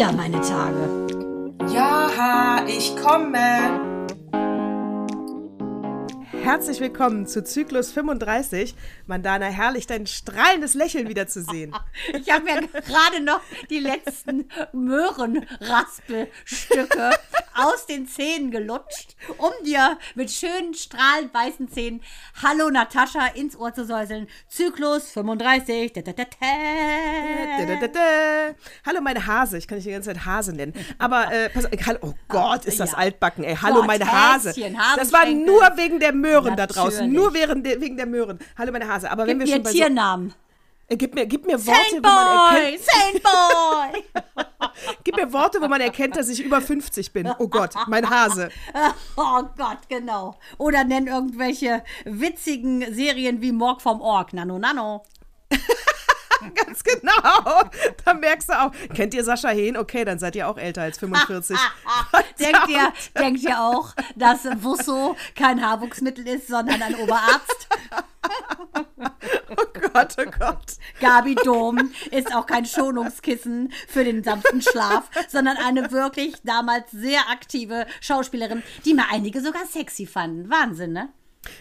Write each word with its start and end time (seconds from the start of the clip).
wieder 0.00 0.12
meine 0.12 0.40
Tage. 0.40 1.06
Ja, 1.74 2.64
ich 2.66 2.96
komme. 2.96 3.90
Herzlich 6.42 6.80
willkommen 6.80 7.26
zu 7.26 7.44
Zyklus 7.44 7.92
35. 7.92 8.74
Mandana, 9.06 9.44
herrlich, 9.44 9.86
dein 9.86 10.06
strahlendes 10.06 10.72
Lächeln 10.72 11.10
wiederzusehen. 11.10 11.74
Ich 12.18 12.32
habe 12.32 12.44
mir 12.44 12.62
gerade 12.62 13.22
noch 13.22 13.42
die 13.68 13.78
letzten 13.78 14.48
Möhrenraspelstücke 14.72 17.10
aus 17.54 17.86
den 17.86 18.06
Zähnen 18.06 18.50
gelutscht, 18.50 19.16
um 19.38 19.50
dir 19.64 19.98
mit 20.14 20.30
schönen 20.30 20.74
strahlend 20.74 21.32
weißen 21.34 21.68
Zähnen 21.68 22.02
Hallo 22.42 22.70
Natascha 22.70 23.26
ins 23.34 23.56
Ohr 23.56 23.72
zu 23.74 23.84
säuseln. 23.84 24.28
Zyklus 24.48 25.10
35. 25.10 25.92
Da, 25.92 26.02
da, 26.02 26.12
da, 27.86 28.54
Hallo 28.86 29.00
meine 29.00 29.26
Hase, 29.26 29.58
ich 29.58 29.66
kann 29.66 29.78
dich 29.78 29.84
die 29.84 29.92
ganze 29.92 30.12
Zeit 30.12 30.24
Hase 30.24 30.52
nennen. 30.52 30.74
Aber 30.98 31.32
äh, 31.32 31.48
pass, 31.50 31.66
oh 32.02 32.14
Gott, 32.28 32.64
ist 32.64 32.80
das 32.80 32.92
ja. 32.92 32.98
altbacken, 32.98 33.44
ey. 33.44 33.56
Hallo 33.56 33.76
Gott, 33.76 33.86
meine 33.86 34.10
Hase. 34.10 34.54
Das 34.96 35.12
war 35.12 35.26
nur 35.26 35.62
wegen 35.76 36.00
der 36.00 36.12
Möhren 36.12 36.56
da 36.56 36.66
draußen, 36.66 37.10
nur 37.10 37.34
wegen 37.34 37.62
der, 37.62 37.80
wegen 37.80 37.96
der 37.96 38.06
Möhren. 38.06 38.38
Hallo 38.56 38.72
meine 38.72 38.88
Hase, 38.88 39.10
aber 39.10 39.24
Gib 39.24 39.32
wenn 39.32 39.38
wir 39.40 39.46
mir 39.46 39.52
schon 39.54 39.62
bei 39.62 39.72
Tiernamen. 39.72 40.30
So, 40.30 40.49
gib 40.96 41.14
mir, 41.14 41.26
gib 41.26 41.46
mir 41.46 41.64
Worte, 41.66 41.90
Saint 41.90 42.04
wo 42.04 42.08
man 42.08 42.54
erkennt. 42.54 42.84
Saint 42.84 43.22
Boy. 43.22 44.04
Gib 45.04 45.16
mir 45.16 45.32
Worte, 45.32 45.60
wo 45.60 45.68
man 45.68 45.80
erkennt, 45.80 46.16
dass 46.16 46.28
ich 46.28 46.42
über 46.42 46.60
50 46.60 47.12
bin. 47.12 47.30
Oh 47.38 47.48
Gott, 47.48 47.74
mein 47.86 48.08
Hase. 48.08 48.50
Oh 49.16 49.42
Gott, 49.56 49.88
genau. 49.88 50.38
Oder 50.58 50.84
nenn 50.84 51.06
irgendwelche 51.06 51.82
witzigen 52.04 52.92
Serien 52.94 53.42
wie 53.42 53.52
Morg 53.52 53.82
vom 53.82 54.00
Org. 54.00 54.32
Nano, 54.32 54.58
nano. 54.58 55.02
Ganz 56.54 56.82
genau. 56.82 57.70
Da 58.04 58.14
merkst 58.14 58.48
du 58.48 58.58
auch. 58.58 58.72
Kennt 58.94 59.12
ihr 59.12 59.24
Sascha 59.24 59.50
Hehn? 59.50 59.76
Okay, 59.76 60.04
dann 60.04 60.18
seid 60.18 60.36
ihr 60.36 60.48
auch 60.48 60.56
älter 60.56 60.82
als 60.82 60.98
45. 60.98 61.56
denkt, 62.38 62.68
ihr, 62.68 62.92
denkt 63.18 63.42
ihr 63.42 63.60
auch, 63.60 63.94
dass 64.16 64.44
Wusso 64.62 65.16
kein 65.36 65.62
Haarwuchsmittel 65.62 66.26
ist, 66.26 66.48
sondern 66.48 66.80
ein 66.82 66.94
Oberarzt? 66.96 67.68
Oh 69.56 69.64
Gott, 69.92 70.16
oh 70.18 70.30
Gott. 70.38 70.76
Gabi 71.00 71.34
Dom 71.34 71.92
ist 72.10 72.34
auch 72.34 72.46
kein 72.46 72.64
Schonungskissen 72.66 73.72
für 73.88 74.04
den 74.04 74.22
sanften 74.22 74.62
Schlaf, 74.62 75.10
sondern 75.28 75.56
eine 75.56 75.90
wirklich 75.90 76.34
damals 76.44 76.90
sehr 76.90 77.28
aktive 77.30 77.86
Schauspielerin, 78.00 78.62
die 78.84 78.94
mir 78.94 79.04
einige 79.10 79.40
sogar 79.40 79.66
sexy 79.66 80.06
fanden. 80.06 80.50
Wahnsinn, 80.50 80.92
ne? 80.92 81.08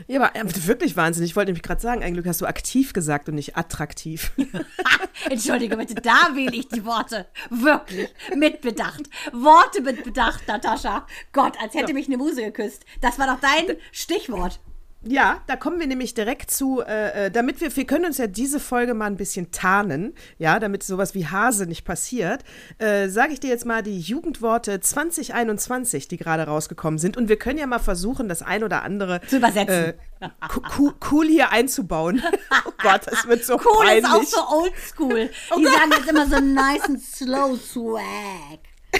Ja, 0.08 0.22
aber 0.22 0.36
äh, 0.36 0.44
wirklich 0.68 0.98
wahnsinnig. 0.98 1.32
Ich 1.32 1.36
wollte 1.38 1.52
nämlich 1.52 1.64
gerade 1.64 1.80
sagen, 1.80 2.04
eigentlich 2.04 2.28
hast 2.28 2.42
du 2.42 2.46
aktiv 2.46 2.92
gesagt 2.92 3.30
und 3.30 3.36
nicht 3.36 3.56
attraktiv. 3.56 4.32
Entschuldige 5.30 5.78
bitte, 5.78 5.96
da 5.96 6.32
wähle 6.34 6.54
ich 6.56 6.68
die 6.68 6.84
Worte. 6.84 7.28
Wirklich. 7.50 8.10
Mit 8.36 8.60
Bedacht. 8.60 9.04
Worte 9.32 9.82
mit 9.82 10.04
Bedacht, 10.04 10.46
Natascha. 10.50 11.08
Gott, 11.32 11.54
als 11.62 11.74
hätte 11.76 11.92
Ja. 11.92 11.94
mich 11.94 12.08
eine 12.08 12.18
Muse 12.18 12.44
geküsst. 12.44 12.84
Das 13.00 13.20
war 13.20 13.28
doch 13.28 13.40
dein 13.40 13.78
Stichwort. 13.94 14.60
Ja, 15.02 15.42
da 15.48 15.56
kommen 15.56 15.80
wir 15.80 15.88
nämlich 15.88 16.14
direkt 16.14 16.52
zu, 16.52 16.82
äh, 16.82 17.28
äh, 17.28 17.32
damit 17.32 17.62
wir, 17.62 17.74
wir 17.74 17.86
können 17.88 18.04
uns 18.04 18.18
ja 18.18 18.28
diese 18.28 18.60
Folge 18.60 18.94
mal 18.94 19.06
ein 19.06 19.16
bisschen 19.16 19.50
tarnen, 19.50 20.14
ja, 20.38 20.60
damit 20.60 20.84
sowas 20.84 21.14
wie 21.16 21.26
Hase 21.26 21.68
nicht 21.68 21.86
passiert, 21.86 22.44
äh, 22.80 23.08
sage 23.08 23.32
ich 23.32 23.40
dir 23.40 23.50
jetzt 23.50 23.66
mal 23.66 23.82
die 23.82 23.98
Jugendworte 23.98 24.82
2021, 24.82 26.10
die 26.10 26.18
gerade 26.18 26.44
rausgekommen 26.44 26.98
sind. 27.00 27.16
Und 27.16 27.30
wir 27.30 27.40
können 27.40 27.58
ja 27.58 27.66
mal 27.66 27.80
versuchen, 27.80 28.28
das 28.28 28.42
ein 28.42 28.62
oder 28.62 28.84
andere 28.84 29.22
Zu 29.28 29.38
übersetzen. 29.38 29.94
Äh, 30.20 30.30
co- 30.50 30.60
co- 30.62 30.94
cool 31.12 31.28
hier 31.28 31.52
einzubauen. 31.54 32.22
oh 32.68 32.72
Gott, 32.84 33.04
das 33.08 33.26
wird 33.26 33.46
so 33.46 33.54
Cool 33.56 33.86
peinlich. 33.86 34.04
ist 34.04 34.12
auch 34.12 34.24
so 34.24 34.58
oldschool. 34.58 35.30
Die 35.58 35.64
sagen 35.66 35.92
jetzt 35.92 36.10
immer 36.10 36.28
so 36.28 36.40
nice 36.42 36.84
and 36.84 37.02
slow 37.02 37.56
swag. 37.58 38.60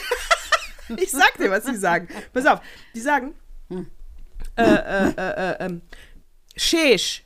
Ich 0.98 1.12
sag 1.12 1.38
dir, 1.38 1.52
was 1.52 1.66
sie 1.66 1.76
sagen. 1.76 2.08
Pass 2.34 2.48
auf, 2.48 2.62
die 2.96 3.00
sagen, 3.00 3.36
äh, 4.60 5.08
äh, 5.08 5.14
äh, 5.18 5.52
äh, 5.52 5.66
ähm, 5.66 5.82
Sheesh 6.56 7.24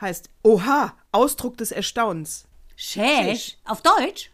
heißt 0.00 0.30
Oha, 0.42 0.94
Ausdruck 1.12 1.56
des 1.56 1.72
Erstaunens. 1.72 2.46
Shesh. 2.76 3.56
Auf 3.64 3.82
Deutsch? 3.82 4.30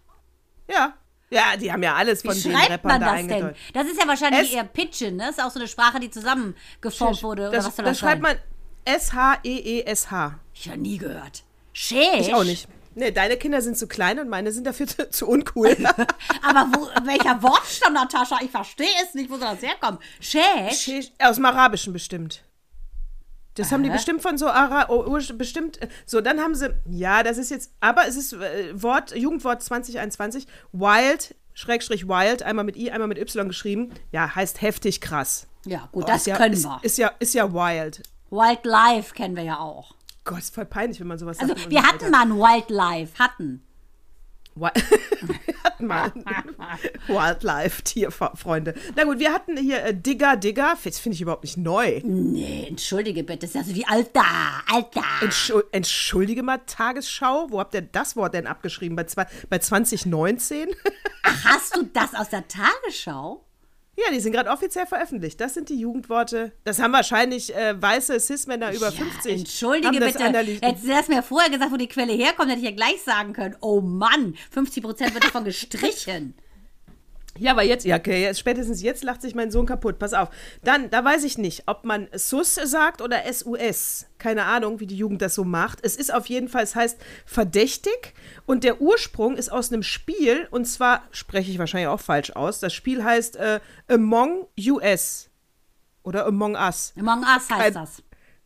Ja. 0.69 0.95
Ja, 1.31 1.57
die 1.57 1.73
haben 1.73 1.83
ja 1.83 1.95
alles 1.95 2.23
Wie 2.25 2.29
von 2.29 2.37
den 2.43 2.53
schreibt 2.53 2.71
Rappern 2.71 2.89
man 2.93 3.01
da 3.01 3.07
das 3.13 3.21
denn? 3.23 3.31
eingedeutet. 3.33 3.57
Das 3.73 3.87
ist 3.87 3.99
ja 4.01 4.07
wahrscheinlich 4.07 4.49
Es- 4.49 4.53
eher 4.55 4.65
Pidgin, 4.65 5.17
ne? 5.17 5.31
Ist 5.31 5.43
auch 5.43 5.51
so 5.51 5.59
eine 5.59 5.69
Sprache, 5.69 5.99
die 6.01 6.11
zusammengeformt 6.11 7.23
wurde. 7.23 7.43
Oder 7.49 7.53
Das, 7.53 7.67
was 7.67 7.77
soll 7.77 7.85
das 7.87 7.93
das 7.93 7.99
schreibt 8.01 8.21
man 8.23 8.37
S-H-E-E-S-H. 8.85 10.39
Ich 10.55 10.69
habe 10.69 10.79
nie 10.79 10.99
gehört. 10.99 11.45
Shesh? 11.73 12.21
Ich 12.21 12.35
auch 12.35 12.45
nicht. 12.45 12.69
Nee, 12.95 13.11
deine 13.11 13.37
Kinder 13.37 13.63
sind 13.63 13.77
zu 13.79 13.87
klein 13.89 14.19
und 14.19 14.29
meine 14.29 14.53
sind 14.53 14.67
dafür 14.67 14.87
zu, 14.89 15.09
zu 15.11 15.29
uncool. 15.29 15.69
Aber 16.43 16.69
wo, 16.75 16.89
welcher 17.07 17.43
Wortstamm, 17.43 17.95
Natascha? 17.95 18.39
Ich 18.43 18.51
verstehe 18.51 18.87
es 19.03 19.15
nicht. 19.15 19.31
Wo 19.31 19.37
soll 19.37 19.49
das 19.55 19.63
herkommen? 19.63 19.99
Shesh? 20.21 20.79
Sheesh, 20.79 21.13
Aus 21.19 21.37
dem 21.37 21.45
Arabischen 21.47 21.93
bestimmt. 21.93 22.43
Das 23.55 23.71
haben 23.71 23.83
die 23.83 23.91
Aha. 23.91 23.97
bestimmt 23.97 24.23
von 24.23 24.39
so 24.39 24.47
Ara 24.49 24.89
oh, 24.89 25.05
ur- 25.07 25.21
bestimmt. 25.37 25.81
äh, 25.83 25.89
So, 26.07 26.23
dann 26.23 26.41
haben 26.41 26.55
sie. 26.55 26.71
Ja, 26.89 27.23
das 27.23 27.37
ist 27.37 27.51
jetzt. 27.51 27.71
Aber 27.81 28.07
es 28.09 28.17
ist 28.17 28.33
äh, 28.33 28.71
Wort, 28.83 29.15
Jugendwort 29.15 29.63
2021. 29.63 30.47
Wild, 30.73 31.35
Schrägstrich 31.53 32.09
Wild, 32.09 32.43
einmal 32.43 32.65
mit 32.65 32.77
I, 32.77 32.91
einmal 32.91 33.09
mit 33.09 33.19
Y 33.19 33.49
geschrieben. 33.49 33.93
Ja, 34.11 34.35
heißt 34.35 34.63
heftig 34.63 35.03
krass. 35.03 35.49
Ja, 35.67 35.89
gut, 35.93 36.05
Oh, 36.05 36.07
das 36.07 36.23
ist 36.23 36.27
ja, 36.29 36.37
können 36.39 36.55
ist, 36.55 36.65
wir. 36.65 36.79
Ist 36.83 36.97
ja, 36.99 37.13
ist 37.19 37.35
ja 37.35 37.53
wild. 37.53 38.03
Wildlife 38.31 39.15
kennen 39.15 39.37
wir 39.37 39.43
ja 39.45 39.59
auch. 39.59 39.95
Gott, 40.25 40.39
ist 40.39 40.55
voll 40.55 40.67
peinlich, 40.67 41.01
wenn 41.01 41.07
man 41.09 41.19
sowas 41.19 41.39
Also, 41.39 41.55
sagt. 41.55 41.67
in 41.67 41.71
wir 41.73 41.83
hatten 41.83 42.11
mal 42.11 42.23
ein 42.23 42.37
Wildlife. 42.37 43.19
Hatten. 43.19 43.63
Wi- 44.55 44.69
wir 45.23 45.65
hatten 45.65 45.87
mal 45.87 46.13
Wildlife, 47.09 47.83
Tierfreunde. 47.83 48.75
Na 48.95 49.05
gut, 49.05 49.19
wir 49.19 49.33
hatten 49.33 49.57
hier 49.57 49.83
äh, 49.83 49.95
Digger, 49.95 50.37
Digger. 50.37 50.75
Das 50.85 50.99
finde 50.99 51.15
ich 51.15 51.23
überhaupt 51.23 51.43
nicht 51.45 51.57
neu. 51.57 52.01
Nee, 52.05 52.67
entschuldige 52.69 53.25
bitte. 53.25 53.47
Das 53.47 53.51
ist 53.51 53.55
ja 53.55 53.65
so 53.65 53.75
wie 53.75 53.87
Alter, 53.87 54.25
Alter. 54.71 55.03
Entschu 55.23 55.63
Entschuldige 55.73 56.43
mal, 56.43 56.59
Tagesschau. 56.67 57.47
Wo 57.51 57.61
habt 57.61 57.75
ihr 57.75 57.81
das 57.83 58.15
Wort 58.15 58.35
denn 58.35 58.47
abgeschrieben? 58.47 58.95
Bei, 58.95 59.05
zwei, 59.05 59.27
bei 59.49 59.59
2019? 59.59 60.69
Ach, 61.23 61.45
hast 61.47 61.75
du 61.77 61.85
das 61.85 62.15
aus 62.15 62.29
der 62.29 62.47
Tagesschau? 62.47 63.43
Ja, 64.05 64.13
die 64.13 64.21
sind 64.21 64.33
gerade 64.33 64.51
offiziell 64.51 64.87
veröffentlicht. 64.87 65.41
Das 65.41 65.55
sind 65.55 65.69
die 65.69 65.79
Jugendworte. 65.79 66.53
Das 66.65 66.81
haben 66.81 66.93
wahrscheinlich 66.93 67.55
äh, 67.55 67.81
weiße 67.81 68.19
Cis-Männer 68.19 68.73
über 68.73 68.93
50. 68.93 69.41
Entschuldige 69.41 69.99
bitte. 69.99 70.23
Hättest 70.23 70.85
du 70.85 70.89
das 70.89 71.09
mir 71.09 71.23
vorher 71.23 71.51
gesagt, 71.51 71.73
wo 71.73 71.77
die 71.77 71.89
Quelle 71.89 72.13
herkommt, 72.13 72.51
hätte 72.51 72.61
ich 72.61 72.67
ja 72.67 72.75
gleich 72.75 73.03
sagen 73.03 73.33
können. 73.33 73.57
Oh 73.61 73.81
Mann, 73.81 74.37
50 74.51 74.83
Prozent 74.83 75.15
wird 75.15 75.25
davon 75.25 75.45
gestrichen. 75.53 76.35
Ja, 77.39 77.53
aber 77.53 77.63
jetzt, 77.63 77.85
ja, 77.87 77.97
okay, 77.97 78.23
jetzt, 78.23 78.39
spätestens 78.41 78.83
jetzt 78.83 79.03
lacht 79.05 79.23
sich 79.23 79.35
mein 79.35 79.51
Sohn 79.51 79.65
kaputt. 79.65 79.99
Pass 79.99 80.13
auf. 80.13 80.29
Dann, 80.63 80.91
da 80.91 81.03
weiß 81.03 81.25
ich 81.25 81.39
nicht, 81.39 81.63
ob 81.67 81.85
man 81.85 82.09
SUS 82.15 82.57
sagt 82.57 83.01
oder 83.01 83.23
SUS. 83.33 84.05
Keine 84.19 84.45
Ahnung, 84.45 84.81
wie 84.81 84.87
die 84.87 84.97
Jugend 84.97 85.23
das 85.23 85.35
so 85.35 85.43
macht. 85.43 85.79
Es 85.83 85.97
ist 85.97 86.13
auf 86.13 86.27
jeden 86.27 86.49
Fall, 86.49 86.63
es 86.63 86.75
heißt 86.77 86.99
verdächtig 87.25 88.15
und 88.47 88.65
der 88.65 88.81
Ursprung 88.81 89.37
ist 89.37 89.51
aus 89.51 89.73
einem 89.73 89.83
Spiel 89.83 90.47
und 90.51 90.67
zwar 90.67 91.03
spreche 91.11 91.51
ich 91.51 91.59
wahrscheinlich 91.59 91.89
auch 91.89 92.01
falsch 92.01 92.31
aus. 92.33 92.61
Das 92.61 92.75
Spiel 92.75 93.03
heißt 93.03 93.37
äh, 93.37 93.61
Among 93.89 94.47
US 94.69 95.31
oder 96.03 96.27
Among 96.27 96.55
Us. 96.55 96.93
Among 96.99 97.21
Us 97.21 97.29
heißt 97.29 97.49
Kein- 97.49 97.75
das. 97.75 98.03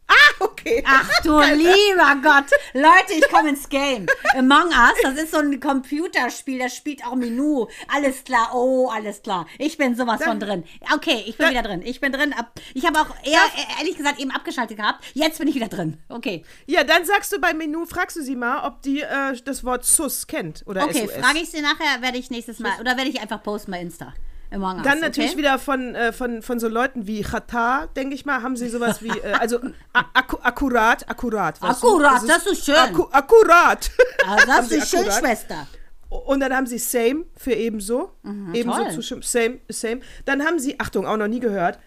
Ah, 0.09 0.45
okay. 0.45 0.83
Ach 0.87 1.09
du 1.23 1.39
lieber 1.55 2.17
Gott. 2.23 2.51
Leute, 2.73 3.15
ich 3.17 3.29
komme 3.29 3.51
ins 3.51 3.69
Game. 3.69 4.07
Among 4.35 4.69
Us, 4.69 4.95
das 5.03 5.15
ist 5.15 5.33
so 5.33 5.39
ein 5.39 5.59
Computerspiel, 5.61 6.59
das 6.59 6.77
spielt 6.77 7.05
auch 7.05 7.15
Menu. 7.15 7.67
Alles 7.89 8.25
klar, 8.25 8.51
oh, 8.55 8.89
alles 8.89 9.23
klar. 9.23 9.47
Ich 9.59 9.77
bin 9.77 9.97
sowas 9.97 10.23
von 10.23 10.39
drin. 10.39 10.65
Okay, 10.95 11.25
ich 11.27 11.37
bin 11.37 11.51
wieder 11.51 11.63
drin. 11.63 11.83
Ich 11.85 12.01
bin 12.01 12.13
drin. 12.13 12.35
Ich 12.75 12.87
habe 12.87 13.01
auch 13.01 13.11
eher, 13.25 13.41
ehrlich 13.79 13.97
gesagt, 13.97 14.21
eben 14.21 14.31
abgeschaltet 14.31 14.77
gehabt. 14.77 15.05
Jetzt 15.15 15.39
bin 15.39 15.49
ich 15.49 15.55
wieder 15.55 15.69
drin. 15.69 15.99
Okay. 16.09 16.45
Ja, 16.67 16.85
dann 16.85 17.05
sagst 17.05 17.33
du 17.33 17.41
beim 17.41 17.59
Menü, 17.59 17.87
fragst 17.87 18.17
du 18.17 18.23
sie 18.23 18.37
mal, 18.37 18.67
ob 18.67 18.83
die 18.83 19.01
äh, 19.01 19.37
das 19.45 19.65
Wort 19.65 19.85
SUS 19.85 20.27
kennt 20.27 20.63
oder 20.67 20.85
Okay, 20.85 21.09
frage 21.09 21.39
ich 21.39 21.51
sie 21.51 21.61
nachher, 21.63 22.01
werde 22.03 22.19
ich 22.19 22.31
nächstes 22.31 22.59
Mal, 22.59 22.79
oder 22.81 22.97
werde 22.97 23.11
ich 23.11 23.21
einfach 23.21 23.43
posten 23.43 23.73
bei 23.73 23.81
Insta. 23.81 24.15
Among 24.51 24.77
Us, 24.79 24.83
Dann 24.85 25.01
natürlich 25.01 25.31
okay? 25.33 25.39
wieder 25.39 25.59
von, 25.59 25.95
äh, 25.95 26.13
von, 26.13 26.41
von 26.43 26.59
so 26.61 26.69
Leuten 26.69 27.07
wie 27.07 27.23
Chata, 27.23 27.87
denke 27.97 28.15
ich 28.15 28.25
mal, 28.25 28.43
haben 28.43 28.57
sie 28.57 28.69
sowas 28.69 29.03
wie, 29.03 29.09
äh, 29.09 29.33
also 29.33 29.59
akku 29.93 30.37
akkurat, 30.43 31.09
akkurat. 31.09 31.61
weißt 31.61 31.83
du? 31.83 31.87
Akkurat, 31.89 32.23
das 32.29 32.47
ist 32.47 32.65
schön. 32.65 32.75
Akku 32.77 33.03
akkurat. 33.11 33.91
Ah, 34.27 34.37
das 34.47 34.71
ist 34.71 34.89
schön, 34.91 35.01
akkurat. 35.01 35.19
Schwester. 35.21 35.67
Und 36.09 36.39
dann 36.41 36.55
haben 36.55 36.67
sie 36.67 36.79
same 36.79 37.25
für 37.37 37.53
ebenso. 37.53 38.13
ebenso 38.53 38.79
Mhm, 38.79 38.85
toll. 38.85 38.91
zustimmen. 38.93 39.23
Same, 39.23 39.59
same. 39.69 40.01
Dann 40.25 40.45
haben 40.45 40.59
sie, 40.61 40.79
Achtung, 40.79 41.07
auch 41.07 41.17
noch 41.17 41.27
nie 41.29 41.41
gehört, 41.41 41.79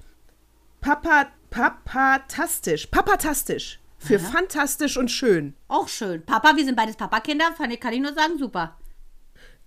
Papa, 0.82 1.28
papatastisch. 1.50 2.88
Papatastisch. 2.88 3.80
Für 3.98 4.18
fantastisch 4.18 4.96
und 4.98 5.10
schön. 5.12 5.56
Auch 5.68 5.90
schön. 5.90 6.26
Papa, 6.26 6.56
wir 6.56 6.64
sind 6.64 6.76
beides 6.78 6.96
Papakinder, 6.96 7.46
kann 7.58 7.70
ich 7.72 8.00
nur 8.00 8.14
sagen, 8.14 8.38
super. 8.38 8.78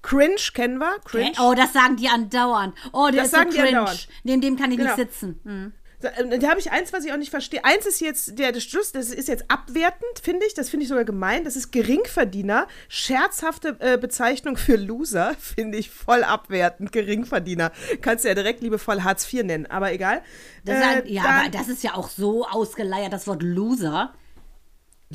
Cringe 0.03 0.37
kennen 0.55 0.79
wir. 0.79 0.97
Cringe. 1.05 1.33
Oh, 1.41 1.55
das 1.57 1.73
sagen 1.73 1.97
die 1.97 2.09
andauernd. 2.09 2.75
Oh, 2.93 3.07
der 3.07 3.23
Das 3.23 3.27
ist 3.27 3.31
so 3.31 3.37
sagen 3.39 3.51
die 3.51 3.57
cringe. 3.59 3.87
Neben 4.25 4.41
dem 4.41 4.57
kann 4.57 4.71
ich 4.73 4.79
Genau. 4.79 4.97
nicht 4.97 5.11
sitzen. 5.13 5.41
Hm. 5.45 5.73
äh, 6.03 6.39
Da 6.41 6.51
habe 6.51 6.59
ich 6.59 6.73
eins, 6.73 6.93
was 6.93 7.05
ich 7.05 7.13
auch 7.13 7.17
nicht 7.17 7.31
verstehe. 7.31 7.65
Eins 7.65 7.87
ist 7.87 8.01
jetzt, 8.01 8.37
der, 8.39 8.51
der 8.51 8.61
Schluss, 8.61 8.91
das 8.91 9.11
ist 9.11 9.29
jetzt 9.29 9.45
abwertend, 9.49 10.19
finde 10.21 10.45
ich. 10.47 10.55
Das 10.55 10.69
finde 10.71 10.83
ich 10.83 10.89
sogar 10.89 11.05
gemein. 11.05 11.45
Das 11.45 11.55
ist 11.55 11.71
Geringverdiener. 11.71 12.67
Scherzhafte 12.89 13.77
äh, 13.79 13.97
Bezeichnung 13.99 14.57
für 14.57 14.77
Loser, 14.77 15.35
finde 15.39 15.79
ich 15.79 15.91
voll 15.91 16.25
abwertend. 16.25 16.91
Geringverdiener. 16.93 17.71
Kannst 18.01 18.25
du 18.25 18.29
ja 18.29 18.35
direkt 18.35 18.61
liebevoll 18.63 19.03
Hartz 19.05 19.33
IV 19.33 19.45
nennen, 19.45 19.67
aber 19.67 19.93
egal. 19.93 20.23
Das 20.65 20.77
Äh, 20.77 21.09
ja, 21.13 21.23
dann- 21.23 21.33
aber 21.41 21.49
das 21.51 21.69
ist 21.69 21.83
ja 21.85 21.95
auch 21.95 22.09
so 22.09 22.47
ausgeleiert, 22.47 23.13
das 23.13 23.27
Wort 23.27 23.43
Loser. 23.43 24.13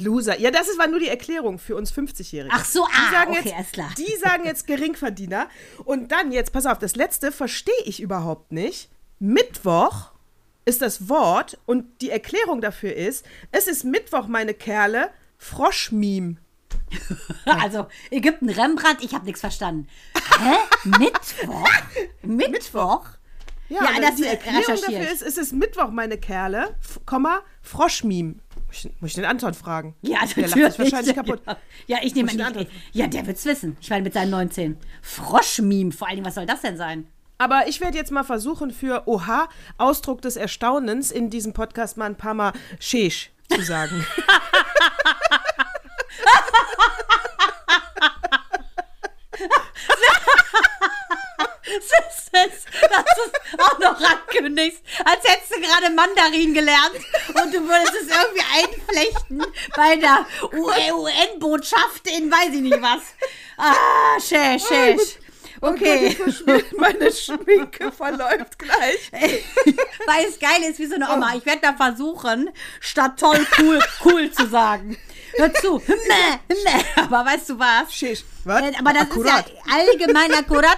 Loser. 0.01 0.39
Ja, 0.39 0.51
das 0.51 0.67
war 0.77 0.87
nur 0.87 0.99
die 0.99 1.07
Erklärung 1.07 1.59
für 1.59 1.75
uns 1.75 1.91
50-Jährige. 1.93 2.53
Ach 2.53 2.65
so, 2.65 2.85
Die 2.85 2.93
ah, 2.95 3.11
sagen 3.11 3.31
okay, 3.37 3.53
jetzt, 3.57 3.73
klar. 3.73 3.89
Die 3.97 4.15
sagen 4.21 4.45
jetzt 4.45 4.67
Geringverdiener. 4.67 5.49
Und 5.85 6.11
dann 6.11 6.31
jetzt, 6.31 6.53
pass 6.53 6.65
auf, 6.65 6.79
das 6.79 6.95
letzte 6.95 7.31
verstehe 7.31 7.73
ich 7.85 8.01
überhaupt 8.01 8.51
nicht. 8.51 8.89
Mittwoch 9.19 10.11
ist 10.65 10.81
das 10.81 11.09
Wort 11.09 11.57
und 11.65 11.85
die 12.01 12.09
Erklärung 12.09 12.61
dafür 12.61 12.93
ist, 12.93 13.25
es 13.51 13.67
ist 13.67 13.83
Mittwoch, 13.85 14.27
meine 14.27 14.53
Kerle, 14.53 15.09
Froschmeme. 15.37 16.37
Also 17.45 17.87
Ägypten, 18.11 18.49
Rembrandt, 18.49 19.03
ich 19.03 19.13
habe 19.13 19.25
nichts 19.25 19.41
verstanden. 19.41 19.87
Hä? 20.39 20.55
Mittwoch? 20.83 21.69
Mittwoch? 22.21 23.05
Ja, 23.69 23.81
aber 23.81 24.01
das 24.01 24.15
die 24.15 24.25
Erklärung 24.25 24.63
dafür 24.65 25.11
ist, 25.11 25.21
es 25.21 25.37
ist 25.37 25.53
Mittwoch, 25.53 25.89
meine 25.89 26.17
Kerle, 26.17 26.75
Komma, 27.05 27.41
Froschmeme. 27.61 28.35
Muss 28.77 28.85
ich, 28.85 29.01
muss 29.01 29.09
ich 29.11 29.15
den 29.15 29.25
Anton 29.25 29.53
fragen? 29.53 29.95
Ja, 30.01 30.19
Der 30.19 30.27
natürlich. 30.27 30.55
lacht 30.55 30.73
sich 30.73 30.79
wahrscheinlich 30.79 31.15
kaputt. 31.15 31.41
Ja, 31.47 31.57
ja 31.87 31.97
ich 32.03 32.13
nehme 32.13 32.31
an, 32.45 32.59
ich, 32.59 32.67
ja, 32.93 33.07
der 33.07 33.25
wird's 33.25 33.43
wissen. 33.45 33.75
Ich 33.81 33.89
meine, 33.89 34.03
mit 34.03 34.13
seinen 34.13 34.29
19. 34.29 34.77
Froschmeme, 35.01 35.91
vor 35.91 36.07
allen 36.07 36.17
Dingen, 36.17 36.27
was 36.27 36.35
soll 36.35 36.45
das 36.45 36.61
denn 36.61 36.77
sein? 36.77 37.07
Aber 37.39 37.67
ich 37.67 37.81
werde 37.81 37.97
jetzt 37.97 38.11
mal 38.11 38.23
versuchen, 38.23 38.71
für 38.71 39.07
Oha, 39.07 39.49
Ausdruck 39.77 40.21
des 40.21 40.35
Erstaunens, 40.35 41.11
in 41.11 41.29
diesem 41.29 41.53
Podcast 41.53 41.97
mal 41.97 42.05
ein 42.05 42.17
paar 42.17 42.33
Mal 42.33 42.53
Sheesh 42.79 43.31
zu 43.49 43.61
sagen. 43.61 44.05
Das 51.67 52.45
ist, 52.45 52.65
das 52.81 53.03
ist 53.25 53.59
auch 53.59 53.79
noch 53.79 53.99
ankündigst, 53.99 54.81
als 55.03 55.23
hättest 55.23 55.55
du 55.55 55.61
gerade 55.61 55.93
Mandarin 55.93 56.53
gelernt 56.53 56.95
und 57.27 57.53
du 57.53 57.59
würdest 57.67 57.93
es 57.93 58.07
irgendwie 58.07 58.45
einflechten 58.55 59.45
bei 59.75 59.95
der 59.97 60.25
UN-Botschaft 60.53 62.07
in 62.07 62.31
weiß 62.31 62.49
ich 62.53 62.61
nicht 62.61 62.81
was. 62.81 63.01
Ah, 63.57 64.19
schä, 64.19 64.59
schä. 64.59 64.97
Okay. 65.61 66.15
Meine 66.77 67.11
Schminke 67.11 67.91
verläuft 67.91 68.59
gleich. 68.59 69.11
Weil 69.11 70.25
es 70.27 70.39
geil 70.39 70.63
ist 70.69 70.79
wie 70.79 70.85
so 70.85 70.95
eine 70.95 71.11
Oma. 71.11 71.33
Ich 71.35 71.45
werde 71.45 71.61
da 71.61 71.73
versuchen, 71.73 72.49
statt 72.79 73.19
toll 73.19 73.45
cool, 73.59 73.79
cool 74.05 74.31
zu 74.31 74.47
sagen. 74.47 74.97
Hör 75.35 75.53
zu. 75.53 75.79
Himmel, 75.85 76.39
Himmel. 76.47 76.85
Aber 76.95 77.25
weißt 77.25 77.49
du 77.49 77.59
was? 77.59 77.93
Sheesh. 77.93 78.23
Was? 78.47 78.61
Äh, 78.61 78.71
Aber 78.79 78.93
das 78.93 79.03
Akkurat. 79.03 79.47
ist 79.47 79.55
ja 79.55 79.73
allgemein 79.75 80.33
akkurat, 80.33 80.77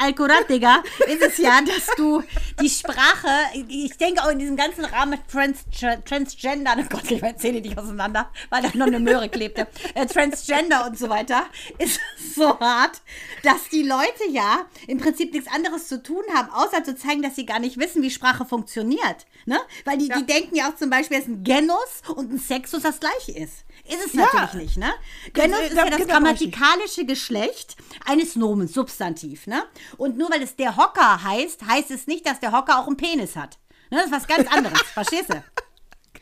akkurat, 0.00 0.48
Digga, 0.48 0.82
ist 1.06 1.22
es 1.22 1.36
ja, 1.36 1.60
dass 1.60 1.94
du 1.96 2.22
die 2.62 2.70
Sprache, 2.70 3.28
ich 3.68 3.96
denke 3.98 4.22
auch 4.22 4.30
in 4.30 4.38
diesem 4.38 4.56
ganzen 4.56 4.86
Rahmen 4.86 5.18
Trans, 5.30 5.58
Transgender, 6.06 6.74
oh 6.78 6.84
Gott, 6.88 7.10
ich 7.10 7.22
erzähle 7.22 7.60
die 7.60 7.68
nicht 7.68 7.78
auseinander, 7.78 8.30
weil 8.48 8.62
da 8.62 8.70
noch 8.74 8.86
eine 8.86 9.00
Möhre 9.00 9.28
klebte, 9.28 9.66
äh, 9.94 10.06
Transgender 10.06 10.86
und 10.86 10.98
so 10.98 11.10
weiter, 11.10 11.44
ist 11.78 12.00
es 12.16 12.34
so 12.36 12.58
hart, 12.58 13.02
dass 13.42 13.68
die 13.70 13.82
Leute 13.82 14.26
ja 14.30 14.64
im 14.86 14.98
Prinzip 14.98 15.32
nichts 15.34 15.52
anderes 15.52 15.88
zu 15.88 16.02
tun 16.02 16.22
haben, 16.34 16.48
außer 16.50 16.84
zu 16.84 16.96
zeigen, 16.96 17.20
dass 17.20 17.36
sie 17.36 17.44
gar 17.44 17.58
nicht 17.58 17.78
wissen, 17.78 18.02
wie 18.02 18.10
Sprache 18.10 18.46
funktioniert. 18.46 19.26
Ne? 19.44 19.58
Weil 19.84 19.98
die, 19.98 20.08
die 20.08 20.24
denken 20.24 20.56
ja 20.56 20.70
auch 20.70 20.76
zum 20.76 20.88
Beispiel, 20.88 21.18
dass 21.18 21.26
ein 21.26 21.44
Genus 21.44 22.02
und 22.14 22.32
ein 22.32 22.38
Sexus 22.38 22.82
das 22.82 22.98
gleiche 22.98 23.32
ist. 23.32 23.64
Ist 23.86 24.06
es 24.06 24.12
Ja. 24.14 24.26
natürlich 24.32 24.54
nicht, 24.54 24.76
ne? 24.78 24.92
Genus 25.32 25.60
ist 25.60 25.74
ja 25.76 25.84
das 25.88 25.96
genau, 25.98 26.14
grammatikalische 26.14 27.04
Geschlecht 27.04 27.76
eines 28.06 28.34
Nomens, 28.34 28.72
Substantiv, 28.72 29.46
ne? 29.46 29.64
Und 29.98 30.16
nur 30.16 30.30
weil 30.30 30.42
es 30.42 30.56
der 30.56 30.76
Hocker 30.76 31.22
heißt, 31.22 31.66
heißt 31.66 31.90
es 31.90 32.06
nicht, 32.06 32.26
dass 32.26 32.40
der 32.40 32.52
Hocker 32.52 32.78
auch 32.78 32.86
einen 32.86 32.96
Penis 32.96 33.36
hat. 33.36 33.58
Ne? 33.90 33.98
Das 33.98 34.06
ist 34.06 34.12
was 34.12 34.26
ganz 34.26 34.50
anderes, 34.50 34.80
verstehst 34.94 35.28
du? 35.30 35.44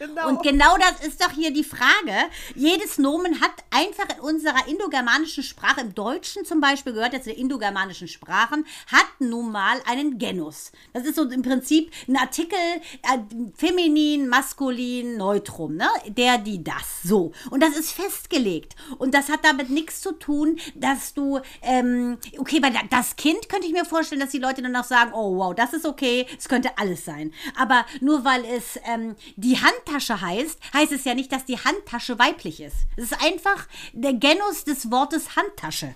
Genau. 0.07 0.29
Und 0.29 0.43
genau 0.43 0.77
das 0.79 1.07
ist 1.07 1.23
doch 1.23 1.31
hier 1.31 1.53
die 1.53 1.63
Frage. 1.65 2.13
Jedes 2.57 2.99
Nomen 2.99 3.41
hat 3.41 3.53
einfach 3.71 4.07
in 4.17 4.21
unserer 4.21 4.67
indogermanischen 4.67 5.45
Sprache, 5.45 5.81
im 5.83 5.95
Deutschen 5.95 6.45
zum 6.45 6.61
Beispiel, 6.61 6.93
gehört 6.93 7.13
ja 7.13 7.21
zu 7.23 7.31
den 7.31 7.39
indogermanischen 7.39 8.09
Sprachen, 8.09 8.67
hat 8.91 9.07
nun 9.21 9.53
mal 9.53 9.81
einen 9.87 10.19
Genus. 10.19 10.73
Das 10.93 11.05
ist 11.05 11.15
so 11.17 11.23
im 11.31 11.43
Prinzip 11.43 11.93
ein 12.09 12.17
Artikel, 12.17 12.59
äh, 12.59 13.19
feminin, 13.55 14.29
maskulin, 14.29 15.17
neutrum, 15.17 15.77
ne? 15.77 15.89
Der, 16.09 16.39
die, 16.39 16.65
das. 16.65 17.03
So. 17.05 17.33
Und 17.51 17.63
das 17.63 17.77
ist 17.77 17.93
festgelegt. 17.93 18.75
Und 18.99 19.15
das 19.15 19.29
hat 19.29 19.45
damit 19.45 19.71
nichts 19.71 20.01
zu 20.01 20.13
tun, 20.13 20.59
dass 20.75 21.15
du, 21.15 21.41
ähm, 21.63 22.19
okay, 22.39 22.59
bei 22.61 22.71
da- 22.71 22.81
das 22.91 23.15
Kind 23.17 23.49
könnte 23.49 23.67
ich 23.69 23.73
mir 23.73 23.85
vorstellen, 23.85 24.21
dass 24.21 24.31
die 24.31 24.39
Leute 24.39 24.63
dann 24.63 24.75
auch 24.75 24.85
sagen, 24.85 25.13
oh 25.15 25.37
wow, 25.37 25.55
das 25.55 25.73
ist 25.73 25.87
okay, 25.87 26.27
es 26.37 26.49
könnte 26.49 26.77
alles 26.79 27.05
sein. 27.05 27.33
Aber 27.57 27.87
nur 28.01 28.25
weil 28.25 28.45
es 28.45 28.79
ähm, 28.85 29.15
die 29.37 29.59
Handtasche 29.93 30.21
heißt, 30.21 30.59
heißt 30.73 30.93
es 30.93 31.05
ja 31.05 31.15
nicht, 31.15 31.33
dass 31.33 31.45
die 31.45 31.59
Handtasche 31.59 32.19
weiblich 32.19 32.61
ist. 32.61 32.77
Es 32.97 33.05
ist 33.05 33.23
einfach 33.23 33.67
der 33.93 34.15
Genus 34.15 34.65
des 34.65 34.91
Wortes 34.91 35.37
Handtasche. 35.37 35.95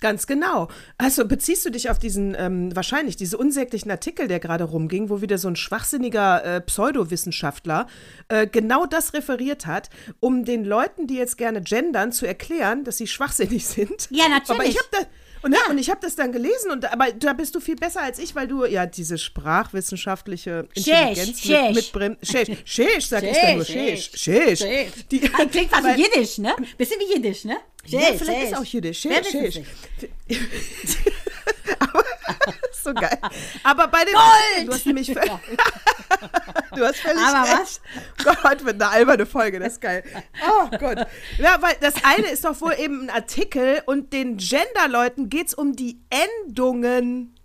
Ganz 0.00 0.26
genau. 0.26 0.68
Also 0.98 1.26
beziehst 1.26 1.64
du 1.64 1.70
dich 1.70 1.88
auf 1.88 1.98
diesen, 1.98 2.34
ähm, 2.38 2.74
wahrscheinlich, 2.76 3.16
diesen 3.16 3.38
unsäglichen 3.38 3.90
Artikel, 3.90 4.28
der 4.28 4.40
gerade 4.40 4.64
rumging, 4.64 5.08
wo 5.08 5.22
wieder 5.22 5.38
so 5.38 5.48
ein 5.48 5.56
schwachsinniger 5.56 6.44
äh, 6.44 6.60
Pseudowissenschaftler 6.60 7.86
äh, 8.28 8.46
genau 8.46 8.84
das 8.84 9.14
referiert 9.14 9.64
hat, 9.64 9.88
um 10.20 10.44
den 10.44 10.64
Leuten, 10.64 11.06
die 11.06 11.16
jetzt 11.16 11.38
gerne 11.38 11.62
gendern, 11.62 12.12
zu 12.12 12.26
erklären, 12.26 12.84
dass 12.84 12.98
sie 12.98 13.06
schwachsinnig 13.06 13.66
sind. 13.66 14.08
Ja, 14.10 14.28
natürlich. 14.28 14.60
Aber 14.60 14.68
ich 14.68 14.76
habe 14.76 14.88
da, 14.92 14.98
und, 15.46 15.52
ja. 15.52 15.60
und 15.70 15.78
ich 15.78 15.88
habe 15.90 16.00
das 16.02 16.16
dann 16.16 16.32
gelesen, 16.32 16.72
und, 16.72 16.84
aber 16.92 17.12
da 17.12 17.32
bist 17.32 17.54
du 17.54 17.60
viel 17.60 17.76
besser 17.76 18.02
als 18.02 18.18
ich, 18.18 18.34
weil 18.34 18.48
du 18.48 18.64
ja 18.64 18.84
diese 18.84 19.16
sprachwissenschaftliche 19.16 20.66
Intelligenz 20.74 21.40
Shesh, 21.40 21.66
mit, 21.68 21.74
mitbringst. 21.76 22.26
Shesh, 22.64 23.06
sag 23.06 23.22
ich 23.22 23.38
da 23.38 23.54
nur. 23.54 23.64
Shesh. 23.64 24.10
Die- 25.10 25.20
Klingt 25.20 25.70
fast 25.70 25.84
weil- 25.84 25.96
wie 25.96 26.02
Jiddisch, 26.02 26.38
ne? 26.38 26.54
Bisschen 26.76 26.98
wie 27.00 27.14
Jiddisch, 27.14 27.44
ne? 27.44 27.58
ja, 27.84 28.00
vielleicht 28.18 28.42
ist 28.50 28.56
auch 28.56 28.64
es 28.64 28.98
Shesh. 28.98 29.32
nicht. 29.34 29.62
Aber, 31.78 32.04
so 32.86 32.94
geil. 32.94 33.18
Aber 33.62 33.88
bei 33.88 34.04
dem 34.04 34.14
Gold! 34.14 34.68
du 34.68 34.72
hast 34.72 34.86
nämlich 34.86 35.06
du 36.74 36.84
hast 36.84 36.96
völlig 36.98 37.22
Aber 37.22 37.60
recht. 37.60 37.80
Gott, 38.24 38.64
wird 38.64 38.82
eine 38.82 38.88
alberne 38.88 39.26
Folge, 39.26 39.58
das 39.58 39.74
ist 39.74 39.80
geil. 39.80 40.02
Oh 40.48 40.68
Gott. 40.78 41.06
Ja, 41.38 41.60
weil 41.60 41.76
das 41.80 41.94
eine 42.04 42.28
ist 42.28 42.44
doch 42.44 42.60
wohl 42.60 42.74
eben 42.78 43.02
ein 43.02 43.10
Artikel 43.10 43.82
und 43.86 44.12
den 44.12 44.36
Gender-Leuten 44.36 45.28
geht 45.28 45.48
es 45.48 45.54
um 45.54 45.74
die 45.74 46.00
Endungen. 46.10 47.35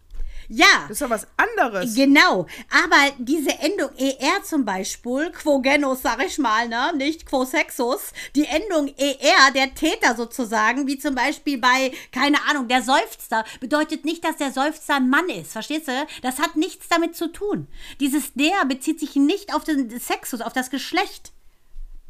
Ja. 0.54 0.66
Das 0.82 0.92
ist 0.92 1.02
doch 1.02 1.10
was 1.10 1.28
anderes. 1.38 1.96
Genau, 1.96 2.46
aber 2.70 3.14
diese 3.18 3.52
Endung 3.60 3.90
ER 3.98 4.44
zum 4.44 4.66
Beispiel, 4.66 5.32
quo 5.32 5.62
genus, 5.62 6.02
sag 6.02 6.22
ich 6.26 6.38
mal, 6.40 6.68
ne, 6.68 6.92
nicht 6.98 7.26
quo 7.26 7.46
sexus, 7.46 8.12
die 8.36 8.46
Endung 8.46 8.94
ER, 8.98 9.52
der 9.56 9.74
Täter 9.74 10.14
sozusagen, 10.16 10.88
wie 10.88 10.98
zum 10.98 11.16
Beispiel 11.16 11.58
bei, 11.58 11.94
keine 12.12 12.38
Ahnung, 12.50 12.68
der 12.68 12.82
Seufzer, 12.82 13.46
bedeutet 13.62 14.04
nicht, 14.04 14.26
dass 14.26 14.36
der 14.38 14.52
Seufzer 14.52 14.96
ein 14.96 15.10
Mann 15.10 15.30
ist, 15.30 15.54
verstehst 15.54 15.88
du? 15.88 15.94
Das 16.22 16.40
hat 16.40 16.58
nichts 16.58 16.90
damit 16.90 17.16
zu 17.16 17.32
tun. 17.32 17.70
Dieses 18.02 18.34
der 18.34 18.66
bezieht 18.66 19.00
sich 19.00 19.16
nicht 19.16 19.56
auf 19.56 19.64
den 19.64 19.90
Sexus, 20.00 20.42
auf 20.42 20.52
das 20.52 20.70
Geschlecht. 20.70 21.32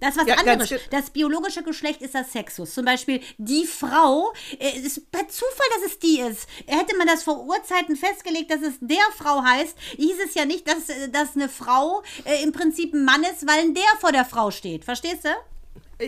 Das 0.02 0.16
ist 0.16 0.22
was 0.22 0.28
Ja, 0.28 0.36
anderes. 0.36 0.74
Das 0.90 1.10
biologische 1.12 1.64
Geschlecht 1.64 2.02
ist 2.02 2.16
das 2.16 2.32
Sexus. 2.32 2.74
Zum 2.74 2.84
Beispiel 2.84 3.22
die 3.38 3.66
Frau, 3.66 4.34
äh, 4.60 4.72
es 4.78 4.98
ist 4.98 5.12
per 5.12 5.28
Zufall, 5.30 5.68
dass 5.76 5.92
es 5.92 6.00
die 6.00 6.20
ist. 6.20 6.48
Hätte 6.68 6.98
man 6.98 7.08
das 7.08 7.24
vor 7.24 7.46
Urzeiten 7.46 7.96
festgelegt, 7.96 8.52
dass 8.52 8.62
es 8.62 8.74
der 8.82 8.98
Frau 9.16 9.44
heißt, 9.44 9.78
hieß 9.98 10.18
es 10.26 10.34
ja 10.34 10.46
nicht, 10.46 10.68
dass, 10.68 10.90
äh, 10.90 11.08
dass 11.10 11.36
eine 11.36 11.48
Frau 11.48 12.02
äh, 12.26 12.44
im 12.44 12.52
Prinzip 12.52 12.94
ein 12.94 13.06
Mann 13.06 13.24
ist, 13.24 13.48
weil 13.48 13.60
ein 13.60 13.74
der 13.76 13.84
vor 14.00 14.12
der 14.12 14.26
Frau 14.26 14.52
steht. 14.52 14.84
Verstehst 14.84 15.24
du? 15.24 15.30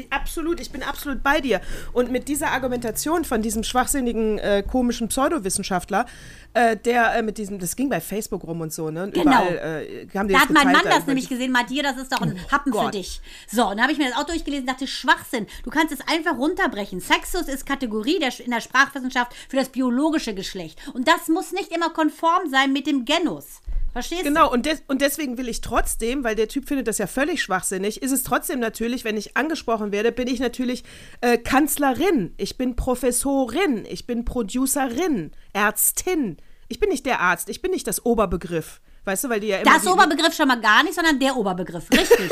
Absolut, 0.09 0.59
ich 0.59 0.71
bin 0.71 0.83
absolut 0.83 1.23
bei 1.23 1.41
dir. 1.41 1.62
Und 1.93 2.12
mit 2.12 2.27
dieser 2.27 2.51
Argumentation 2.51 3.25
von 3.25 3.41
diesem 3.41 3.63
schwachsinnigen, 3.63 4.39
äh, 4.39 4.63
komischen 4.63 5.07
Pseudowissenschaftler, 5.07 6.05
äh, 6.53 6.77
der 6.77 7.15
äh, 7.15 7.21
mit 7.21 7.38
diesem, 7.38 7.59
das 7.59 7.75
ging 7.75 7.89
bei 7.89 8.00
Facebook 8.00 8.43
rum 8.43 8.62
und 8.62 8.71
so, 8.71 8.91
ne? 8.91 9.03
Und 9.03 9.13
Genau. 9.13 9.31
Überall 9.31 9.85
äh, 10.13 10.17
haben 10.17 10.27
die 10.27 10.33
Da 10.33 10.41
hat 10.41 10.50
mein 10.50 10.71
Mann 10.71 10.81
da 10.83 10.91
das 10.91 11.07
nämlich 11.07 11.29
gesehen, 11.29 11.51
Matthias, 11.51 11.93
das 11.93 12.03
ist 12.03 12.12
doch 12.12 12.21
ein 12.21 12.38
Happen 12.51 12.71
für 12.71 12.79
Gott. 12.79 12.93
dich. 12.93 13.21
So, 13.47 13.63
und 13.63 13.71
dann 13.71 13.81
habe 13.81 13.91
ich 13.91 13.97
mir 13.97 14.09
das 14.09 14.17
auch 14.17 14.25
durchgelesen 14.25 14.67
und 14.67 14.69
dachte, 14.69 14.88
Schwachsinn. 14.88 15.47
Du 15.63 15.69
kannst 15.69 15.93
es 15.93 16.00
einfach 16.07 16.38
runterbrechen. 16.38 17.00
Sexus 17.00 17.47
ist 17.47 17.65
Kategorie 17.65 18.19
der, 18.19 18.38
in 18.39 18.51
der 18.51 18.62
Sprachwissenschaft 18.62 19.33
für 19.50 19.57
das 19.57 19.69
biologische 19.69 20.33
Geschlecht. 20.33 20.79
Und 20.93 21.07
das 21.07 21.27
muss 21.27 21.51
nicht 21.51 21.75
immer 21.75 21.89
konform 21.89 22.50
sein 22.50 22.71
mit 22.71 22.88
dem 22.88 23.05
Genus. 23.05 23.62
Verstehst 23.93 24.21
du? 24.21 24.25
Genau, 24.25 24.51
und, 24.51 24.65
des, 24.65 24.81
und 24.88 25.01
deswegen 25.01 25.38
will 25.38 25.47
ich 25.47 25.62
trotzdem, 25.62 26.23
weil 26.23 26.35
der 26.35 26.47
Typ 26.47 26.67
findet 26.67 26.88
das 26.88 26.97
ja 26.97 27.05
völlig 27.07 27.43
schwachsinnig, 27.43 28.01
ist 28.01 28.12
es 28.12 28.23
trotzdem 28.23 28.59
natürlich, 28.59 29.03
wenn 29.03 29.17
ich 29.17 29.38
angesprochen 29.38 29.91
werde, 29.91 30.12
bin 30.12 30.27
ich 30.27 30.39
natürlich 30.39 30.83
äh, 31.21 31.38
Kanzlerin, 31.38 32.33
ich 32.38 32.57
bin 32.57 32.75
Professorin, 32.75 33.85
ich 33.88 34.07
bin 34.07 34.25
Producerin, 34.25 35.31
Ärztin. 35.53 36.38
Ich 36.69 36.79
bin 36.79 36.89
nicht 36.89 37.05
der 37.05 37.19
Arzt, 37.19 37.50
ich 37.50 37.62
bin 37.62 37.69
nicht 37.69 37.85
das 37.88 38.03
Oberbegriff. 38.03 38.81
Weißt 39.05 39.25
du, 39.25 39.29
weil 39.29 39.41
die 39.41 39.47
ja 39.47 39.57
immer. 39.57 39.73
Das 39.73 39.85
Oberbegriff 39.85 40.33
schon 40.33 40.47
mal 40.47 40.59
gar 40.59 40.81
nicht, 40.83 40.95
sondern 40.95 41.19
der 41.19 41.35
Oberbegriff. 41.35 41.85
Richtig. 41.91 42.31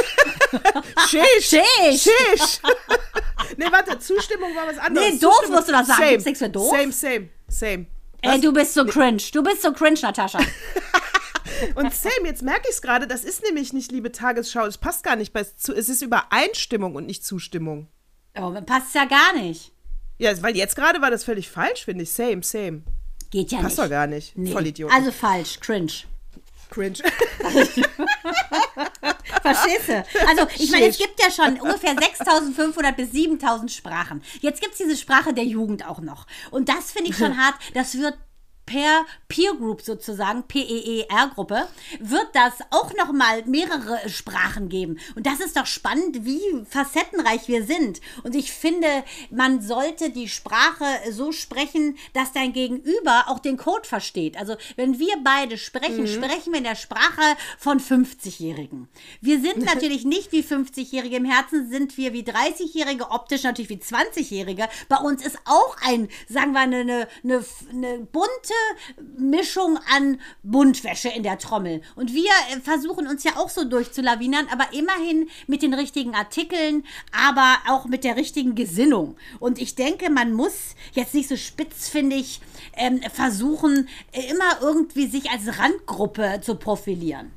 Shish! 1.09 1.49
Shish. 1.49 2.01
Shish! 2.01 2.59
nee, 3.57 3.65
warte, 3.69 3.99
Zustimmung 3.99 4.55
war 4.55 4.67
was 4.67 4.77
anderes. 4.77 5.09
Nee, 5.11 5.19
doof 5.19 5.33
Zustimmung- 5.33 5.55
musst 5.55 5.67
du 5.67 5.71
das 5.73 5.87
sagen. 5.87 5.99
Same. 5.99 6.11
Gibt's 6.11 6.25
nichts 6.25 6.39
für 6.39 6.49
doof? 6.49 6.71
Same, 6.75 6.91
same, 6.91 7.29
same. 7.49 7.85
Ey, 8.21 8.39
du 8.39 8.53
bist 8.53 8.73
so 8.73 8.85
cringe. 8.85 9.21
Du 9.33 9.43
bist 9.43 9.61
so 9.61 9.73
cringe, 9.73 9.99
Natascha. 10.01 10.39
Und 11.75 11.93
Sam, 11.93 12.25
jetzt 12.25 12.41
merke 12.41 12.67
ich 12.69 12.75
es 12.75 12.81
gerade, 12.81 13.07
das 13.07 13.23
ist 13.23 13.43
nämlich 13.43 13.73
nicht 13.73 13.91
liebe 13.91 14.11
Tagesschau, 14.11 14.65
es 14.65 14.77
passt 14.77 15.03
gar 15.03 15.15
nicht 15.15 15.35
es 15.35 15.67
ist 15.67 16.01
Übereinstimmung 16.01 16.95
und 16.95 17.05
nicht 17.05 17.25
Zustimmung. 17.25 17.87
Oh, 18.37 18.51
passt 18.65 18.95
ja 18.95 19.05
gar 19.05 19.33
nicht. 19.33 19.71
Ja, 20.17 20.39
weil 20.41 20.55
jetzt 20.55 20.75
gerade 20.75 21.01
war 21.01 21.11
das 21.11 21.23
völlig 21.23 21.49
falsch, 21.49 21.85
finde 21.85 22.03
ich. 22.03 22.11
Same, 22.11 22.43
same. 22.43 22.83
Geht 23.31 23.51
ja 23.51 23.59
Passt 23.59 23.77
nicht. 23.77 23.85
doch 23.85 23.89
gar 23.89 24.07
nicht. 24.07 24.37
Nee. 24.37 24.51
Vollidiot. 24.51 24.91
Also 24.91 25.11
falsch, 25.11 25.59
cringe. 25.59 25.91
cringe. 26.69 26.97
Verstehst 29.41 29.87
du? 29.87 30.05
Also, 30.27 30.47
ich 30.57 30.69
meine, 30.71 30.87
es 30.87 30.97
gibt 30.97 31.19
ja 31.19 31.31
schon 31.31 31.59
ungefähr 31.59 31.95
6500 31.99 32.95
bis 32.95 33.11
7000 33.11 33.71
Sprachen. 33.71 34.21
Jetzt 34.41 34.61
gibt 34.61 34.73
es 34.73 34.77
diese 34.77 34.95
Sprache 34.95 35.33
der 35.33 35.45
Jugend 35.45 35.87
auch 35.87 35.99
noch. 36.01 36.27
Und 36.51 36.69
das 36.69 36.91
finde 36.91 37.09
ich 37.09 37.17
schon 37.17 37.37
hart. 37.43 37.55
Das 37.73 37.97
wird 37.97 38.15
per 38.71 39.05
Peer 39.27 39.53
Group 39.55 39.81
sozusagen, 39.81 40.43
P-E-E-R-Gruppe, 40.43 41.67
wird 41.99 42.27
das 42.33 42.53
auch 42.69 42.93
noch 42.93 43.11
mal 43.11 43.43
mehrere 43.45 44.07
Sprachen 44.07 44.69
geben. 44.69 44.97
Und 45.15 45.25
das 45.25 45.41
ist 45.41 45.57
doch 45.57 45.65
spannend, 45.65 46.23
wie 46.23 46.41
facettenreich 46.69 47.49
wir 47.49 47.65
sind. 47.65 47.99
Und 48.23 48.33
ich 48.33 48.53
finde, 48.53 48.87
man 49.29 49.61
sollte 49.61 50.09
die 50.09 50.29
Sprache 50.29 50.85
so 51.11 51.33
sprechen, 51.33 51.97
dass 52.13 52.31
dein 52.31 52.53
Gegenüber 52.53 53.25
auch 53.27 53.39
den 53.39 53.57
Code 53.57 53.87
versteht. 53.87 54.37
Also 54.37 54.55
wenn 54.77 54.99
wir 54.99 55.15
beide 55.21 55.57
sprechen, 55.57 56.07
sprechen 56.07 56.53
wir 56.53 56.59
in 56.59 56.63
der 56.63 56.75
Sprache 56.75 57.35
von 57.57 57.79
50-Jährigen. 57.79 58.87
Wir 59.19 59.41
sind 59.41 59.65
natürlich 59.65 60.05
nicht 60.05 60.31
wie 60.31 60.43
50-Jährige, 60.43 61.17
im 61.17 61.25
Herzen 61.25 61.69
sind 61.69 61.97
wir 61.97 62.13
wie 62.13 62.23
30-Jährige, 62.23 63.11
optisch 63.11 63.43
natürlich 63.43 63.69
wie 63.69 63.81
20-Jährige. 63.81 64.69
Bei 64.87 64.97
uns 64.97 65.25
ist 65.25 65.37
auch 65.43 65.75
ein, 65.83 66.07
sagen 66.29 66.53
wir, 66.53 66.61
eine, 66.61 67.07
eine, 67.23 67.45
eine 67.71 67.99
bunte 67.99 68.53
Mischung 69.17 69.79
an 69.93 70.19
Buntwäsche 70.43 71.09
in 71.09 71.23
der 71.23 71.37
Trommel. 71.37 71.81
Und 71.95 72.13
wir 72.13 72.31
äh, 72.51 72.59
versuchen 72.59 73.07
uns 73.07 73.23
ja 73.23 73.37
auch 73.37 73.49
so 73.49 73.63
durchzulawinern, 73.63 74.47
aber 74.51 74.73
immerhin 74.73 75.29
mit 75.47 75.61
den 75.61 75.73
richtigen 75.73 76.15
Artikeln, 76.15 76.83
aber 77.11 77.57
auch 77.67 77.85
mit 77.85 78.03
der 78.03 78.15
richtigen 78.15 78.55
Gesinnung. 78.55 79.15
Und 79.39 79.59
ich 79.59 79.75
denke, 79.75 80.09
man 80.09 80.33
muss 80.33 80.75
jetzt 80.93 81.13
nicht 81.13 81.29
so 81.29 81.37
spitzfindig 81.37 82.41
ähm, 82.75 83.01
versuchen, 83.13 83.87
äh, 84.11 84.29
immer 84.29 84.61
irgendwie 84.61 85.07
sich 85.07 85.29
als 85.29 85.59
Randgruppe 85.59 86.41
zu 86.41 86.55
profilieren. 86.55 87.31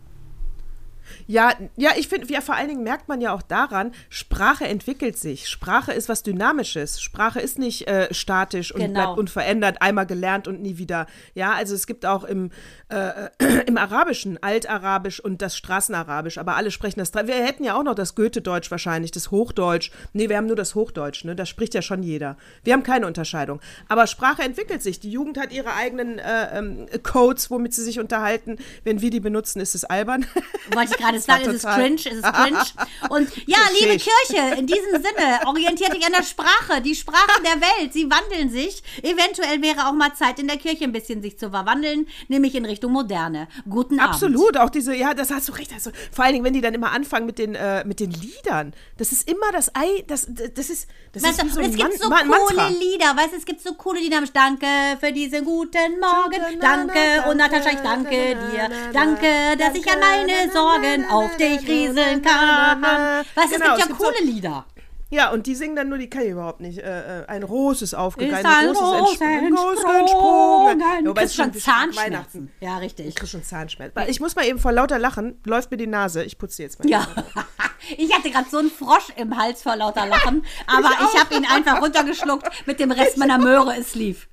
Ja, 1.26 1.52
ja, 1.76 1.90
ich 1.96 2.08
finde, 2.08 2.32
ja, 2.32 2.40
vor 2.40 2.54
allen 2.54 2.68
Dingen 2.68 2.82
merkt 2.82 3.08
man 3.08 3.20
ja 3.20 3.32
auch 3.32 3.42
daran, 3.42 3.92
Sprache 4.08 4.66
entwickelt 4.66 5.18
sich. 5.18 5.48
Sprache 5.48 5.92
ist 5.92 6.08
was 6.08 6.22
Dynamisches. 6.22 7.00
Sprache 7.00 7.40
ist 7.40 7.58
nicht 7.58 7.86
äh, 7.88 8.12
statisch 8.12 8.72
und 8.72 8.80
Genau. 8.80 8.92
bleibt 9.04 9.18
unverändert, 9.18 9.80
einmal 9.80 10.06
gelernt 10.06 10.46
und 10.48 10.60
nie 10.60 10.78
wieder. 10.78 11.06
Ja, 11.34 11.52
also 11.52 11.74
es 11.74 11.86
gibt 11.86 12.04
auch 12.06 12.24
im, 12.24 12.50
äh, 12.88 13.28
im 13.66 13.76
Arabischen 13.78 14.42
Altarabisch 14.42 15.20
und 15.20 15.40
das 15.42 15.56
Straßenarabisch, 15.56 16.38
aber 16.38 16.56
alle 16.56 16.70
sprechen 16.70 16.98
das. 17.00 17.14
Wir 17.14 17.34
hätten 17.44 17.64
ja 17.64 17.74
auch 17.78 17.82
noch 17.82 17.94
das 17.94 18.14
Goethe-Deutsch 18.14 18.70
wahrscheinlich, 18.70 19.10
das 19.10 19.30
Hochdeutsch. 19.30 19.90
Nee, 20.12 20.28
wir 20.28 20.36
haben 20.36 20.46
nur 20.46 20.56
das 20.56 20.74
Hochdeutsch, 20.74 21.24
ne? 21.24 21.34
Das 21.36 21.48
spricht 21.48 21.74
ja 21.74 21.82
schon 21.82 22.02
jeder. 22.02 22.36
Wir 22.62 22.72
haben 22.72 22.82
keine 22.82 23.06
Unterscheidung. 23.06 23.60
Aber 23.88 24.06
Sprache 24.06 24.42
entwickelt 24.42 24.82
sich. 24.82 25.00
Die 25.00 25.10
Jugend 25.10 25.38
hat 25.38 25.52
ihre 25.52 25.74
eigenen 25.74 26.18
äh, 26.18 26.58
ähm, 26.58 26.86
Codes, 27.02 27.50
womit 27.50 27.74
sie 27.74 27.82
sich 27.82 27.98
unterhalten. 28.00 28.58
Wenn 28.84 29.00
wir 29.00 29.10
die 29.10 29.20
benutzen, 29.20 29.60
ist 29.60 29.74
es 29.74 29.84
albern. 29.84 30.26
Wollte 30.72 30.94
ich 30.98 31.03
gerade 31.04 31.20
sagen, 31.20 31.44
es 31.48 31.56
ist 31.56 31.66
cringe, 31.66 31.94
es 31.96 32.06
ist 32.06 32.32
cringe. 32.32 32.64
Und 33.10 33.28
ja, 33.46 33.58
liebe. 33.78 33.98
Kirche, 33.98 34.58
in 34.58 34.66
diesem 34.66 34.92
Sinne, 34.92 35.46
orientiert 35.46 35.94
dich 35.94 36.04
an 36.04 36.12
der 36.12 36.22
Sprache, 36.22 36.80
die 36.82 36.94
Sprachen 36.94 37.42
der 37.44 37.60
Welt, 37.60 37.92
sie 37.92 38.10
wandeln 38.10 38.50
sich. 38.50 38.82
Eventuell 39.02 39.62
wäre 39.62 39.88
auch 39.88 39.92
mal 39.92 40.14
Zeit 40.14 40.38
in 40.38 40.48
der 40.48 40.56
Kirche 40.56 40.84
ein 40.84 40.92
bisschen 40.92 41.22
sich 41.22 41.38
zu 41.38 41.50
verwandeln, 41.50 42.06
nämlich 42.28 42.54
in 42.54 42.64
Richtung 42.64 42.92
Moderne. 42.92 43.48
Guten 43.68 44.00
Abend. 44.00 44.14
Absolut, 44.14 44.56
auch 44.56 44.70
diese, 44.70 44.94
ja, 44.94 45.14
das 45.14 45.30
hast 45.30 45.48
du 45.48 45.52
recht. 45.52 45.72
Also, 45.72 45.90
vor 46.12 46.24
allen 46.24 46.34
Dingen, 46.34 46.44
wenn 46.44 46.52
die 46.52 46.60
dann 46.60 46.74
immer 46.74 46.92
anfangen 46.92 47.26
mit 47.26 47.38
den, 47.38 47.54
äh, 47.54 47.84
mit 47.84 48.00
den 48.00 48.10
Liedern. 48.10 48.74
Das 48.96 49.12
ist 49.12 49.28
immer 49.28 49.52
das 49.52 49.74
Ei, 49.74 50.04
das, 50.06 50.26
das 50.28 50.70
ist, 50.70 50.88
das 51.12 51.22
Weißt 51.22 51.42
ist 51.42 51.50
du, 51.50 51.54
so 51.54 51.60
es 51.60 51.76
gibt 51.76 52.02
so 52.02 52.08
Man 52.08 52.28
coole 52.28 52.56
Mantra. 52.56 52.68
Lieder, 52.68 53.16
weißt 53.16 53.32
du, 53.32 53.36
es 53.36 53.44
gibt 53.44 53.62
so 53.62 53.74
coole 53.74 54.00
Lieder. 54.00 54.22
Danke 54.32 54.66
für 55.00 55.12
diesen 55.12 55.44
guten 55.44 56.00
Morgen, 56.00 56.60
danke 56.60 57.28
und 57.28 57.36
Natascha, 57.36 57.70
ich 57.70 57.80
danke 57.80 58.10
dir. 58.10 58.70
Danke, 58.92 59.56
dass 59.58 59.74
ich 59.74 59.86
an 59.90 60.00
meine 60.00 60.50
Sorgen 60.84 61.10
auf 61.10 61.36
dich 61.36 61.68
rieseln 61.68 62.22
kann. 62.22 62.82
Weißt 62.82 63.52
du, 63.54 63.58
Genau, 63.58 63.74
es 63.74 63.80
es 63.80 63.86
gibt 63.86 63.88
gibt 63.88 63.88
ja 63.88 63.96
so- 63.98 64.04
coole 64.04 64.24
Lieder. 64.24 64.64
Ja, 65.10 65.30
und 65.30 65.46
die 65.46 65.54
singen 65.54 65.76
dann 65.76 65.88
nur, 65.90 65.98
die 65.98 66.10
kann 66.10 66.22
ich 66.22 66.30
überhaupt 66.30 66.60
nicht. 66.60 66.78
Äh, 66.78 67.20
äh, 67.22 67.26
ein 67.26 67.44
Ros 67.44 67.82
ist 67.82 67.94
aufgegangen, 67.94 68.38
Ist 68.40 68.46
ein 68.46 68.68
ein 68.68 69.46
entsprungen. 69.46 70.00
entsprungen. 70.00 71.04
Du 71.04 71.10
es 71.12 71.16
kriegst 71.16 71.36
schon 71.36 71.44
ein. 71.44 71.54
Zahnschmerzen. 71.54 72.50
Ja, 72.60 72.78
richtig. 72.78 73.06
Ich 73.08 73.14
krieg 73.14 73.28
schon 73.28 73.44
Zahnschmerzen. 73.44 73.96
Ich 74.08 74.18
muss 74.18 74.34
mal 74.34 74.44
eben 74.44 74.58
vor 74.58 74.72
lauter 74.72 74.98
Lachen, 74.98 75.40
läuft 75.44 75.70
mir 75.70 75.76
die 75.76 75.86
Nase. 75.86 76.24
Ich 76.24 76.36
putze 76.36 76.62
jetzt 76.62 76.80
mal. 76.82 76.88
Ja, 76.90 77.06
ich 77.96 78.12
hatte 78.12 78.30
gerade 78.30 78.48
so 78.50 78.58
einen 78.58 78.70
Frosch 78.70 79.10
im 79.16 79.36
Hals 79.38 79.62
vor 79.62 79.76
lauter 79.76 80.06
Lachen, 80.06 80.44
aber 80.66 80.88
ich, 80.88 81.20
habe 81.20 81.34
ihn 81.34 81.46
einfach 81.46 81.80
runtergeschluckt 81.80 82.66
mit 82.66 82.80
dem 82.80 82.90
Rest 82.90 83.16
meiner 83.16 83.38
Möhre, 83.38 83.76
es 83.78 83.94
lief. 83.94 84.28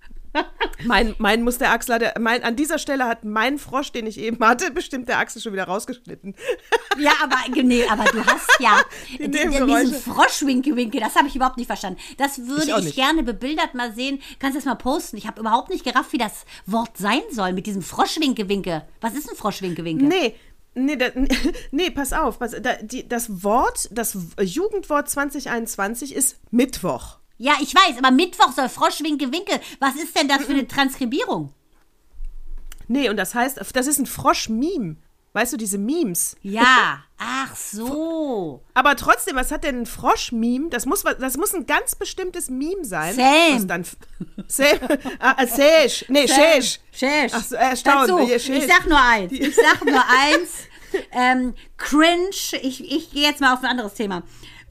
Mein, 0.86 1.14
mein 1.20 1.44
muss 1.44 1.58
der 1.60 1.72
Axel, 1.72 2.00
der, 2.00 2.14
mein, 2.20 2.44
an 2.44 2.56
dieser 2.56 2.80
Stelle 2.80 3.06
hat 3.06 3.24
mein 3.24 3.60
Frosch, 3.60 3.92
den 3.92 4.08
ich 4.08 4.18
eben 4.18 4.44
hatte, 4.44 4.72
bestimmt 4.72 5.08
der 5.10 5.20
Axel 5.20 5.42
schon 5.42 5.54
wieder 5.54 5.66
rausgeschnitten. 5.66 6.36
Ja, 6.98 7.12
aber, 7.22 7.36
nee, 7.62 7.86
aber 7.88 8.06
du 8.06 8.26
hast 8.26 8.50
ja 8.60 8.82
Die 9.12 9.18
die, 9.20 9.28
Nebengeräusche. 9.28 9.86
diesen 9.92 10.14
Froschwinke-Winke, 10.14 11.00
das 11.00 11.16
habe 11.16 11.28
ich 11.28 11.36
überhaupt 11.36 11.58
nicht 11.58 11.68
verstanden. 11.68 12.00
Das 12.18 12.48
würde 12.48 12.74
Ich 12.80 12.88
ich, 12.88 12.96
gerne 12.96 13.24
bebildert 13.24 13.76
mal 13.76 13.94
sehen. 13.94 14.22
Kannst 14.40 14.56
du 14.56 14.60
das 14.60 14.66
mal 14.66 14.76
posten? 14.76 15.18
Ich 15.18 15.28
habe 15.28 15.40
überhaupt 15.40 15.70
nicht 15.70 15.84
gerafft, 15.84 16.14
wie 16.14 16.18
das 16.18 16.46
Wort 16.66 16.98
sein 16.98 17.22
soll 17.32 17.54
mit 17.54 17.68
diesem 17.68 17.82
Froschwinke-Winke. 17.84 18.88
Was 19.02 19.14
ist 19.14 19.30
ein 19.30 19.36
Froschwinke-Winke? 19.36 20.06
Nee. 20.06 20.36
Nee, 20.74 20.96
da, 20.96 21.08
nee, 21.72 21.90
pass 21.92 22.14
auf. 22.14 22.40
Pass, 22.40 22.56
da, 22.62 22.76
die, 22.82 23.08
das 23.08 23.44
Wort, 23.44 23.90
das 23.92 24.18
Jugendwort 24.42 25.10
2021 25.10 26.16
ist 26.16 26.40
Mittwoch. 26.50 27.18
Ja, 27.42 27.54
ich 27.60 27.74
weiß, 27.74 27.98
aber 27.98 28.12
Mittwoch 28.12 28.52
soll 28.52 28.70
Froschwinke-Winke. 28.70 29.60
Was 29.80 29.96
ist 29.96 30.16
denn 30.16 30.28
das 30.28 30.44
für 30.44 30.52
eine 30.52 30.68
Transkribierung? 30.68 31.52
Nee, 32.88 33.10
und 33.10 33.18
das 33.18 33.34
heißt, 33.34 33.60
das 33.74 33.88
ist 33.88 33.98
ein 33.98 34.06
Frosch-Meme. 34.06 34.98
Weißt 35.34 35.52
du, 35.52 35.58
diese 35.58 35.80
Memes. 35.80 36.36
Ja, 36.44 37.04
ach 37.18 37.56
so. 37.56 38.62
Aber 38.76 38.96
trotzdem, 38.96 39.38
was 39.38 39.52
hat 39.52 39.64
denn 39.64 39.82
ein 39.82 39.86
Frosch-Meme? 39.88 40.70
Das 40.70 40.86
muss, 40.86 41.02
das 41.02 41.36
muss 41.38 41.56
ein 41.56 41.66
ganz 41.66 41.96
bestimmtes 41.96 42.52
Meme 42.52 42.86
sein. 42.86 43.16
Same. 43.16 43.56
Was 43.56 43.66
dann. 43.66 43.86
Same. 44.48 45.00
Ah, 45.18 45.42
äh, 45.42 45.48
Sesh. 45.48 46.06
Nee, 46.10 46.28
Shesh. 46.28 46.80
Shesh. 46.92 47.32
Ach 47.34 47.44
so, 47.44 47.56
erstaunt. 47.56 48.10
Dazu, 48.10 48.20
Ja, 48.20 48.36
ich 48.36 48.68
sag 48.68 48.88
nur 48.88 49.02
eins. 49.02 49.32
Ich 49.32 49.56
sag 49.56 49.84
nur 49.84 50.04
eins. 50.08 50.50
Ähm, 51.12 51.56
cringe. 51.78 52.62
Ich, 52.62 52.92
ich 52.92 53.10
gehe 53.10 53.24
jetzt 53.24 53.42
mal 53.42 53.54
auf 53.54 53.64
ein 53.64 53.70
anderes 53.70 53.96
Thema. 53.96 54.22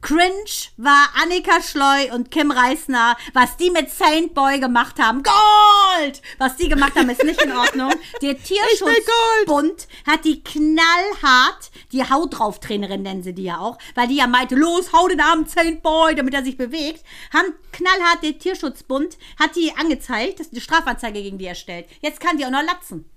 Cringe 0.02 0.70
war 0.78 1.10
Annika 1.22 1.60
Schleu 1.62 2.14
und 2.14 2.30
Kim 2.30 2.50
Reisner. 2.50 3.16
Was 3.34 3.56
die 3.56 3.70
mit 3.70 3.90
Saint 3.90 4.34
Boy 4.34 4.58
gemacht 4.58 4.98
haben. 4.98 5.22
Gold! 5.22 6.22
Was 6.38 6.56
die 6.56 6.68
gemacht 6.68 6.94
haben, 6.96 7.10
ist 7.10 7.22
nicht 7.22 7.42
in 7.42 7.52
Ordnung. 7.52 7.92
Der 8.22 8.36
Tierschutzbund 8.42 9.88
hat 10.06 10.24
die 10.24 10.42
knallhart, 10.42 11.70
die 11.92 12.08
Haut 12.08 12.38
drauf 12.38 12.60
Trainerin 12.60 13.02
nennen 13.02 13.22
sie 13.22 13.34
die 13.34 13.44
ja 13.44 13.58
auch, 13.58 13.78
weil 13.94 14.08
die 14.08 14.16
ja 14.16 14.26
meinte, 14.26 14.54
los, 14.54 14.92
hau 14.92 15.06
den 15.08 15.20
armen 15.20 15.46
Saint 15.46 15.82
Boy, 15.82 16.14
damit 16.14 16.34
er 16.34 16.44
sich 16.44 16.56
bewegt. 16.56 17.04
Haben 17.32 17.52
knallhart 17.72 18.22
der 18.22 18.38
Tierschutzbund, 18.38 19.18
hat 19.38 19.54
die 19.54 19.72
angezeigt, 19.76 20.40
das 20.40 20.46
ist 20.48 20.52
eine 20.54 20.62
Strafanzeige 20.62 21.22
gegen 21.22 21.38
die 21.38 21.46
erstellt. 21.46 21.86
Jetzt 22.00 22.20
kann 22.20 22.38
die 22.38 22.46
auch 22.46 22.50
noch 22.50 22.64
latzen. 22.64 23.08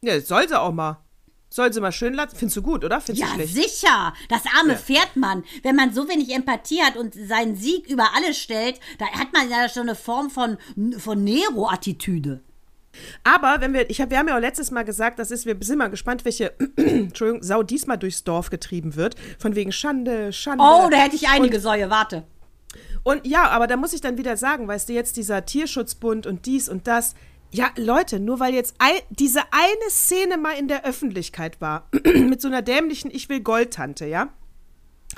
Ja, 0.00 0.18
soll 0.20 0.48
sie 0.48 0.58
auch 0.58 0.72
mal. 0.72 1.04
Soll 1.52 1.72
sie 1.72 1.80
mal 1.80 1.90
schön 1.90 2.14
lassen. 2.14 2.36
Findest 2.36 2.56
du 2.58 2.62
gut, 2.62 2.84
oder? 2.84 3.00
Findest 3.00 3.26
Ja, 3.36 3.44
sicher. 3.44 4.14
Das 4.28 4.42
arme 4.56 4.76
Pferd, 4.76 5.16
Mann. 5.16 5.42
Wenn 5.64 5.74
man 5.74 5.92
so 5.92 6.08
wenig 6.08 6.32
Empathie 6.32 6.80
hat 6.80 6.96
und 6.96 7.12
seinen 7.12 7.56
Sieg 7.56 7.88
über 7.88 8.14
alles 8.16 8.38
stellt, 8.38 8.78
da 8.98 9.06
hat 9.06 9.32
man 9.32 9.50
ja 9.50 9.68
schon 9.68 9.82
eine 9.82 9.96
Form 9.96 10.30
von, 10.30 10.58
von 10.98 11.24
Nero-Attitüde. 11.24 12.40
Aber 13.24 13.60
wenn 13.60 13.72
wir, 13.72 13.88
ich 13.90 14.00
hab, 14.00 14.10
wir 14.10 14.18
haben 14.18 14.28
ja 14.28 14.36
auch 14.36 14.40
letztes 14.40 14.70
Mal 14.70 14.84
gesagt, 14.84 15.18
das 15.18 15.30
ist, 15.30 15.44
wir 15.44 15.56
sind 15.60 15.78
mal 15.78 15.90
gespannt, 15.90 16.24
welche 16.24 16.52
Entschuldigung, 16.76 17.42
Sau 17.42 17.62
diesmal 17.62 17.98
durchs 17.98 18.24
Dorf 18.24 18.50
getrieben 18.50 18.94
wird. 18.94 19.16
Von 19.38 19.56
wegen 19.56 19.72
Schande, 19.72 20.32
Schande. 20.32 20.62
Oh, 20.64 20.88
da 20.88 20.98
hätte 20.98 21.16
ich 21.16 21.28
einige 21.28 21.58
Säue, 21.60 21.90
warte. 21.90 22.24
Und 23.02 23.26
ja, 23.26 23.48
aber 23.48 23.66
da 23.66 23.76
muss 23.76 23.92
ich 23.92 24.00
dann 24.00 24.18
wieder 24.18 24.36
sagen, 24.36 24.68
weißt 24.68 24.88
du, 24.88 24.92
jetzt 24.92 25.16
dieser 25.16 25.44
Tierschutzbund 25.44 26.26
und 26.26 26.46
dies 26.46 26.68
und 26.68 26.86
das. 26.86 27.14
Ja, 27.52 27.70
Leute, 27.76 28.20
nur 28.20 28.38
weil 28.38 28.54
jetzt 28.54 28.74
ei- 28.78 29.02
diese 29.10 29.40
eine 29.52 29.90
Szene 29.90 30.36
mal 30.38 30.52
in 30.56 30.68
der 30.68 30.84
Öffentlichkeit 30.84 31.60
war, 31.60 31.88
mit 32.04 32.40
so 32.40 32.48
einer 32.48 32.62
dämlichen 32.62 33.10
Ich 33.10 33.28
will 33.28 33.40
Gold-Tante, 33.40 34.06
ja? 34.06 34.32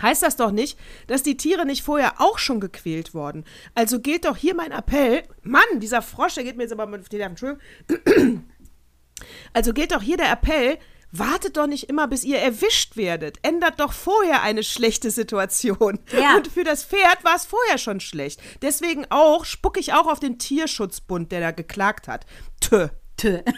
Heißt 0.00 0.22
das 0.22 0.36
doch 0.36 0.52
nicht, 0.52 0.78
dass 1.06 1.22
die 1.22 1.36
Tiere 1.36 1.66
nicht 1.66 1.82
vorher 1.82 2.14
auch 2.22 2.38
schon 2.38 2.60
gequält 2.60 3.12
wurden. 3.12 3.44
Also 3.74 4.00
gilt 4.00 4.24
doch 4.24 4.38
hier 4.38 4.54
mein 4.54 4.72
Appell. 4.72 5.22
Mann, 5.42 5.62
dieser 5.80 6.00
Frosch, 6.00 6.34
der 6.34 6.44
geht 6.44 6.56
mir 6.56 6.62
jetzt 6.62 6.72
aber 6.72 6.86
die 6.96 7.16
Nerven. 7.16 7.32
Entschuldigung. 7.88 8.44
Also 9.52 9.72
gilt 9.72 9.92
doch 9.92 10.02
hier 10.02 10.16
der 10.16 10.32
Appell, 10.32 10.78
wartet 11.12 11.56
doch 11.56 11.66
nicht 11.66 11.88
immer, 11.88 12.08
bis 12.08 12.24
ihr 12.24 12.38
erwischt 12.38 12.96
werdet. 12.96 13.38
Ändert 13.42 13.78
doch 13.78 13.92
vorher 13.92 14.42
eine 14.42 14.62
schlechte 14.62 15.10
Situation. 15.10 16.00
Ja. 16.12 16.36
Und 16.36 16.48
für 16.48 16.64
das 16.64 16.84
Pferd 16.84 17.22
war 17.22 17.36
es 17.36 17.46
vorher 17.46 17.78
schon 17.78 18.00
schlecht. 18.00 18.40
Deswegen 18.62 19.06
auch, 19.10 19.44
spucke 19.44 19.78
ich 19.78 19.92
auch 19.92 20.06
auf 20.06 20.20
den 20.20 20.38
Tierschutzbund, 20.38 21.30
der 21.30 21.40
da 21.40 21.50
geklagt 21.50 22.08
hat. 22.08 22.26
Tö. 22.60 22.88
Tö. 23.16 23.40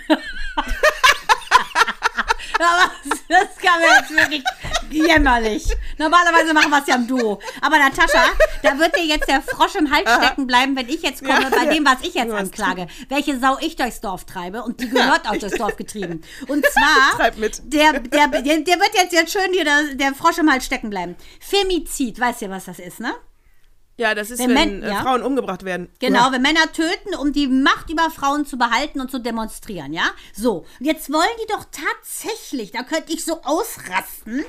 Aber 2.59 2.93
das 3.29 3.57
kam 3.63 3.81
mir 3.81 3.97
jetzt 3.99 4.11
wirklich 4.11 4.45
jämmerlich. 4.91 5.67
Normalerweise 5.99 6.55
machen 6.55 6.71
wir 6.71 6.81
es 6.81 6.87
ja 6.87 6.95
im 6.97 7.07
Duo. 7.07 7.41
Aber 7.61 7.79
Natascha, 7.79 8.25
da 8.63 8.79
wird 8.79 8.97
dir 8.97 9.05
jetzt 9.05 9.29
der 9.29 9.43
Frosch 9.43 9.75
im 9.75 9.91
Hals 9.91 10.11
stecken 10.11 10.47
bleiben, 10.47 10.77
wenn 10.77 10.89
ich 10.89 11.03
jetzt 11.03 11.25
komme 11.25 11.43
Ja, 11.43 11.51
bei 11.51 11.65
ja. 11.65 11.73
dem, 11.73 11.85
was 11.85 11.99
ich 12.03 12.15
jetzt 12.15 12.33
anklage. 12.33 12.87
Welche 13.09 13.39
Sau 13.39 13.59
ich 13.61 13.77
durchs 13.77 14.01
Dorf 14.01 14.25
treibe 14.25 14.63
und 14.63 14.81
die 14.81 14.89
gehört 14.89 15.29
auch 15.29 15.37
durchs 15.37 15.57
Dorf 15.59 15.77
getrieben. 15.77 16.23
Und 16.49 16.65
zwar. 16.67 17.31
Der, 17.65 17.93
der, 18.01 18.29
der, 18.29 18.79
wird 18.81 18.95
jetzt, 18.95 19.13
jetzt 19.13 19.33
schön 19.33 19.53
hier 19.53 19.65
der, 19.65 19.95
der 19.95 20.15
Frosch 20.15 20.39
im 20.39 20.51
Hals 20.51 20.65
stecken 20.67 20.91
bleiben. 20.91 21.17
Femizid, 21.41 22.19
weißt 22.21 22.43
du, 22.43 22.51
was 22.51 22.67
das 22.67 22.79
ist, 22.79 23.01
ne? 23.01 23.15
Ja, 23.97 24.15
das 24.15 24.31
ist, 24.31 24.41
Wenn 24.41 24.55
wenn, 24.55 24.81
Men- 24.81 24.83
äh, 24.83 24.89
ja. 24.89 25.03
Frauen 25.03 25.23
umgebracht 25.23 25.65
werden. 25.65 25.89
Genau, 26.01 26.33
wenn 26.33 26.43
Männer 26.43 26.73
töten, 26.73 27.15
um 27.15 27.33
die 27.33 27.47
Macht 27.47 27.91
über 27.91 28.11
Frauen 28.11 28.45
zu 28.45 28.59
behalten 28.59 29.01
und 29.01 29.11
zu 29.11 29.21
demonstrieren, 29.21 29.93
ja? 29.93 30.11
So, 30.35 30.67
und 30.81 30.87
jetzt 30.87 31.13
wollen 31.13 31.29
die 31.43 31.53
doch 31.53 31.65
tatsächlich, 31.71 32.73
da 32.73 32.83
könnte 32.83 33.13
ich 33.13 33.25
so 33.25 33.41
ausrasten, 33.43 34.45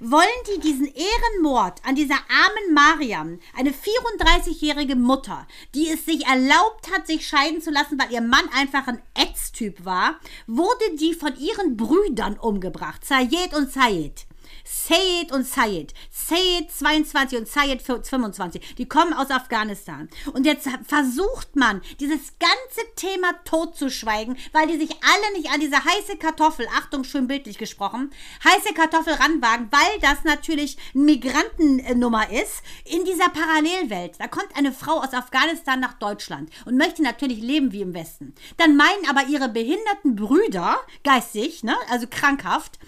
wollen 0.00 0.26
die 0.54 0.60
diesen 0.60 0.86
Ehrenmord 0.86 1.80
an 1.86 1.94
dieser 1.94 2.14
armen 2.14 2.74
Mariam, 2.74 3.38
eine 3.56 3.70
34-jährige 3.70 4.96
Mutter, 4.96 5.46
die 5.74 5.88
es 5.88 6.04
sich 6.04 6.26
erlaubt 6.26 6.90
hat, 6.92 7.06
sich 7.06 7.26
scheiden 7.26 7.60
zu 7.62 7.70
lassen, 7.70 7.98
weil 7.98 8.12
ihr 8.12 8.22
Mann 8.22 8.48
einfach 8.54 8.86
ein 8.86 9.02
Ätztyp 9.14 9.84
war, 9.84 10.18
wurde 10.46 10.96
die 10.98 11.14
von 11.14 11.34
ihren 11.38 11.76
Brüdern 11.76 12.38
umgebracht, 12.38 13.04
Sayed 13.04 13.54
und 13.54 13.72
Sayed. 13.72 14.26
Sayed 14.72 15.32
und 15.32 15.44
Sayed. 15.44 15.92
Sayed 16.10 16.70
22 16.70 17.38
und 17.40 17.48
Sayed 17.48 17.82
25. 17.82 18.76
Die 18.76 18.86
kommen 18.86 19.12
aus 19.12 19.30
Afghanistan. 19.30 20.08
Und 20.32 20.46
jetzt 20.46 20.68
versucht 20.86 21.56
man, 21.56 21.82
dieses 21.98 22.34
ganze 22.38 22.94
Thema 22.94 23.32
totzuschweigen, 23.44 24.36
weil 24.52 24.68
die 24.68 24.78
sich 24.78 24.90
alle 25.02 25.36
nicht 25.36 25.50
an 25.50 25.58
diese 25.58 25.84
heiße 25.84 26.18
Kartoffel, 26.18 26.68
Achtung, 26.78 27.02
schön 27.02 27.26
bildlich 27.26 27.58
gesprochen, 27.58 28.12
heiße 28.44 28.72
Kartoffel 28.74 29.14
ranwagen, 29.14 29.68
weil 29.72 30.00
das 30.02 30.22
natürlich 30.22 30.76
eine 30.94 31.02
Migrantennummer 31.02 32.30
ist 32.30 32.62
in 32.84 33.04
dieser 33.04 33.28
Parallelwelt. 33.28 34.20
Da 34.20 34.28
kommt 34.28 34.56
eine 34.56 34.72
Frau 34.72 35.00
aus 35.00 35.14
Afghanistan 35.14 35.80
nach 35.80 35.94
Deutschland 35.94 36.48
und 36.64 36.76
möchte 36.76 37.02
natürlich 37.02 37.40
leben 37.40 37.72
wie 37.72 37.82
im 37.82 37.94
Westen. 37.94 38.36
Dann 38.56 38.76
meinen 38.76 39.08
aber 39.08 39.26
ihre 39.26 39.48
behinderten 39.48 40.14
Brüder, 40.14 40.78
geistig, 41.02 41.64
ne, 41.64 41.74
also 41.88 42.06
krankhaft, 42.08 42.78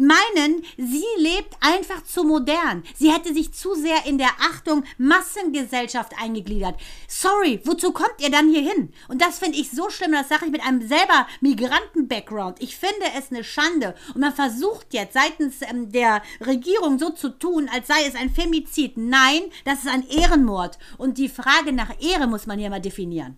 meinen, 0.00 0.62
sie 0.76 1.04
lebt 1.16 1.56
einfach 1.60 2.04
zu 2.04 2.24
modern. 2.24 2.82
Sie 2.94 3.12
hätte 3.12 3.32
sich 3.34 3.52
zu 3.52 3.74
sehr 3.74 4.06
in 4.06 4.18
der 4.18 4.30
Achtung 4.50 4.84
Massengesellschaft 4.98 6.12
eingegliedert. 6.20 6.78
Sorry, 7.06 7.60
wozu 7.64 7.92
kommt 7.92 8.20
ihr 8.20 8.30
dann 8.30 8.50
hier 8.50 8.62
hin? 8.62 8.92
Und 9.08 9.22
das 9.22 9.38
finde 9.38 9.58
ich 9.58 9.70
so 9.70 9.90
schlimm, 9.90 10.12
das 10.12 10.28
sage 10.28 10.46
ich 10.46 10.52
mit 10.52 10.64
einem 10.64 10.86
selber 10.86 11.26
Migranten-Background. 11.40 12.60
Ich 12.60 12.76
finde 12.76 13.06
es 13.16 13.30
eine 13.30 13.44
Schande. 13.44 13.94
Und 14.14 14.20
man 14.20 14.34
versucht 14.34 14.92
jetzt 14.92 15.14
seitens 15.14 15.56
ähm, 15.62 15.90
der 15.92 16.22
Regierung 16.44 16.98
so 16.98 17.10
zu 17.10 17.30
tun, 17.30 17.68
als 17.72 17.88
sei 17.88 18.04
es 18.06 18.14
ein 18.14 18.30
Femizid. 18.30 18.96
Nein, 18.96 19.42
das 19.64 19.80
ist 19.80 19.88
ein 19.88 20.06
Ehrenmord. 20.08 20.78
Und 20.96 21.18
die 21.18 21.28
Frage 21.28 21.72
nach 21.72 21.90
Ehre 22.00 22.26
muss 22.26 22.46
man 22.46 22.58
hier 22.58 22.70
mal 22.70 22.80
definieren. 22.80 23.36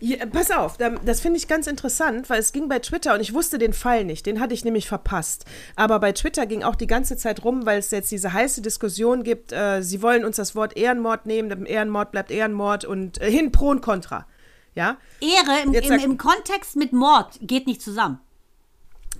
Ja, 0.00 0.26
pass 0.26 0.50
auf, 0.50 0.76
da- 0.76 0.90
das 0.90 1.20
finde 1.20 1.38
ich 1.38 1.48
ganz 1.48 1.66
interessant, 1.66 2.28
weil 2.30 2.38
es 2.40 2.52
ging 2.52 2.68
bei 2.68 2.78
Twitter 2.78 3.14
und 3.14 3.20
ich 3.20 3.34
wusste 3.34 3.58
den 3.58 3.72
Fall 3.72 4.04
nicht, 4.04 4.26
den 4.26 4.38
hatte 4.40 4.54
ich 4.54 4.64
nämlich 4.64 4.86
verpasst. 4.88 5.44
Aber 5.76 5.98
bei 5.98 6.12
Twitter 6.12 6.46
ging 6.46 6.62
auch 6.62 6.76
die 6.76 6.86
ganze 6.86 7.16
Zeit 7.16 7.44
rum, 7.44 7.66
weil 7.66 7.78
es 7.78 7.90
jetzt 7.90 8.10
diese 8.10 8.32
heiße 8.32 8.62
Diskussion 8.62 9.22
gibt, 9.24 9.52
äh, 9.52 9.82
sie 9.82 10.00
wollen 10.02 10.24
uns 10.24 10.36
das 10.36 10.54
Wort 10.54 10.76
Ehrenmord 10.76 11.26
nehmen, 11.26 11.66
Ehrenmord 11.66 12.12
bleibt 12.12 12.30
Ehrenmord 12.30 12.84
und 12.84 13.20
äh, 13.20 13.30
hin 13.30 13.50
pro 13.52 13.68
und 13.70 13.80
contra. 13.82 14.26
Ja, 14.74 14.96
Ehre 15.20 15.62
im, 15.64 15.72
im, 15.74 16.10
im 16.12 16.18
Kontext 16.18 16.76
mit 16.76 16.92
Mord 16.92 17.38
geht 17.40 17.66
nicht 17.66 17.82
zusammen. 17.82 18.20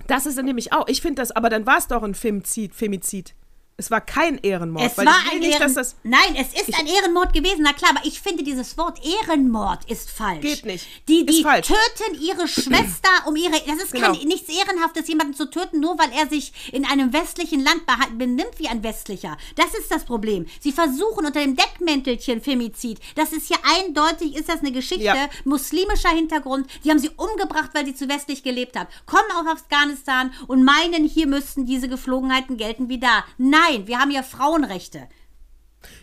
das 0.07 0.25
ist 0.25 0.41
nämlich 0.41 0.71
auch, 0.71 0.87
ich 0.87 1.01
finde 1.01 1.21
das, 1.21 1.31
aber 1.31 1.49
dann 1.49 1.65
war 1.65 1.77
es 1.77 1.87
doch 1.87 2.01
ein 2.03 2.15
Femizid, 2.15 2.73
Femizid. 2.73 3.33
Es 3.79 3.89
war 3.89 4.01
kein 4.01 4.37
Ehrenmord. 4.39 4.85
Es 4.85 4.97
war 4.97 5.15
ein 5.31 5.39
nicht, 5.39 5.53
Ehren 5.59 5.73
das 5.73 5.95
Nein, 6.03 6.35
es 6.35 6.47
ist 6.49 6.77
ein 6.77 6.85
Ehrenmord 6.85 7.31
gewesen, 7.33 7.61
na 7.61 7.71
klar, 7.71 7.91
aber 7.95 8.05
ich 8.05 8.19
finde 8.19 8.43
dieses 8.43 8.77
Wort 8.77 8.99
Ehrenmord 9.23 9.89
ist 9.89 10.11
falsch. 10.11 10.41
Geht 10.41 10.65
nicht. 10.65 10.85
Die, 11.07 11.25
die 11.25 11.41
töten 11.43 12.21
ihre 12.21 12.45
Schwester 12.49 13.09
um 13.25 13.37
ihre. 13.37 13.53
Das 13.65 13.81
ist 13.81 13.93
Genau. 13.93 14.11
kein, 14.13 14.27
nichts 14.27 14.49
Ehrenhaftes, 14.49 15.07
jemanden 15.07 15.33
zu 15.33 15.49
töten, 15.49 15.79
nur 15.79 15.97
weil 15.97 16.11
er 16.11 16.27
sich 16.27 16.51
in 16.73 16.85
einem 16.85 17.13
westlichen 17.13 17.63
Land 17.63 17.83
benimmt 18.17 18.57
wie 18.57 18.67
ein 18.67 18.83
westlicher. 18.83 19.37
Das 19.55 19.73
ist 19.73 19.89
das 19.89 20.03
Problem. 20.03 20.45
Sie 20.59 20.73
versuchen 20.73 21.25
unter 21.25 21.39
dem 21.39 21.55
Deckmäntelchen 21.55 22.41
Femizid. 22.41 22.99
Das 23.15 23.31
ist 23.31 23.47
hier 23.47 23.57
eindeutig, 23.63 24.35
ist 24.35 24.49
das 24.49 24.59
eine 24.59 24.73
Geschichte 24.73 25.05
Ja. 25.05 25.29
muslimischer 25.45 26.09
Hintergrund. 26.09 26.69
Die 26.83 26.89
haben 26.89 26.99
sie 26.99 27.11
umgebracht, 27.15 27.69
weil 27.73 27.85
sie 27.85 27.95
zu 27.95 28.09
westlich 28.09 28.43
gelebt 28.43 28.77
hat. 28.77 28.89
Kommen 29.05 29.31
aus 29.37 29.47
Afghanistan 29.47 30.33
und 30.47 30.65
meinen, 30.65 31.05
hier 31.05 31.27
müssten 31.27 31.65
diese 31.65 31.87
Geflogenheiten 31.87 32.57
gelten 32.57 32.89
wie 32.89 32.99
da. 32.99 33.23
Nein, 33.37 33.68
wir 33.85 33.99
haben 33.99 34.11
ja 34.11 34.23
Frauenrechte. 34.23 35.07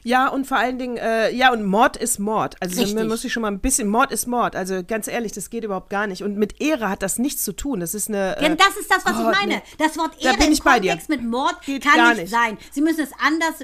Ja, 0.03 0.29
und 0.29 0.47
vor 0.47 0.57
allen 0.57 0.79
Dingen, 0.79 0.97
äh, 0.97 1.35
ja, 1.35 1.53
und 1.53 1.65
Mord 1.65 1.97
ist 1.97 2.19
Mord. 2.19 2.57
Also 2.61 2.81
Richtig. 2.81 2.95
man 2.95 3.09
muss 3.09 3.23
sich 3.23 3.33
schon 3.33 3.43
mal 3.43 3.51
ein 3.51 3.61
bisschen, 3.61 3.89
Mord 3.89 4.13
ist 4.13 4.27
Mord. 4.27 4.55
Also 4.57 4.83
ganz 4.85 5.09
ehrlich, 5.09 5.33
das 5.33 5.51
geht 5.51 5.65
überhaupt 5.65 5.91
gar 5.91 6.07
nicht. 6.07 6.23
Und 6.23 6.37
mit 6.37 6.61
Ehre 6.61 6.89
hat 6.89 7.03
das 7.03 7.19
nichts 7.19 7.45
zu 7.45 7.53
tun. 7.53 7.81
Das 7.81 7.95
ist 7.95 8.09
eine. 8.09 8.37
Denn 8.41 8.53
Äh, 8.53 8.57
das 8.57 8.77
ist 8.77 8.91
das, 8.91 9.05
was 9.05 9.17
oh, 9.17 9.31
ich 9.31 9.39
meine. 9.39 9.63
Das 9.79 9.99
Wort 9.99 10.13
Da 10.23 10.31
Ehre 10.31 10.45
im 10.45 10.53
ich. 10.53 10.63
Kontext 10.63 11.09
mit 11.09 11.23
Mord 11.25 11.61
Geht 11.65 11.85
kann 11.85 12.11
nicht, 12.11 12.23
nicht. 12.23 12.31
sein. 12.31 12.57
Sie 12.71 12.81
müssen 12.81 13.01
es 13.01 13.11
anders, 13.19 13.55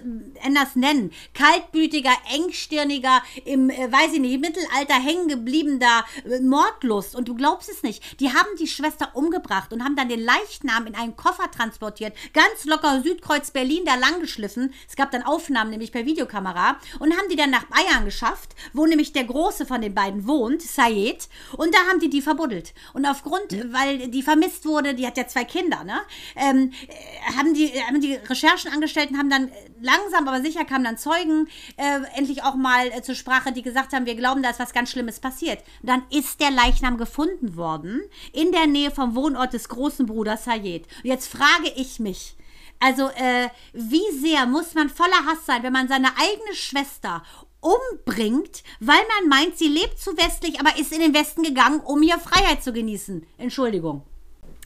anders 0.44 0.74
nennen. 0.74 1.12
Kaltblütiger, 1.34 2.12
engstirniger, 2.34 3.22
im, 3.44 3.70
äh, 3.70 3.90
weiß 3.90 4.12
ich 4.14 4.20
nicht, 4.20 4.40
Mittelalter 4.40 4.94
hängen 4.94 5.28
gebliebener 5.28 6.04
äh, 6.24 6.40
Mordlust. 6.40 7.14
Und 7.14 7.28
du 7.28 7.34
glaubst 7.34 7.70
es 7.70 7.82
nicht. 7.82 8.20
Die 8.20 8.30
haben 8.30 8.48
die 8.58 8.66
Schwester 8.66 9.10
umgebracht 9.14 9.72
und 9.72 9.84
haben 9.84 9.96
dann 9.96 10.08
den 10.08 10.20
Leichnam 10.20 10.86
in 10.86 10.94
einen 10.94 11.16
Koffer 11.16 11.50
transportiert. 11.50 12.14
Ganz 12.32 12.64
locker 12.64 13.02
Südkreuz 13.02 13.52
Berlin 13.52 13.84
da 13.86 13.94
lang 13.94 14.20
geschliffen. 14.20 14.74
Es 14.88 14.96
gab 14.96 15.10
dann 15.12 15.22
Aufnahmen, 15.22 15.70
nämlich 15.70 15.92
per 15.92 16.01
Videokamera. 16.06 16.76
Und 16.98 17.12
haben 17.12 17.28
die 17.30 17.36
dann 17.36 17.50
nach 17.50 17.64
Bayern 17.64 18.04
geschafft, 18.04 18.54
wo 18.72 18.86
nämlich 18.86 19.12
der 19.12 19.24
Große 19.24 19.66
von 19.66 19.80
den 19.80 19.94
beiden 19.94 20.26
wohnt, 20.26 20.62
Sayed. 20.62 21.28
Und 21.56 21.74
da 21.74 21.78
haben 21.90 22.00
die 22.00 22.10
die 22.10 22.22
verbuddelt. 22.22 22.74
Und 22.92 23.06
aufgrund, 23.06 23.52
weil 23.72 24.08
die 24.08 24.22
vermisst 24.22 24.64
wurde, 24.64 24.94
die 24.94 25.06
hat 25.06 25.16
ja 25.16 25.26
zwei 25.26 25.44
Kinder, 25.44 25.84
ne? 25.84 26.00
Ähm, 26.36 26.72
äh, 26.88 27.36
haben, 27.36 27.54
die, 27.54 27.68
haben 27.82 28.00
die 28.00 28.14
Recherchen 28.14 28.72
angestellt 28.72 29.10
und 29.10 29.18
haben 29.18 29.30
dann 29.30 29.50
langsam, 29.80 30.28
aber 30.28 30.42
sicher 30.42 30.64
kamen 30.64 30.84
dann 30.84 30.98
Zeugen 30.98 31.48
äh, 31.76 32.00
endlich 32.16 32.42
auch 32.42 32.54
mal 32.54 32.88
äh, 32.88 33.02
zur 33.02 33.14
Sprache, 33.14 33.52
die 33.52 33.62
gesagt 33.62 33.92
haben, 33.92 34.06
wir 34.06 34.14
glauben, 34.14 34.42
da 34.42 34.50
ist 34.50 34.60
was 34.60 34.72
ganz 34.72 34.90
Schlimmes 34.90 35.20
passiert. 35.20 35.60
Und 35.82 35.88
dann 35.88 36.02
ist 36.10 36.40
der 36.40 36.50
Leichnam 36.50 36.96
gefunden 36.98 37.56
worden 37.56 38.02
in 38.32 38.52
der 38.52 38.66
Nähe 38.66 38.90
vom 38.90 39.14
Wohnort 39.14 39.52
des 39.52 39.68
großen 39.68 40.06
Bruders 40.06 40.44
Sayed. 40.44 40.86
Und 41.02 41.10
jetzt 41.10 41.28
frage 41.28 41.72
ich 41.76 41.98
mich, 41.98 42.36
also, 42.82 43.08
äh, 43.08 43.48
wie 43.72 44.10
sehr 44.20 44.46
muss 44.46 44.74
man 44.74 44.88
voller 44.88 45.24
Hass 45.26 45.46
sein, 45.46 45.62
wenn 45.62 45.72
man 45.72 45.88
seine 45.88 46.08
eigene 46.16 46.54
Schwester 46.54 47.22
umbringt, 47.60 48.64
weil 48.80 49.00
man 49.20 49.28
meint, 49.28 49.56
sie 49.56 49.68
lebt 49.68 50.00
zu 50.00 50.16
westlich, 50.16 50.58
aber 50.58 50.76
ist 50.78 50.92
in 50.92 51.00
den 51.00 51.14
Westen 51.14 51.44
gegangen, 51.44 51.80
um 51.80 52.02
hier 52.02 52.18
Freiheit 52.18 52.62
zu 52.62 52.72
genießen? 52.72 53.24
Entschuldigung. 53.38 54.02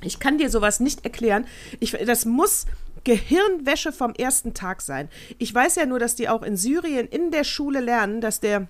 Ich 0.03 0.19
kann 0.19 0.39
dir 0.39 0.51
sowas 0.51 0.81
nicht 0.81 1.05
erklären. 1.05 1.47
Ich, 1.79 1.93
das 1.93 2.25
muss 2.25 2.67
Gehirnwäsche 3.05 3.93
vom 3.93 4.15
ersten 4.15 4.55
Tag 4.55 4.83
sein. 4.83 5.09
Ich 5.39 5.55
weiß 5.55 5.77
ja 5.77 5.87
nur, 5.87 5.99
dass 5.99 6.17
die 6.17 6.29
auch 6.29 6.43
in 6.43 6.57
Syrien 6.57 7.07
in 7.07 7.31
der 7.31 7.45
Schule 7.45 7.81
lernen, 7.81 8.21
dass 8.21 8.41
der 8.41 8.67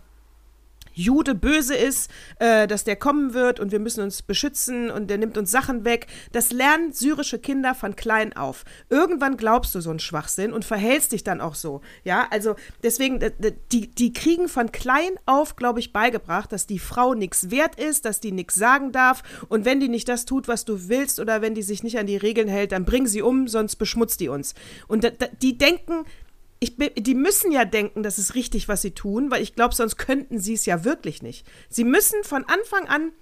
Jude 0.97 1.35
böse 1.35 1.75
ist, 1.75 2.11
äh, 2.39 2.67
dass 2.67 2.85
der 2.85 2.97
kommen 2.97 3.35
wird 3.35 3.61
und 3.61 3.71
wir 3.71 3.79
müssen 3.79 4.03
uns 4.03 4.23
beschützen 4.23 4.91
und 4.91 5.09
der 5.09 5.19
nimmt 5.19 5.37
uns 5.37 5.51
Sachen 5.51 5.85
weg. 5.85 6.07
Das 6.33 6.53
lernen 6.53 6.93
syrische 6.93 7.39
Kinder 7.39 7.75
von 7.75 7.95
klein 7.97 8.35
auf. 8.35 8.65
Irgendwann 8.89 9.37
glaubst 9.37 9.75
du 9.75 9.81
so 9.81 9.91
einen 9.91 9.99
Schwachsinn 9.99 10.55
und 10.55 10.65
verhältst 10.65 11.13
dich 11.13 11.23
dann 11.23 11.43
auch 11.43 11.55
so. 11.55 11.83
Ja, 12.03 12.27
also 12.31 12.57
deswegen, 12.83 13.21
die, 13.73 13.89
die 13.89 14.13
kriegen 14.15 14.49
von 14.49 14.73
klein 14.73 15.13
auf, 15.27 15.57
glaube 15.57 15.81
ich, 15.81 15.93
beigebracht, 15.93 16.51
dass 16.51 16.67
die 16.67 16.79
Frau 16.79 17.13
nichts 17.13 17.51
wert 17.51 17.79
ist, 17.79 18.07
dass 18.07 18.21
die 18.21 18.33
nichts 18.33 18.55
sagen 18.55 18.91
darf 18.91 19.23
und 19.49 19.67
wenn 19.67 19.81
die 19.81 19.89
nicht 19.89 20.09
das 20.09 20.25
tut, 20.25 20.49
was 20.49 20.65
du 20.65 20.89
willst 20.89 21.21
oder 21.21 21.43
wenn 21.43 21.55
die 21.55 21.63
sich 21.63 21.83
nicht 21.83 21.99
an 21.99 22.07
die 22.07 22.17
Regeln 22.17 22.49
hält, 22.49 22.73
dann 22.73 22.87
bring 22.87 23.07
sie 23.07 23.21
um, 23.21 23.49
sonst 23.49 23.77
beschmutzt 23.77 24.21
die 24.21 24.29
uns. 24.29 24.55
Und 24.89 25.13
die 25.43 25.59
denken, 25.59 26.07
ich, 26.61 26.77
bin- 26.77 26.91
die 26.97 27.15
müssen 27.15 27.53
ja 27.53 27.65
denken, 27.65 28.03
das 28.03 28.19
ist 28.19 28.35
richtig, 28.35 28.69
was 28.69 28.83
sie 28.83 28.93
tun, 28.93 29.31
weil 29.31 29.43
ich 29.43 29.55
glaube, 29.55 29.75
sonst 29.75 29.97
könnten 29.97 30.39
sie 30.41 30.55
es 30.55 30.67
ja 30.67 30.85
wirklich 30.85 31.23
nicht. 31.23 31.47
Sie 31.69 31.85
müssen 31.85 32.23
von 32.25 32.45
Anfang 32.45 32.89
an 32.89 33.13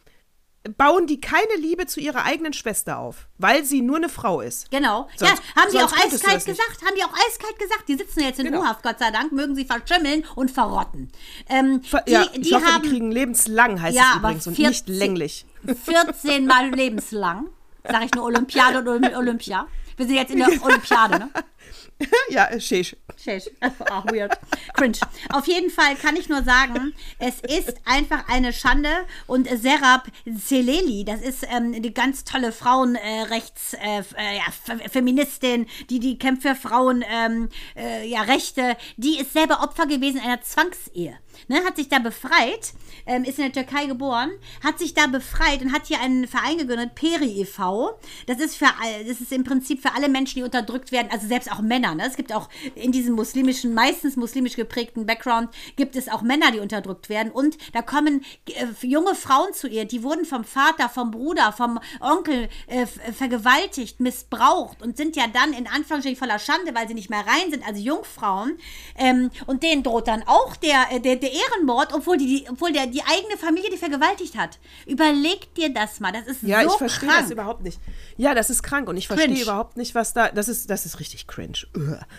bauen 0.78 1.06
die 1.06 1.20
keine 1.20 1.56
Liebe 1.58 1.84
zu 1.86 2.00
ihrer 2.00 2.24
eigenen 2.24 2.54
Schwester 2.54 2.98
auf, 2.98 3.28
weil 3.36 3.64
sie 3.66 3.82
nur 3.82 3.96
eine 3.98 4.08
Frau 4.08 4.40
ist. 4.40 4.70
Genau. 4.70 5.08
Sonst- 5.16 5.32
ja, 5.56 5.62
haben 5.62 5.70
die 5.70 5.78
auch 5.78 5.92
eiskalt 5.92 6.46
gesagt, 6.46 6.80
haben 6.82 6.94
die 6.96 7.04
auch 7.04 7.12
eiskalt 7.12 7.58
gesagt. 7.58 7.84
Die 7.86 7.96
sitzen 7.96 8.20
jetzt 8.20 8.38
in 8.38 8.46
Genau. 8.46 8.60
U-Haft, 8.62 8.82
Gott 8.82 8.98
sei 8.98 9.10
Dank, 9.10 9.30
mögen 9.32 9.54
sie 9.54 9.66
verschimmeln 9.66 10.24
und 10.36 10.50
verrotten. 10.50 11.10
Ähm, 11.50 11.82
Ver- 11.82 12.00
die, 12.08 12.12
ja, 12.12 12.24
die 12.34 12.40
ich 12.40 12.54
hoffe, 12.54 12.64
haben 12.64 12.82
die 12.82 12.88
kriegen 12.88 13.12
lebenslang, 13.12 13.82
heißt 13.82 13.94
Ja, 13.94 14.12
es 14.12 14.16
übrigens, 14.20 14.46
und 14.46 14.54
14 14.56 14.70
nicht 14.70 14.88
länglich. 14.88 15.46
14 15.84 16.46
Mal 16.46 16.70
lebenslang. 16.74 17.48
Sag 17.86 18.02
ich 18.06 18.14
nur 18.14 18.24
Olympiade 18.24 18.78
und 18.78 18.88
Olym- 18.88 19.14
Olympia. 19.18 19.66
Wir 19.98 20.06
sind 20.06 20.14
jetzt 20.14 20.30
in 20.30 20.38
der 20.38 20.48
Olympiade, 20.64 21.18
ne? 21.18 21.30
ja, 22.28 22.46
äh, 22.46 22.60
Sheesh. 22.60 22.96
Sheesh. 23.16 23.50
Ah, 23.90 24.02
weird. 24.10 24.38
Cringe. 24.74 24.98
Auf 25.32 25.46
jeden 25.46 25.70
Fall 25.70 25.94
kann 25.96 26.16
ich 26.16 26.28
nur 26.28 26.42
sagen, 26.42 26.94
es 27.18 27.40
ist 27.40 27.74
einfach 27.84 28.28
eine 28.28 28.52
Schande 28.52 28.88
und 29.26 29.48
Serap 29.48 30.08
Zeleli, 30.38 31.04
das 31.04 31.20
ist 31.20 31.44
ähm, 31.44 31.72
eine 31.74 31.90
ganz 31.90 32.24
tolle 32.24 32.50
Frauenrechts, 32.52 33.74
äh, 33.74 34.02
äh, 34.16 34.36
ja, 34.36 34.88
Feministin, 34.90 35.66
die, 35.90 36.00
die 36.00 36.18
kämpft 36.18 36.42
für 36.42 36.54
Frauenrechte, 36.54 37.10
ähm, 37.10 37.48
äh, 37.76 38.06
ja, 38.06 38.22
Rechte. 38.22 38.76
die 38.96 39.18
ist 39.18 39.32
selber 39.32 39.62
Opfer 39.62 39.86
gewesen 39.86 40.20
einer 40.20 40.40
Zwangsehe 40.42 41.18
ne, 41.48 41.64
hat 41.64 41.76
sich 41.76 41.88
da 41.88 41.98
befreit, 41.98 42.72
ähm, 43.06 43.24
ist 43.24 43.38
in 43.38 43.50
der 43.50 43.52
Türkei 43.52 43.86
geboren, 43.86 44.30
hat 44.62 44.78
sich 44.78 44.94
da 44.94 45.06
befreit 45.06 45.62
und 45.62 45.72
hat 45.72 45.86
hier 45.86 46.00
einen 46.00 46.26
Verein 46.26 46.58
gegründet, 46.58 46.94
Peri 46.94 47.40
e.V. 47.42 47.98
Das 48.26 48.40
ist 48.40 48.56
für 48.56 48.66
das 49.06 49.20
ist 49.20 49.32
im 49.32 49.44
Prinzip 49.44 49.82
für 49.82 49.94
alle 49.94 50.08
Menschen, 50.08 50.36
die 50.36 50.42
unterdrückt 50.42 50.92
werden, 50.92 51.08
also 51.10 51.26
selbst 51.26 51.50
auch 51.50 51.60
Männer. 51.60 51.94
Ne? 51.94 52.06
Es 52.06 52.16
gibt 52.16 52.32
auch 52.32 52.48
in 52.74 52.92
diesem 52.92 53.14
muslimischen, 53.14 53.74
meistens 53.74 54.16
muslimisch 54.16 54.56
geprägten 54.56 55.06
Background, 55.06 55.50
gibt 55.76 55.96
es 55.96 56.08
auch 56.08 56.22
Männer, 56.22 56.50
die 56.52 56.60
unterdrückt 56.60 57.08
werden. 57.08 57.30
Und 57.32 57.56
da 57.72 57.82
kommen 57.82 58.24
äh, 58.48 58.66
junge 58.86 59.14
Frauen 59.14 59.52
zu 59.52 59.68
ihr, 59.68 59.84
die 59.84 60.02
wurden 60.02 60.24
vom 60.24 60.44
Vater, 60.44 60.88
vom 60.88 61.10
Bruder, 61.10 61.52
vom 61.52 61.78
Onkel 62.00 62.48
äh, 62.66 62.86
vergewaltigt, 62.86 64.00
missbraucht 64.00 64.82
und 64.82 64.96
sind 64.96 65.16
ja 65.16 65.24
dann 65.26 65.52
in 65.52 65.66
Anführungsstrichen 65.66 66.18
voller 66.18 66.38
Schande, 66.38 66.74
weil 66.74 66.88
sie 66.88 66.94
nicht 66.94 67.10
mehr 67.10 67.24
rein 67.26 67.50
sind, 67.50 67.66
also 67.66 67.80
Jungfrauen. 67.80 68.58
Ähm, 68.96 69.30
und 69.46 69.62
denen 69.62 69.82
droht 69.82 70.08
dann 70.08 70.22
auch 70.26 70.56
der, 70.56 70.86
äh, 70.92 71.00
der, 71.00 71.16
der 71.24 71.32
Ehrenmord, 71.32 71.92
obwohl, 71.92 72.16
die, 72.18 72.46
obwohl 72.50 72.72
der 72.72 72.86
die 72.86 73.02
eigene 73.02 73.36
Familie 73.38 73.70
die 73.70 73.76
vergewaltigt 73.76 74.36
hat. 74.36 74.58
Überleg 74.86 75.54
dir 75.54 75.72
das 75.72 76.00
mal. 76.00 76.12
Das 76.12 76.26
ist 76.26 76.42
ja, 76.42 76.62
so 76.62 76.68
ich 76.68 76.74
verstehe 76.74 77.08
krank. 77.08 77.22
das 77.22 77.30
überhaupt 77.30 77.62
nicht. 77.62 77.80
Ja, 78.16 78.34
das 78.34 78.50
ist 78.50 78.62
krank 78.62 78.88
und 78.88 78.96
ich 78.96 79.06
verstehe 79.08 79.42
überhaupt 79.42 79.76
nicht, 79.76 79.94
was 79.94 80.12
da. 80.12 80.28
Das 80.28 80.48
ist, 80.48 80.68
das 80.70 80.86
ist 80.86 81.00
richtig 81.00 81.26
cringe. 81.26 81.58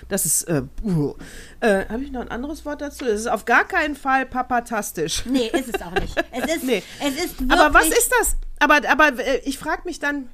Das 0.10 0.26
ist. 0.26 0.44
Äh, 0.44 0.63
uh. 0.84 1.13
äh, 1.60 1.86
Habe 1.88 2.04
ich 2.04 2.12
noch 2.12 2.22
ein 2.22 2.30
anderes 2.30 2.65
Wort 2.65 2.82
dazu? 2.82 3.06
Das 3.06 3.20
ist 3.20 3.28
auf 3.28 3.46
gar 3.46 3.65
keinen 3.65 3.96
Fall 3.96 4.26
papatastisch. 4.26 5.24
Nee, 5.26 5.48
ist 5.54 5.74
es 5.74 5.82
auch 5.82 5.91
nicht. 5.91 6.15
Es 6.32 6.46
ist, 6.56 6.63
Nee. 6.63 6.84
es 7.00 7.15
ist 7.15 7.39
wirklich. 7.39 7.60
Aber 7.60 7.74
was 7.74 7.88
ist 7.88 8.12
das? 8.20 8.36
Aber, 8.60 8.82
aber 8.89 9.20
äh, 9.20 9.41
ich 9.46 9.58
frage 9.60 9.84
mich 9.86 10.00
dann, 10.00 10.30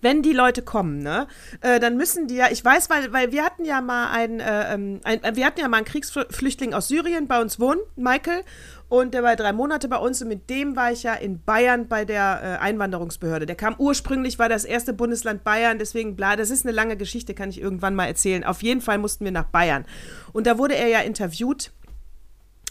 wenn 0.00 0.22
die 0.22 0.32
Leute 0.32 0.62
kommen, 0.62 0.98
ne, 0.98 1.26
äh, 1.60 1.80
dann 1.80 1.96
müssen 1.96 2.26
die 2.28 2.36
ja, 2.36 2.46
ich 2.50 2.64
weiß, 2.64 2.90
weil, 2.90 3.12
weil 3.12 3.32
wir 3.32 3.44
hatten 3.44 3.64
ja 3.64 3.80
mal 3.80 4.10
einen, 4.10 4.40
äh, 4.40 4.74
ähm, 4.74 5.00
ein, 5.04 5.20
wir 5.34 5.46
hatten 5.46 5.60
ja 5.60 5.68
mal 5.68 5.78
einen 5.78 5.86
Kriegsflüchtling 5.86 6.74
aus 6.74 6.88
Syrien 6.88 7.26
bei 7.28 7.40
uns 7.40 7.58
wohnen, 7.60 7.80
Michael, 7.96 8.44
und 8.88 9.12
der 9.12 9.22
war 9.22 9.36
drei 9.36 9.52
Monate 9.52 9.86
bei 9.88 9.98
uns 9.98 10.22
und 10.22 10.28
mit 10.28 10.48
dem 10.48 10.74
war 10.74 10.90
ich 10.90 11.02
ja 11.02 11.14
in 11.14 11.42
Bayern 11.42 11.88
bei 11.88 12.06
der 12.06 12.40
äh, 12.42 12.62
Einwanderungsbehörde. 12.62 13.44
Der 13.44 13.56
kam 13.56 13.74
ursprünglich, 13.76 14.38
war 14.38 14.48
das 14.48 14.64
erste 14.64 14.94
Bundesland 14.94 15.44
Bayern, 15.44 15.78
deswegen 15.78 16.16
bla, 16.16 16.36
das 16.36 16.48
ist 16.48 16.64
eine 16.64 16.74
lange 16.74 16.96
Geschichte, 16.96 17.34
kann 17.34 17.50
ich 17.50 17.60
irgendwann 17.60 17.94
mal 17.94 18.06
erzählen. 18.06 18.44
Auf 18.44 18.62
jeden 18.62 18.80
Fall 18.80 18.96
mussten 18.96 19.24
wir 19.26 19.32
nach 19.32 19.44
Bayern. 19.44 19.84
Und 20.32 20.46
da 20.46 20.56
wurde 20.56 20.74
er 20.74 20.88
ja 20.88 21.00
interviewt 21.00 21.70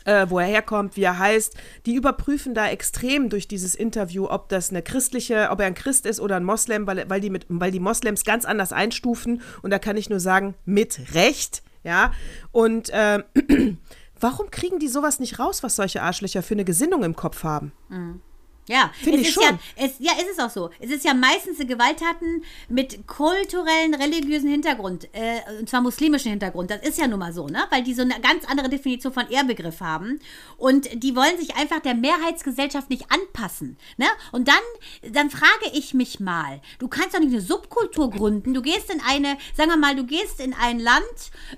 äh, 0.08 0.30
wo 0.30 0.40
er 0.40 0.48
herkommt, 0.48 0.96
wie 0.96 1.04
er 1.04 1.20
heißt. 1.20 1.54
Die 1.86 1.94
überprüfen 1.96 2.54
da 2.54 2.70
extrem 2.70 3.30
durch 3.30 3.48
dieses 3.48 3.76
Interview, 3.76 4.28
ob 4.28 4.50
das 4.50 4.70
eine 4.70 4.82
christliche, 4.82 5.50
ob 5.52 5.60
er 5.60 5.68
ein 5.68 5.76
Christ 5.76 6.06
ist 6.06 6.20
oder 6.20 6.38
ein 6.38 6.44
Moslem, 6.44 6.88
weil, 6.88 7.10
weil, 7.10 7.22
die, 7.22 7.30
mit, 7.30 7.46
weil 7.50 7.72
die 7.72 7.82
Moslems 7.82 8.24
ganz 8.24 8.46
anders 8.46 8.72
einstufen. 8.72 9.42
Und 9.62 9.72
da 9.72 9.80
kann 9.80 9.98
ich 9.98 10.10
nur 10.10 10.22
sagen, 10.22 10.56
mit 10.66 11.14
Recht, 11.14 11.62
ja. 11.84 12.14
Und 12.52 12.90
äh, 12.90 13.22
warum 14.20 14.50
kriegen 14.50 14.80
die 14.80 14.88
sowas 14.88 15.20
nicht 15.20 15.40
raus, 15.40 15.62
was 15.62 15.76
solche 15.76 16.02
Arschlöcher 16.02 16.42
für 16.42 16.56
eine 16.56 16.66
Gesinnung 16.66 17.04
im 17.04 17.16
Kopf 17.16 17.44
haben? 17.44 17.74
Ja, 18.68 18.92
Finde 19.02 19.22
es 19.22 19.30
ich 19.30 19.30
ist 19.30 19.42
ja, 19.42 19.50
schon. 19.50 19.60
es, 19.76 19.94
ja, 20.00 20.12
ist 20.14 20.32
es 20.34 20.40
auch 20.40 20.50
so. 20.50 20.70
Es 20.80 20.92
ist 20.92 21.06
ja 21.06 21.14
meistens 21.14 21.60
eine 21.60 21.68
Gewalttaten 21.68 22.44
mit 22.68 23.08
kulturellen, 23.08 23.96
religiösen 23.96 24.50
Hintergrund, 24.50 25.08
äh, 25.14 25.40
und 25.60 25.70
zwar 25.70 25.82
muslimischen 25.82 26.32
Hintergrund. 26.32 26.70
Das 26.70 26.82
ist 26.82 26.98
ja 26.98 27.08
nun 27.08 27.20
mal 27.20 27.32
so, 27.32 27.48
ne? 27.48 27.64
Weil 27.70 27.84
die 27.84 27.94
so 27.94 28.02
eine 28.02 28.20
ganz 28.20 28.46
andere 28.46 28.70
Definition 28.70 29.14
von 29.14 29.30
Ehrbegriff 29.30 29.80
haben. 29.80 30.20
Und 30.58 30.90
die 31.04 31.16
wollen 31.16 31.38
sich 31.40 31.56
einfach 31.56 31.80
der 31.80 31.96
Mehrheitsgesellschaft 31.96 32.90
nicht 32.90 33.06
anpassen. 33.10 33.78
Ne? 33.98 34.08
Und 34.32 34.48
dann, 34.48 35.14
dann 35.14 35.30
frage 35.30 35.72
ich 35.74 35.94
mich 35.94 36.20
mal, 36.20 36.62
du 36.80 36.88
kannst 36.88 37.14
doch 37.14 37.20
nicht 37.20 37.32
eine 37.32 37.42
Subkultur 37.42 38.10
gründen. 38.10 38.54
Du 38.54 38.62
gehst 38.62 38.92
in 38.92 39.02
eine, 39.08 39.38
sagen 39.56 39.70
wir 39.70 39.78
mal, 39.78 39.96
du 39.96 40.06
gehst 40.06 40.40
in 40.40 40.54
ein 40.54 40.80
Land, 40.80 41.04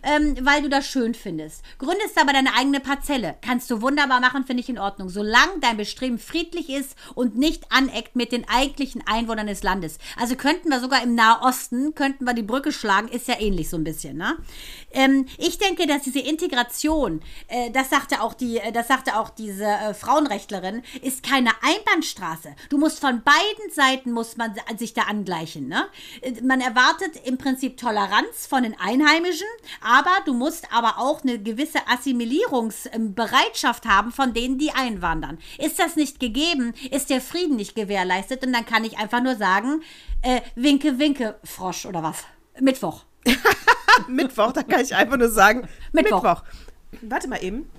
ähm, 0.03 0.37
weil 0.41 0.61
du 0.61 0.69
das 0.69 0.85
schön 0.85 1.13
findest. 1.13 1.63
Gründest 1.77 2.19
aber 2.19 2.33
deine 2.33 2.53
eigene 2.55 2.79
Parzelle. 2.79 3.37
Kannst 3.41 3.71
du 3.71 3.81
wunderbar 3.81 4.19
machen, 4.19 4.45
finde 4.45 4.61
ich 4.61 4.69
in 4.69 4.79
Ordnung. 4.79 5.09
Solange 5.09 5.59
dein 5.61 5.77
Bestreben 5.77 6.19
friedlich 6.19 6.69
ist 6.69 6.95
und 7.15 7.37
nicht 7.37 7.71
aneckt 7.71 8.15
mit 8.15 8.31
den 8.31 8.47
eigentlichen 8.47 9.03
Einwohnern 9.05 9.47
des 9.47 9.63
Landes. 9.63 9.97
Also 10.17 10.35
könnten 10.35 10.69
wir 10.69 10.79
sogar 10.79 11.03
im 11.03 11.15
Nahosten, 11.15 11.95
könnten 11.95 12.25
wir 12.25 12.33
die 12.33 12.43
Brücke 12.43 12.71
schlagen, 12.71 13.07
ist 13.07 13.27
ja 13.27 13.39
ähnlich 13.39 13.69
so 13.69 13.77
ein 13.77 13.83
bisschen. 13.83 14.17
Ne? 14.17 14.37
Ähm, 14.91 15.25
ich 15.37 15.57
denke, 15.57 15.87
dass 15.87 16.03
diese 16.03 16.19
Integration, 16.19 17.21
äh, 17.47 17.71
das 17.71 17.89
sagte 17.89 18.21
auch 18.21 18.33
die, 18.33 18.57
äh, 18.57 18.71
das 18.71 18.87
sagte 18.87 19.17
auch 19.17 19.29
diese 19.29 19.65
äh, 19.65 19.93
Frauenrechtlerin, 19.93 20.81
ist 21.01 21.23
keine 21.23 21.51
Einbahnstraße. 21.61 22.55
Du 22.69 22.77
musst 22.77 22.99
von 22.99 23.21
beiden 23.23 23.73
Seiten 23.73 24.11
muss 24.11 24.37
man 24.37 24.53
sich 24.77 24.93
da 24.93 25.03
angleichen. 25.03 25.67
Ne? 25.67 25.85
Äh, 26.21 26.41
Man 26.41 26.61
erwartet 26.61 27.21
im 27.25 27.37
Prinzip 27.37 27.77
Toleranz 27.77 28.47
von 28.47 28.63
den 28.63 28.79
Einheimischen, 28.79 29.47
aber 29.81 30.11
du 30.25 30.33
musst 30.33 30.71
aber 30.71 30.97
auch 30.97 31.23
eine 31.23 31.39
gewisse 31.39 31.79
Assimilierungsbereitschaft 31.87 33.85
haben 33.85 34.11
von 34.11 34.33
denen, 34.33 34.57
die 34.57 34.71
einwandern. 34.71 35.37
Ist 35.57 35.79
das 35.79 35.95
nicht 35.95 36.19
gegeben, 36.19 36.73
ist 36.91 37.09
der 37.09 37.21
Frieden 37.21 37.55
nicht 37.55 37.75
gewährleistet 37.75 38.45
und 38.45 38.53
dann 38.53 38.65
kann 38.65 38.83
ich 38.83 38.97
einfach 38.97 39.21
nur 39.21 39.35
sagen, 39.35 39.81
äh, 40.21 40.41
winke, 40.55 40.99
winke, 40.99 41.39
Frosch 41.43 41.85
oder 41.85 42.03
was? 42.03 42.23
Mittwoch. 42.59 43.05
Mittwoch, 44.07 44.51
da 44.53 44.63
kann 44.63 44.81
ich 44.81 44.95
einfach 44.95 45.17
nur 45.17 45.29
sagen, 45.29 45.67
Mittwoch. 45.91 46.23
Mittwoch. 46.23 46.43
Warte 47.01 47.27
mal 47.27 47.43
eben. 47.43 47.69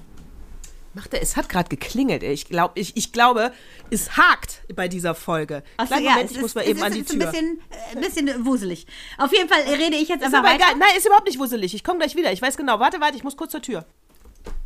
Macht 0.93 1.15
er, 1.15 1.23
es 1.23 1.37
hat 1.37 1.49
gerade 1.49 1.69
geklingelt. 1.69 2.25
ey. 2.25 2.33
Ich, 2.33 2.47
glaub, 2.47 2.73
ich, 2.77 2.97
ich 2.97 3.13
glaube, 3.13 3.53
es 3.91 4.17
hakt 4.17 4.63
bei 4.75 4.89
dieser 4.89 5.15
Folge. 5.15 5.63
Ach 5.77 5.85
so, 5.85 5.89
Kleinen 5.89 6.05
ja, 6.05 6.11
Moment, 6.13 6.31
es 6.31 6.37
ich 6.37 6.43
muss 6.43 6.51
ist- 6.51 6.55
mal 6.57 6.67
eben 6.67 6.79
ist, 6.79 6.85
an 6.85 6.93
die 6.93 6.99
ist 7.01 7.11
Tür. 7.11 7.21
Ein 7.29 7.31
bisschen, 7.31 7.61
äh, 7.71 7.97
ein 7.97 8.01
bisschen 8.01 8.47
wuselig. 8.47 8.87
Auf 9.19 9.33
jeden 9.33 9.49
Fall 9.49 9.61
rede 9.63 9.95
ich 9.97 10.09
jetzt 10.09 10.19
Ist 10.21 10.27
einfach 10.27 10.41
aber 10.41 10.49
weiter. 10.49 10.65
egal. 10.67 10.77
Nein, 10.79 10.89
ist 10.97 11.07
überhaupt 11.07 11.27
nicht 11.29 11.39
wusselig. 11.39 11.75
Ich 11.75 11.85
komme 11.85 12.01
gleich 12.01 12.17
wieder. 12.17 12.33
Ich 12.33 12.43
weiß 12.43 12.57
genau. 12.57 12.81
Warte, 12.81 13.01
warte, 13.01 13.17
ich 13.17 13.23
muss 13.23 13.37
kurz 13.37 13.53
zur 13.53 13.63
Tür. 13.63 13.85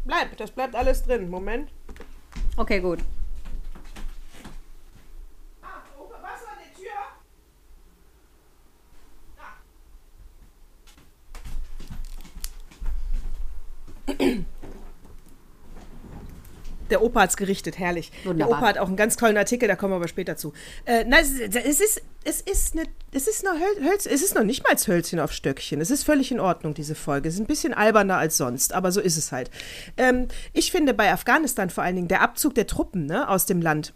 Bleib, 0.07 0.35
das 0.39 0.51
bleibt 0.51 0.75
alles 0.75 1.03
drin. 1.03 1.29
Moment. 1.29 1.71
Okay, 2.57 2.81
gut. 2.81 3.01
Was 5.61 6.41
an 6.47 6.57
der 6.59 6.75
Tür? 6.83 6.93
Der 16.91 17.03
Opa 17.03 17.23
hat's 17.23 17.39
gerichtet, 17.39 17.79
herrlich. 17.79 18.13
Wunderbar. 18.25 18.49
Der 18.49 18.59
Opa 18.59 18.67
hat 18.69 18.79
auch 18.79 18.89
einen 18.89 18.97
ganz 18.97 19.17
tollen 19.17 19.39
Artikel, 19.39 19.67
da 19.69 19.75
kommen 19.75 19.93
wir 19.93 19.97
aber 19.97 20.07
später 20.09 20.37
zu. 20.37 20.53
Äh, 20.85 21.05
nein, 21.05 21.23
es, 21.25 21.31
ist- 21.33 21.57
es 21.57 21.81
ist, 21.81 22.49
es 22.49 22.73
eine, 22.75 22.83
es 23.11 23.27
ist 23.27 23.43
noch 23.43 23.55
Höl, 23.55 23.89
Hölz, 23.89 24.05
es 24.07 24.23
ist 24.23 24.35
noch 24.35 24.45
nicht 24.45 24.63
mal 24.63 24.71
als 24.71 24.87
Hölzchen 24.87 25.19
auf 25.19 25.33
Stöckchen. 25.33 25.81
Es 25.81 25.91
ist 25.91 26.03
völlig 26.05 26.31
in 26.31 26.41
Ordnung, 26.41 26.75
diese 26.75 26.95
Folge. 26.95 27.29
Es 27.29 27.35
ist 27.37 27.41
ein 27.41 27.47
bisschen 27.47 27.73
alberner 27.73 28.19
als 28.19 28.37
sonst, 28.37 28.75
aber 28.75 28.93
so 28.93 29.01
ist 29.01 29.17
es 29.17 29.33
halt. 29.33 29.51
Ähm, 29.97 30.29
ich 30.53 30.73
finde 30.73 30.93
bei 30.93 31.11
Afghanistan 31.11 31.71
vor 31.71 31.85
allen 31.85 31.97
Dingen 31.97 32.09
der 32.09 32.21
Abzug 32.21 32.55
der 32.55 32.67
Truppen 32.67 33.07
ne, 33.07 33.29
aus 33.31 33.47
dem 33.47 33.63
Land 33.63 33.95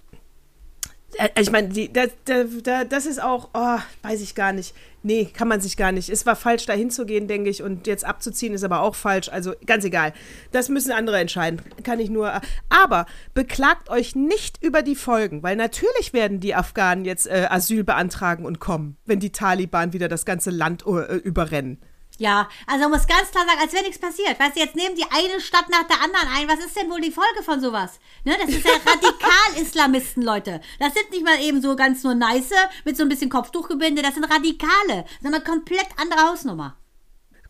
Ich 1.40 1.50
meine, 1.50 1.68
da, 1.68 2.04
da, 2.26 2.44
da, 2.62 2.84
das 2.84 3.06
ist 3.06 3.20
auch, 3.20 3.48
oh, 3.54 3.78
weiß 4.02 4.20
ich 4.20 4.34
gar 4.34 4.52
nicht. 4.52 4.74
Nee, 5.02 5.24
kann 5.24 5.48
man 5.48 5.60
sich 5.60 5.76
gar 5.76 5.90
nicht. 5.90 6.10
Es 6.10 6.26
war 6.26 6.36
falsch, 6.36 6.66
da 6.66 6.74
hinzugehen, 6.74 7.28
denke 7.28 7.48
ich. 7.48 7.62
Und 7.62 7.86
jetzt 7.86 8.04
abzuziehen 8.04 8.52
ist 8.52 8.62
aber 8.62 8.82
auch 8.82 8.94
falsch. 8.94 9.28
Also 9.28 9.54
ganz 9.64 9.84
egal. 9.84 10.12
Das 10.52 10.68
müssen 10.68 10.92
andere 10.92 11.18
entscheiden. 11.18 11.62
Kann 11.82 11.98
ich 11.98 12.10
nur. 12.10 12.40
Aber 12.68 13.06
beklagt 13.32 13.88
euch 13.90 14.16
nicht 14.16 14.62
über 14.62 14.82
die 14.82 14.96
Folgen, 14.96 15.42
weil 15.42 15.56
natürlich 15.56 16.12
werden 16.12 16.40
die 16.40 16.54
Afghanen 16.54 17.04
jetzt 17.04 17.26
äh, 17.26 17.46
Asyl 17.48 17.84
beantragen 17.84 18.44
und 18.44 18.60
kommen, 18.60 18.96
wenn 19.06 19.18
die 19.18 19.32
Taliban 19.32 19.92
wieder 19.92 20.08
das 20.08 20.26
ganze 20.26 20.50
Land 20.50 20.84
äh, 20.86 21.16
überrennen. 21.16 21.78
Ja, 22.18 22.48
also 22.66 22.82
man 22.88 22.98
muss 22.98 23.06
ganz 23.06 23.30
klar 23.30 23.46
sagen, 23.46 23.60
als 23.60 23.72
wäre 23.72 23.84
nichts 23.84 24.00
passiert. 24.00 24.38
Weißt 24.40 24.56
du, 24.56 24.60
jetzt 24.60 24.74
nehmen 24.74 24.96
die 24.96 25.04
eine 25.04 25.40
Stadt 25.40 25.68
nach 25.70 25.84
der 25.84 26.02
anderen 26.02 26.28
ein. 26.36 26.48
Was 26.48 26.64
ist 26.64 26.76
denn 26.76 26.90
wohl 26.90 27.00
die 27.00 27.12
Folge 27.12 27.44
von 27.44 27.60
sowas? 27.60 28.00
Ne, 28.24 28.34
das 28.40 28.50
ist 28.50 28.64
ja 28.64 28.72
Radikal-Islamisten, 28.86 30.22
Leute. 30.22 30.60
Das 30.80 30.94
sind 30.94 31.10
nicht 31.12 31.24
mal 31.24 31.40
eben 31.40 31.62
so 31.62 31.76
ganz 31.76 32.02
nur 32.02 32.14
nice 32.14 32.50
mit 32.84 32.96
so 32.96 33.04
ein 33.04 33.08
bisschen 33.08 33.30
Kopftuchgebinde. 33.30 34.02
Das 34.02 34.14
sind 34.14 34.24
Radikale. 34.24 35.04
Das 35.04 35.30
ist 35.30 35.34
eine 35.34 35.40
komplett 35.40 35.86
andere 35.96 36.28
Hausnummer. 36.28 36.76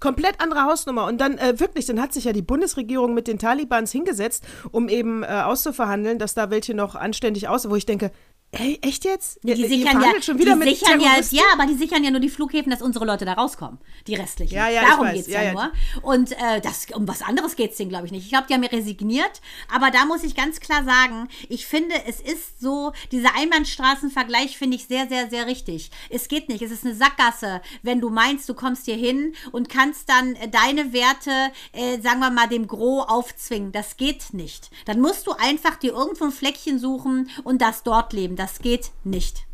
Komplett 0.00 0.38
andere 0.40 0.64
Hausnummer. 0.64 1.06
Und 1.06 1.18
dann 1.18 1.38
äh, 1.38 1.58
wirklich, 1.58 1.86
dann 1.86 2.00
hat 2.00 2.12
sich 2.12 2.24
ja 2.24 2.34
die 2.34 2.42
Bundesregierung 2.42 3.14
mit 3.14 3.26
den 3.26 3.38
Talibans 3.38 3.90
hingesetzt, 3.90 4.44
um 4.70 4.90
eben 4.90 5.22
äh, 5.22 5.28
auszuverhandeln, 5.44 6.18
dass 6.18 6.34
da 6.34 6.50
welche 6.50 6.74
noch 6.74 6.94
anständig 6.94 7.48
aus, 7.48 7.68
wo 7.70 7.74
ich 7.74 7.86
denke, 7.86 8.12
Ey, 8.50 8.78
echt 8.80 9.04
jetzt? 9.04 9.38
Die 9.42 9.52
ihr 9.52 9.68
sichern 9.68 10.00
ja, 10.00 10.22
schon 10.22 10.38
wieder 10.38 10.54
die 10.54 10.58
mit 10.60 10.68
sichern 10.70 10.98
ja, 11.00 11.20
ja, 11.30 11.42
aber 11.52 11.66
die 11.66 11.74
sichern 11.74 12.02
ja 12.02 12.10
nur 12.10 12.20
die 12.20 12.30
Flughäfen, 12.30 12.70
dass 12.70 12.80
unsere 12.80 13.04
Leute 13.04 13.26
da 13.26 13.34
rauskommen. 13.34 13.78
Die 14.06 14.14
restlichen. 14.14 14.54
Ja, 14.54 14.70
ja, 14.70 14.88
Darum 14.88 15.06
weiß. 15.06 15.16
geht's 15.16 15.28
Ja, 15.28 15.42
ja, 15.42 15.52
nur. 15.52 15.72
Und 16.00 16.32
äh, 16.32 16.62
das, 16.62 16.86
um 16.94 17.06
was 17.06 17.20
anderes 17.20 17.56
geht's 17.56 17.76
denen, 17.76 17.90
glaube 17.90 18.06
ich, 18.06 18.12
nicht. 18.12 18.24
Ich 18.24 18.30
glaube, 18.30 18.46
die 18.48 18.54
haben 18.54 18.64
resigniert. 18.64 19.42
Aber 19.70 19.90
da 19.90 20.06
muss 20.06 20.24
ich 20.24 20.34
ganz 20.34 20.60
klar 20.60 20.82
sagen, 20.82 21.28
ich 21.50 21.66
finde, 21.66 21.94
es 22.06 22.20
ist 22.22 22.58
so, 22.58 22.92
dieser 23.12 23.34
Einbahnstraßenvergleich 23.36 24.56
finde 24.56 24.76
ich 24.76 24.86
sehr, 24.86 25.08
sehr, 25.08 25.28
sehr 25.28 25.46
richtig. 25.46 25.90
Es 26.08 26.28
geht 26.28 26.48
nicht. 26.48 26.62
Es 26.62 26.70
ist 26.70 26.86
eine 26.86 26.94
Sackgasse, 26.94 27.60
wenn 27.82 28.00
du 28.00 28.08
meinst, 28.08 28.48
du 28.48 28.54
kommst 28.54 28.86
hier 28.86 28.96
hin 28.96 29.34
und 29.52 29.68
kannst 29.68 30.08
dann 30.08 30.36
äh, 30.36 30.48
deine 30.48 30.94
Werte, 30.94 31.52
äh, 31.72 32.00
sagen 32.00 32.20
wir 32.20 32.30
mal, 32.30 32.48
dem 32.48 32.66
Gros 32.66 33.06
aufzwingen. 33.08 33.72
Das 33.72 33.98
geht 33.98 34.32
nicht. 34.32 34.70
Dann 34.86 35.02
musst 35.02 35.26
du 35.26 35.32
einfach 35.32 35.76
dir 35.76 35.92
irgendwo 35.92 36.24
ein 36.24 36.32
Fleckchen 36.32 36.78
suchen 36.78 37.28
und 37.44 37.60
das 37.60 37.82
dort 37.82 38.14
leben. 38.14 38.37
Das 38.38 38.60
geht 38.60 38.92
nicht. 39.04 39.44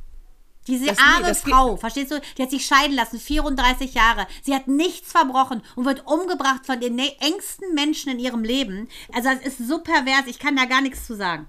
Diese 0.66 0.87
Das- 0.87 0.97
nee, 0.99 1.03
arme 1.16 1.27
das 1.27 1.42
geht- 1.42 1.53
Frau, 1.55 1.77
verstehst 1.77 2.11
du, 2.11 2.20
die 2.38 2.42
hat 2.42 2.51
sich 2.51 2.64
scheiden 2.66 2.94
lassen, 2.94 3.18
34 3.18 3.94
Jahre. 3.94 4.27
Sie 4.42 4.55
hat 4.55 4.68
nichts 4.68 5.11
verbrochen 5.11 5.62
und 5.75 5.85
wird 5.87 6.07
umgebracht 6.07 6.64
von 6.66 6.81
den 6.81 6.94
ne- 6.97 7.12
engsten 7.20 7.75
Menschen 7.75 8.12
in 8.12 8.18
ihrem 8.18 8.44
Leben. 8.44 8.88
Also 9.12 9.31
es 9.42 9.59
ist 9.59 9.68
so 9.68 9.81
pervers, 9.81 10.27
ich 10.27 10.38
kann 10.38 10.55
da 10.57 10.66
gar 10.66 10.81
nichts 10.83 11.07
zu 11.07 11.16
sagen. 11.16 11.49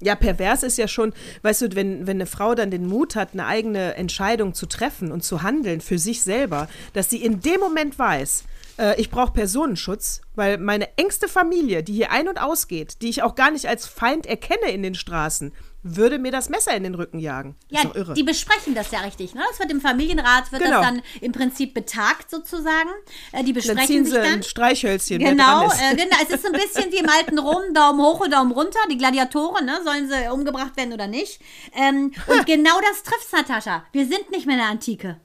Ja, 0.00 0.14
pervers 0.14 0.62
ist 0.62 0.76
ja 0.76 0.88
schon, 0.88 1.14
weißt 1.42 1.62
du, 1.62 1.74
wenn, 1.74 2.06
wenn 2.06 2.18
eine 2.18 2.26
Frau 2.26 2.54
dann 2.54 2.70
den 2.70 2.86
Mut 2.86 3.16
hat, 3.16 3.32
eine 3.32 3.46
eigene 3.46 3.94
Entscheidung 3.94 4.52
zu 4.52 4.66
treffen 4.66 5.10
und 5.10 5.22
zu 5.24 5.42
handeln 5.42 5.80
für 5.80 5.98
sich 5.98 6.22
selber, 6.22 6.68
dass 6.92 7.08
sie 7.08 7.22
in 7.22 7.40
dem 7.40 7.60
Moment 7.60 7.98
weiß, 7.98 8.44
äh, 8.78 9.00
ich 9.00 9.08
brauche 9.08 9.32
Personenschutz, 9.32 10.20
weil 10.34 10.58
meine 10.58 10.98
engste 10.98 11.28
Familie, 11.28 11.82
die 11.82 11.94
hier 11.94 12.10
ein- 12.10 12.28
und 12.28 12.38
ausgeht, 12.38 13.00
die 13.00 13.08
ich 13.08 13.22
auch 13.22 13.34
gar 13.36 13.50
nicht 13.50 13.68
als 13.68 13.86
Feind 13.86 14.26
erkenne 14.26 14.70
in 14.70 14.82
den 14.82 14.94
Straßen, 14.94 15.52
würde 15.94 16.18
mir 16.18 16.32
das 16.32 16.48
Messer 16.48 16.74
in 16.74 16.82
den 16.82 16.94
Rücken 16.94 17.18
jagen. 17.18 17.56
Ja, 17.68 17.80
ist 17.80 17.86
doch 17.86 17.94
irre. 17.94 18.14
die 18.14 18.22
besprechen 18.22 18.74
das 18.74 18.90
ja 18.90 19.00
richtig. 19.00 19.34
Ne? 19.34 19.42
Das 19.48 19.58
wird 19.58 19.70
im 19.70 19.80
Familienrat, 19.80 20.50
wird 20.50 20.62
Genau. 20.62 20.78
das 20.80 20.86
dann 20.86 21.02
im 21.20 21.32
Prinzip 21.32 21.74
betagt 21.74 22.30
sozusagen. 22.30 22.88
Äh, 23.32 23.44
die 23.44 23.52
dann 23.52 23.54
besprechen 23.54 23.86
ziehen 23.86 24.04
sich 24.04 24.14
sie 24.14 24.20
dann. 24.20 24.32
ein 24.34 24.42
Streichhölzchen, 24.42 25.18
Genau, 25.18 25.66
äh, 25.70 25.94
genau, 25.96 26.16
es 26.22 26.30
ist 26.30 26.46
ein 26.46 26.52
bisschen 26.52 26.90
wie 26.92 26.98
im 26.98 27.08
alten 27.08 27.38
Rom, 27.38 27.72
Daumen 27.74 28.00
hoch 28.00 28.20
und 28.20 28.32
Daumen 28.32 28.52
runter, 28.52 28.78
die 28.90 28.98
Gladiatoren, 28.98 29.64
ne? 29.66 29.80
sollen 29.84 30.08
sie 30.08 30.28
umgebracht 30.32 30.76
werden 30.76 30.92
oder 30.92 31.06
nicht. 31.06 31.40
Ähm, 31.74 32.12
und 32.26 32.46
genau 32.46 32.80
das 32.80 33.02
trifft's, 33.02 33.32
Natascha. 33.32 33.84
Wir 33.92 34.06
sind 34.06 34.30
nicht 34.30 34.46
mehr 34.46 34.56
in 34.56 34.60
der 34.62 34.70
Antike. 34.70 35.20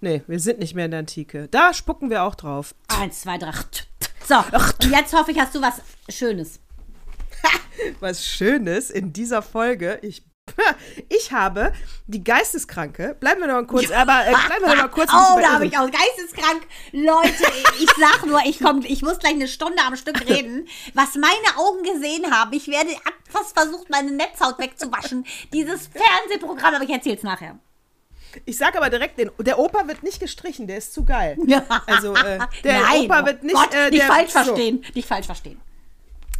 Nee, 0.00 0.22
wir 0.26 0.38
sind 0.38 0.58
nicht 0.58 0.74
mehr 0.74 0.84
in 0.84 0.90
der 0.90 1.00
Antike. 1.00 1.48
Da 1.50 1.72
spucken 1.72 2.10
wir 2.10 2.24
auch 2.24 2.34
drauf. 2.34 2.74
Eins, 2.88 3.22
zwei, 3.22 3.38
drei. 3.38 3.52
So, 4.28 4.36
und 4.36 4.90
jetzt 4.90 5.14
hoffe 5.14 5.30
ich, 5.32 5.38
hast 5.38 5.54
du 5.54 5.62
was 5.62 5.80
Schönes. 6.08 6.60
was 8.00 8.24
Schönes 8.24 8.90
in 8.90 9.12
dieser 9.12 9.42
Folge. 9.42 9.98
Ich, 10.02 10.24
ich 11.08 11.32
habe 11.32 11.72
die 12.06 12.22
Geisteskranke. 12.22 13.16
Bleiben 13.18 13.40
wir 13.40 13.48
noch 13.48 13.54
mal 13.54 13.66
kurz, 13.66 13.90
aber 13.90 14.26
äh, 14.26 14.30
bleiben 14.30 14.64
wir 14.64 14.68
noch 14.68 14.82
mal 14.82 14.88
kurz. 14.88 15.10
Oh, 15.14 15.38
da 15.40 15.54
habe 15.54 15.66
ich 15.66 15.76
auch 15.76 15.90
geisteskrank. 15.90 16.66
Leute, 16.92 17.44
ich 17.80 17.90
sag 17.98 18.26
nur, 18.26 18.40
ich 18.44 18.58
komm, 18.58 18.82
ich 18.86 19.02
muss 19.02 19.18
gleich 19.18 19.34
eine 19.34 19.48
Stunde 19.48 19.82
am 19.86 19.96
Stück 19.96 20.28
reden. 20.28 20.68
Was 20.94 21.14
meine 21.14 21.56
Augen 21.56 21.82
gesehen 21.82 22.30
haben, 22.30 22.52
ich 22.52 22.68
werde 22.68 22.90
fast 23.28 23.56
versucht, 23.56 23.90
meine 23.90 24.10
Netzhaut 24.10 24.58
wegzuwaschen. 24.58 25.26
Dieses 25.52 25.88
Fernsehprogramm, 25.88 26.74
aber 26.74 26.84
ich 26.84 26.90
erzähl's 26.90 27.22
nachher. 27.22 27.58
Ich 28.44 28.56
sage 28.56 28.78
aber 28.78 28.90
direkt, 28.90 29.18
den, 29.18 29.30
der 29.38 29.58
Opa 29.58 29.86
wird 29.86 30.02
nicht 30.02 30.20
gestrichen, 30.20 30.66
der 30.66 30.78
ist 30.78 30.92
zu 30.92 31.04
geil. 31.04 31.36
Ja. 31.46 31.64
Also 31.86 32.14
äh, 32.16 32.38
der 32.64 32.80
Nein, 32.80 33.04
Opa 33.04 33.22
oh 33.22 33.26
wird 33.26 33.42
nicht, 33.44 33.54
Gott, 33.54 33.74
äh, 33.74 33.90
nicht 33.90 34.02
der, 34.02 34.08
falsch 34.08 34.32
so, 34.32 34.42
verstehen. 34.42 34.84
Nicht 34.94 35.08
falsch 35.08 35.26
verstehen. 35.26 35.60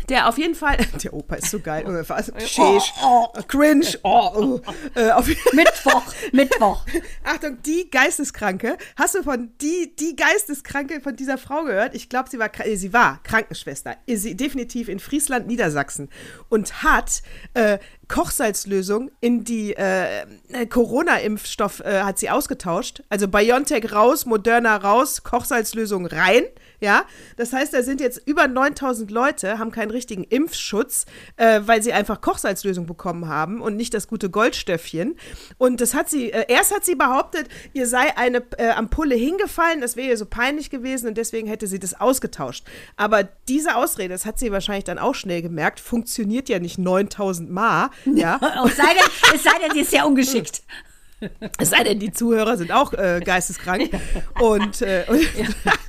Der 0.09 0.29
auf 0.29 0.39
jeden 0.39 0.55
Fall, 0.55 0.77
der 1.03 1.15
Opa 1.15 1.37
ist 1.37 1.51
so 1.51 1.61
geil. 1.61 1.85
Äh, 1.95 2.09
was? 2.09 2.33
Oh, 2.33 2.39
Sheesh, 2.41 2.93
oh. 3.05 3.27
äh, 3.35 3.43
cringe. 3.43 3.87
Oh, 4.03 4.61
äh, 4.95 5.09
äh, 5.09 5.37
Mittwoch, 5.53 6.03
Mittwoch. 6.33 6.85
Achtung, 7.23 7.59
die 7.63 7.89
Geisteskranke. 7.91 8.77
Hast 8.97 9.15
du 9.15 9.23
von 9.23 9.51
die, 9.61 9.95
die 9.97 10.17
Geisteskranke 10.17 11.01
von 11.01 11.15
dieser 11.15 11.39
Frau 11.39 11.65
gehört? 11.65 11.95
Ich 11.95 12.09
glaube, 12.09 12.31
sie 12.31 12.39
war, 12.39 12.51
äh, 12.61 12.77
sie 12.77 12.93
war 12.93 13.23
Krankenschwester. 13.23 13.97
Ist 14.07 14.23
Sie 14.23 14.37
definitiv 14.37 14.89
in 14.89 14.99
Friesland, 14.99 15.47
Niedersachsen 15.47 16.09
und 16.49 16.83
hat 16.83 17.23
äh, 17.53 17.79
Kochsalzlösung 18.09 19.11
in 19.21 19.45
die 19.45 19.75
äh, 19.75 20.27
Corona-Impfstoff 20.69 21.81
äh, 21.81 22.03
hat 22.03 22.19
sie 22.19 22.31
ausgetauscht. 22.31 23.03
Also 23.09 23.29
BioNTech 23.29 23.93
raus, 23.93 24.27
Moderna 24.27 24.77
raus, 24.77 25.23
Kochsalzlösung 25.23 26.07
rein. 26.07 26.45
Ja, 26.85 27.07
das 27.39 27.55
heißt, 27.55 27.73
da 27.73 27.83
sind 27.83 28.03
jetzt 28.03 28.21
über 28.27 28.47
9000 28.47 29.11
Leute, 29.11 29.59
haben 29.59 29.71
keinen 29.71 29.91
richtigen 29.91 30.23
Impfschutz, 30.23 31.07
äh, 31.37 31.63
weil 31.65 31.83
sie 31.83 31.95
einfach 31.95 32.21
Kochsalzlösung 32.21 32.85
bekommen 32.85 33.27
haben 33.27 33.63
und 33.63 33.75
nicht 33.75 33.95
das 33.95 34.07
gute 34.07 34.29
Goldstöffchen. 34.29 35.17
Und 35.57 35.81
das 35.81 35.95
hat 35.95 36.11
sie, 36.11 36.31
äh, 36.31 36.45
erst 36.47 36.75
hat 36.75 36.85
sie 36.85 36.95
behauptet, 36.95 37.49
ihr 37.73 37.87
sei 37.87 38.15
eine 38.19 38.43
äh, 38.59 38.69
Ampulle 38.69 39.15
hingefallen, 39.15 39.81
das 39.81 39.97
wäre 39.97 40.09
ihr 40.09 40.19
so 40.19 40.27
peinlich 40.27 40.69
gewesen 40.69 41.09
und 41.09 41.17
deswegen 41.17 41.49
hätte 41.49 41.67
sie 41.67 41.79
das 41.79 41.99
ausgetauscht. 41.99 42.67
Aber 42.97 43.25
diese 43.49 43.77
Ausrede, 43.77 44.11
das 44.11 44.27
hat 44.27 44.39
sie 44.39 44.53
wahrscheinlich 44.53 44.85
dann 44.85 44.99
auch 44.99 45.15
schnell 45.15 45.41
gemerkt, 45.41 45.81
funktioniert 45.81 46.51
ja 46.51 46.59
nicht 46.59 46.77
9000 46.77 47.51
Mal. 47.51 47.89
Ja, 48.05 48.39
Es 48.67 48.77
sei 48.77 48.93
denn, 48.93 49.35
es 49.37 49.43
sei 49.43 49.59
denn, 49.59 49.71
sie 49.73 49.81
ist 49.81 49.91
sehr 49.91 50.07
ungeschickt. 50.07 50.63
es 51.59 51.71
sei 51.71 51.85
denn, 51.85 51.99
die 51.99 52.13
Zuhörer 52.13 52.57
sind 52.57 52.73
auch 52.73 52.93
äh, 52.93 53.21
geisteskrank. 53.25 53.91
Und, 54.41 54.83
äh, 54.83 55.05
und 55.09 55.21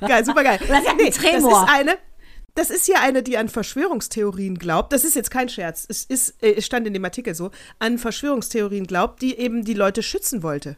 geil, 0.00 0.24
super 0.24 0.44
geil. 0.44 0.58
Einen 0.68 0.98
das 0.98 1.16
ist 1.16 1.24
eine. 1.68 1.98
Das 2.54 2.70
ist 2.70 2.86
hier 2.86 3.00
eine, 3.00 3.22
die 3.22 3.36
an 3.36 3.50
Verschwörungstheorien 3.50 4.58
glaubt. 4.58 4.92
Das 4.94 5.04
ist 5.04 5.14
jetzt 5.14 5.30
kein 5.30 5.50
Scherz. 5.50 5.84
Es 5.88 6.04
ist, 6.04 6.42
äh, 6.42 6.54
es 6.54 6.64
stand 6.64 6.86
in 6.86 6.94
dem 6.94 7.04
Artikel 7.04 7.34
so, 7.34 7.50
an 7.78 7.98
Verschwörungstheorien 7.98 8.86
glaubt, 8.86 9.20
die 9.20 9.38
eben 9.38 9.64
die 9.64 9.74
Leute 9.74 10.02
schützen 10.02 10.42
wollte. 10.42 10.76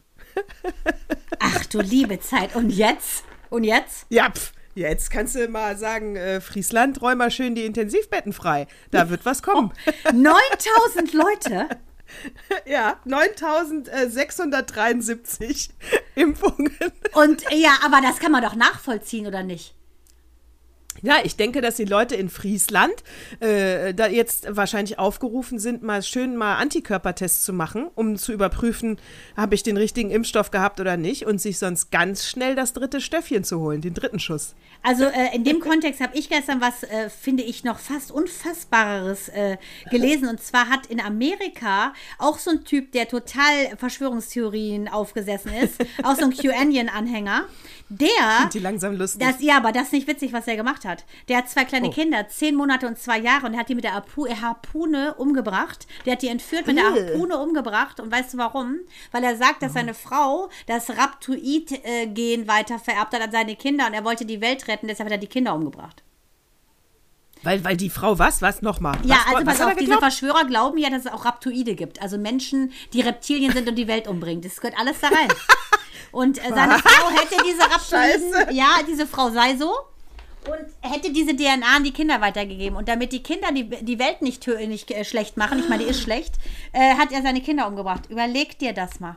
Ach 1.39 1.67
du 1.67 1.81
liebe 1.81 2.19
Zeit. 2.19 2.57
Und 2.57 2.71
jetzt? 2.71 3.25
Und 3.51 3.63
jetzt? 3.65 4.07
Ja, 4.09 4.31
pf, 4.31 4.53
jetzt 4.75 5.11
kannst 5.11 5.37
du 5.37 5.47
mal 5.49 5.77
sagen, 5.79 6.17
äh, 6.17 6.41
Friesland, 6.41 7.01
räum 7.01 7.19
mal 7.19 7.31
schön 7.31 7.55
die 7.55 7.65
Intensivbetten 7.65 8.33
frei. 8.33 8.67
Da 8.91 9.09
wird 9.09 9.25
was 9.25 9.43
kommen. 9.43 9.73
9000 10.13 11.13
Leute? 11.13 11.69
Ja, 12.67 12.99
9673 13.05 15.71
Impfungen. 16.15 16.77
Und 17.15 17.43
ja, 17.51 17.79
aber 17.85 18.01
das 18.03 18.19
kann 18.19 18.33
man 18.33 18.43
doch 18.43 18.55
nachvollziehen, 18.55 19.27
oder 19.27 19.43
nicht? 19.43 19.75
Ja, 21.03 21.17
ich 21.23 21.37
denke, 21.37 21.61
dass 21.61 21.77
die 21.77 21.85
Leute 21.85 22.17
in 22.17 22.29
Friesland 22.29 22.95
äh, 23.41 23.95
da 23.95 24.07
jetzt 24.07 24.47
wahrscheinlich 24.57 24.99
aufgerufen 24.99 25.59
sind, 25.59 25.83
mal 25.83 26.03
schön 26.03 26.37
mal 26.37 26.57
Antikörpertests 26.57 27.45
zu 27.45 27.53
machen, 27.53 27.89
um 27.95 28.17
zu 28.17 28.33
überprüfen, 28.33 28.99
habe 29.37 29.55
ich 29.55 29.63
den 29.63 29.77
richtigen 29.77 30.11
Impfstoff 30.11 30.51
gehabt 30.51 30.81
oder 30.81 30.97
nicht 30.97 31.27
und 31.27 31.41
sich 31.41 31.59
sonst 31.59 31.91
ganz 31.91 32.27
schnell 32.27 32.55
das 32.55 32.73
dritte 32.73 33.01
Stöffchen 33.01 33.45
zu 33.45 33.61
holen, 33.61 33.81
den 33.81 33.95
dritten 33.95 34.19
Schuss. 34.19 34.55
Also 34.83 35.05
äh, 35.05 35.35
in 35.35 35.45
dem 35.45 35.61
Kontext 35.61 36.01
habe 36.01 36.17
ich 36.17 36.29
gestern 36.29 36.61
was, 36.61 36.83
äh, 36.85 37.11
finde 37.11 37.43
ich, 37.43 37.65
noch 37.65 37.79
fast 37.79 38.11
Unfassbareres 38.11 39.29
äh, 39.29 39.57
gelesen. 39.91 40.29
Und 40.29 40.41
zwar 40.41 40.69
hat 40.69 40.87
in 40.87 41.01
Amerika 41.01 41.93
auch 42.19 42.39
so 42.39 42.51
ein 42.51 42.65
Typ, 42.65 42.93
der 42.93 43.09
total 43.09 43.77
Verschwörungstheorien 43.77 44.89
aufgesessen 44.89 45.53
ist, 45.53 45.75
auch 46.03 46.17
so 46.17 46.25
ein 46.25 46.33
QAnon-Anhänger, 46.33 47.47
der... 47.89 48.09
Die 48.53 48.59
langsam 48.59 48.97
lustig. 48.97 49.21
Das, 49.21 49.41
ja, 49.41 49.57
aber 49.57 49.73
das 49.73 49.85
ist 49.85 49.93
nicht 49.93 50.07
witzig, 50.09 50.33
was 50.33 50.47
er 50.47 50.57
gemacht 50.57 50.85
hat. 50.85 50.88
Der 51.29 51.39
hat 51.39 51.49
zwei 51.49 51.65
kleine 51.65 51.89
Oh. 51.89 51.91
Kinder, 51.91 52.29
zehn 52.29 52.55
Monate 52.55 52.87
und 52.87 52.99
zwei 52.99 53.19
Jahre, 53.19 53.47
und 53.47 53.53
der 53.53 53.61
hat 53.61 53.69
die 53.69 53.75
mit 53.75 53.85
der 53.85 53.95
Harpu 53.95 54.27
Harpune 54.29 55.15
umgebracht. 55.15 55.87
Der 56.07 56.13
hat 56.15 56.23
die 56.23 56.29
entführt 56.29 56.67
mit 56.67 56.77
der 56.77 56.85
Äh. 56.85 57.11
Harpune 57.13 57.39
umgebracht. 57.39 58.01
Und 58.01 58.11
weißt 58.13 58.35
du 58.35 58.39
warum? 58.39 58.77
Weil 59.13 59.25
er 59.25 59.37
sagt, 59.37 59.63
dass 59.63 59.73
seine 59.75 59.95
Frau 59.95 60.49
das 60.67 60.91
Raptoid-Gen 60.91 62.49
weiter 62.49 62.79
vererbt 62.79 63.15
hat 63.15 63.23
an 63.23 63.33
seine 63.33 63.57
Kinder 63.57 63.87
und 63.87 63.95
er 63.95 64.05
wollte 64.05 64.25
die 64.25 64.41
Welt 64.41 64.69
retten, 64.69 64.89
deshalb 64.89 65.07
hat 65.09 65.13
er 65.13 65.19
die 65.19 65.27
Kinder 65.27 65.55
umgebracht. 65.55 66.03
weil, 67.43 67.63
weil 67.65 67.77
die 67.77 67.91
Frau 67.91 68.19
was? 68.19 68.43
Was 68.43 68.63
nochmal? 68.63 68.97
Ja, 69.05 69.17
was, 69.17 69.27
also 69.27 69.37
was 69.39 69.45
pass 69.45 69.61
hat 69.61 69.67
er 69.69 69.73
auf, 69.75 69.79
diese? 69.79 69.99
Verschwörer 69.99 70.45
glauben 70.45 70.79
ja, 70.79 70.91
dass 70.91 71.05
es 71.07 71.13
auch 71.13 71.25
Raptoide 71.25 71.75
gibt. 71.77 72.03
Also 72.03 72.19
Menschen, 72.19 72.73
die 72.93 73.01
Reptilien 73.01 73.53
sind 73.53 73.69
und 73.69 73.77
die 73.77 73.87
Welt 73.87 74.09
umbringen. 74.09 74.43
Das 74.43 74.61
gehört 74.61 74.79
alles 74.79 74.99
da 75.01 75.09
rein. 75.09 75.29
Und 76.11 76.39
äh, 76.39 76.49
seine 76.49 76.79
Frau 76.79 77.11
hätte 77.11 77.37
diese 77.45 77.61
Raptoiden, 77.61 78.33
Scheiße. 78.33 78.53
ja, 78.55 78.79
diese 78.89 79.07
Frau 79.07 79.29
sei 79.31 79.57
so 79.57 79.71
und 80.47 80.91
hätte 80.91 81.13
diese 81.13 81.35
DNA 81.35 81.77
an 81.77 81.85
die 81.85 81.93
Kinder 81.93 82.21
weitergegeben. 82.21 82.77
Und 82.77 82.89
damit 82.89 83.13
die 83.13 83.23
Kinder 83.23 83.53
die, 83.53 83.69
die 83.69 83.99
Welt 83.99 84.23
nicht, 84.23 84.47
nicht 84.47 84.91
äh, 84.91 85.05
schlecht 85.05 85.37
machen, 85.37 85.59
ich 85.59 85.69
meine, 85.69 85.85
die 85.85 85.91
ist 85.91 86.03
schlecht, 86.03 86.35
äh, 86.73 86.95
hat 86.95 87.13
er 87.13 87.23
seine 87.23 87.41
Kinder 87.41 87.67
umgebracht. 87.67 88.11
Überleg 88.11 88.59
dir 88.59 88.73
das 88.73 89.01
mal. 89.01 89.17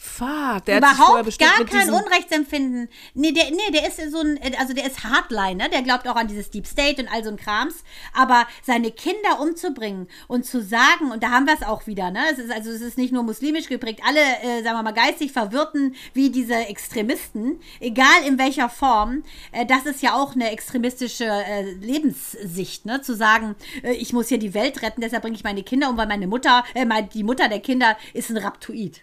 Fuck, 0.00 0.64
der 0.66 0.78
Überhaupt 0.78 1.38
gar 1.40 1.64
kein 1.64 1.90
Unrechtsempfinden. 1.90 2.88
Nee, 3.14 3.32
der, 3.32 3.50
nee, 3.50 3.72
der 3.72 3.88
ist 3.88 4.12
so 4.12 4.20
ein, 4.20 4.38
also 4.56 4.72
der 4.72 4.86
ist 4.86 5.02
Hardline, 5.02 5.56
ne? 5.56 5.68
Der 5.70 5.82
glaubt 5.82 6.06
auch 6.06 6.14
an 6.14 6.28
dieses 6.28 6.50
Deep 6.50 6.68
State 6.68 7.02
und 7.02 7.08
all 7.08 7.24
so 7.24 7.30
ein 7.30 7.36
Krams. 7.36 7.82
Aber 8.14 8.46
seine 8.64 8.92
Kinder 8.92 9.40
umzubringen 9.40 10.06
und 10.28 10.46
zu 10.46 10.62
sagen, 10.62 11.10
und 11.10 11.24
da 11.24 11.30
haben 11.30 11.46
wir 11.46 11.54
es 11.54 11.66
auch 11.66 11.88
wieder, 11.88 12.12
ne? 12.12 12.20
Es 12.30 12.38
ist 12.38 12.52
also, 12.52 12.70
es 12.70 12.80
ist 12.80 12.96
nicht 12.96 13.12
nur 13.12 13.24
muslimisch 13.24 13.68
geprägt, 13.68 14.00
alle, 14.06 14.20
äh, 14.20 14.62
sagen 14.62 14.76
wir 14.76 14.84
mal, 14.84 14.92
geistig 14.92 15.32
Verwirrten 15.32 15.96
wie 16.14 16.30
diese 16.30 16.54
Extremisten, 16.54 17.58
egal 17.80 18.22
in 18.24 18.38
welcher 18.38 18.68
Form, 18.68 19.24
äh, 19.50 19.66
das 19.66 19.84
ist 19.84 20.00
ja 20.00 20.14
auch 20.14 20.36
eine 20.36 20.52
extremistische 20.52 21.24
äh, 21.24 21.72
Lebenssicht, 21.72 22.86
ne? 22.86 23.02
Zu 23.02 23.16
sagen, 23.16 23.56
äh, 23.82 23.94
ich 23.94 24.12
muss 24.12 24.28
hier 24.28 24.38
die 24.38 24.54
Welt 24.54 24.80
retten, 24.82 25.00
deshalb 25.00 25.22
bringe 25.22 25.34
ich 25.34 25.42
meine 25.42 25.64
Kinder 25.64 25.90
um, 25.90 25.96
weil 25.96 26.06
meine 26.06 26.28
Mutter, 26.28 26.62
äh, 26.74 26.86
die 27.12 27.24
Mutter 27.24 27.48
der 27.48 27.58
Kinder 27.58 27.96
ist 28.14 28.30
ein 28.30 28.36
Raptoid. 28.36 29.02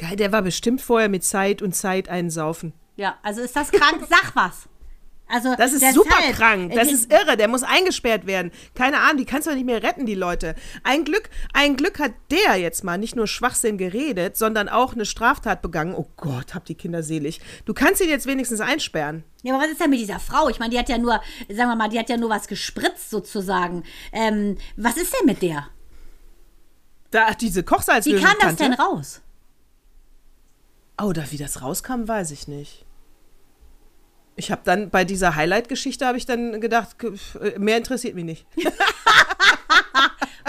Geil, 0.00 0.16
der 0.16 0.32
war 0.32 0.40
bestimmt 0.40 0.80
vorher 0.80 1.10
mit 1.10 1.24
Zeit 1.24 1.60
und 1.60 1.76
Zeit 1.76 2.08
einsaufen. 2.08 2.72
Ja, 2.96 3.18
also 3.22 3.42
ist 3.42 3.54
das 3.54 3.70
krank? 3.70 4.00
Sag 4.08 4.34
was. 4.34 4.66
Also 5.28 5.54
Das 5.56 5.74
ist 5.74 5.92
super 5.92 6.16
krank. 6.32 6.72
Das 6.74 6.88
äh, 6.88 6.92
ist 6.92 7.12
irre. 7.12 7.36
Der 7.36 7.48
muss 7.48 7.62
eingesperrt 7.62 8.26
werden. 8.26 8.50
Keine 8.74 8.98
Ahnung, 8.98 9.18
die 9.18 9.24
kannst 9.26 9.46
du 9.46 9.54
nicht 9.54 9.66
mehr 9.66 9.82
retten, 9.82 10.06
die 10.06 10.14
Leute. 10.14 10.54
Ein 10.84 11.04
Glück, 11.04 11.28
ein 11.52 11.76
Glück 11.76 11.98
hat 11.98 12.12
der 12.30 12.56
jetzt 12.56 12.82
mal 12.82 12.96
nicht 12.96 13.14
nur 13.14 13.26
Schwachsinn 13.26 13.76
geredet, 13.76 14.38
sondern 14.38 14.70
auch 14.70 14.94
eine 14.94 15.04
Straftat 15.04 15.60
begangen. 15.60 15.94
Oh 15.94 16.08
Gott, 16.16 16.54
hab 16.54 16.64
die 16.64 16.74
Kinder 16.74 17.02
selig. 17.02 17.42
Du 17.66 17.74
kannst 17.74 18.00
ihn 18.00 18.08
jetzt 18.08 18.26
wenigstens 18.26 18.60
einsperren. 18.60 19.22
Ja, 19.42 19.54
aber 19.54 19.64
was 19.64 19.70
ist 19.70 19.82
denn 19.82 19.90
mit 19.90 20.00
dieser 20.00 20.18
Frau? 20.18 20.48
Ich 20.48 20.58
meine, 20.58 20.70
die 20.70 20.78
hat 20.78 20.88
ja 20.88 20.96
nur, 20.96 21.20
sagen 21.48 21.68
wir 21.68 21.76
mal, 21.76 21.90
die 21.90 21.98
hat 21.98 22.08
ja 22.08 22.16
nur 22.16 22.30
was 22.30 22.48
gespritzt 22.48 23.10
sozusagen. 23.10 23.84
Ähm, 24.12 24.56
was 24.76 24.96
ist 24.96 25.12
denn 25.12 25.26
mit 25.26 25.42
der? 25.42 25.68
Da, 27.10 27.34
diese 27.34 27.60
Wie 27.60 27.64
Kochsalzlösung. 27.66 28.26
kam 28.26 28.36
das 28.40 28.56
denn 28.56 28.72
raus? 28.72 29.20
Da 31.00 31.30
wie 31.30 31.38
das 31.38 31.62
rauskam, 31.62 32.06
weiß 32.06 32.30
ich 32.30 32.46
nicht. 32.46 32.84
Ich 34.36 34.50
habe 34.50 34.60
dann 34.64 34.90
bei 34.90 35.04
dieser 35.04 35.34
Highlight-Geschichte 35.34 36.06
habe 36.06 36.18
ich 36.18 36.26
dann 36.26 36.60
gedacht, 36.60 36.96
äh, 37.40 37.58
mehr 37.58 37.78
interessiert 37.78 38.14
mich 38.14 38.24
nicht. 38.24 38.46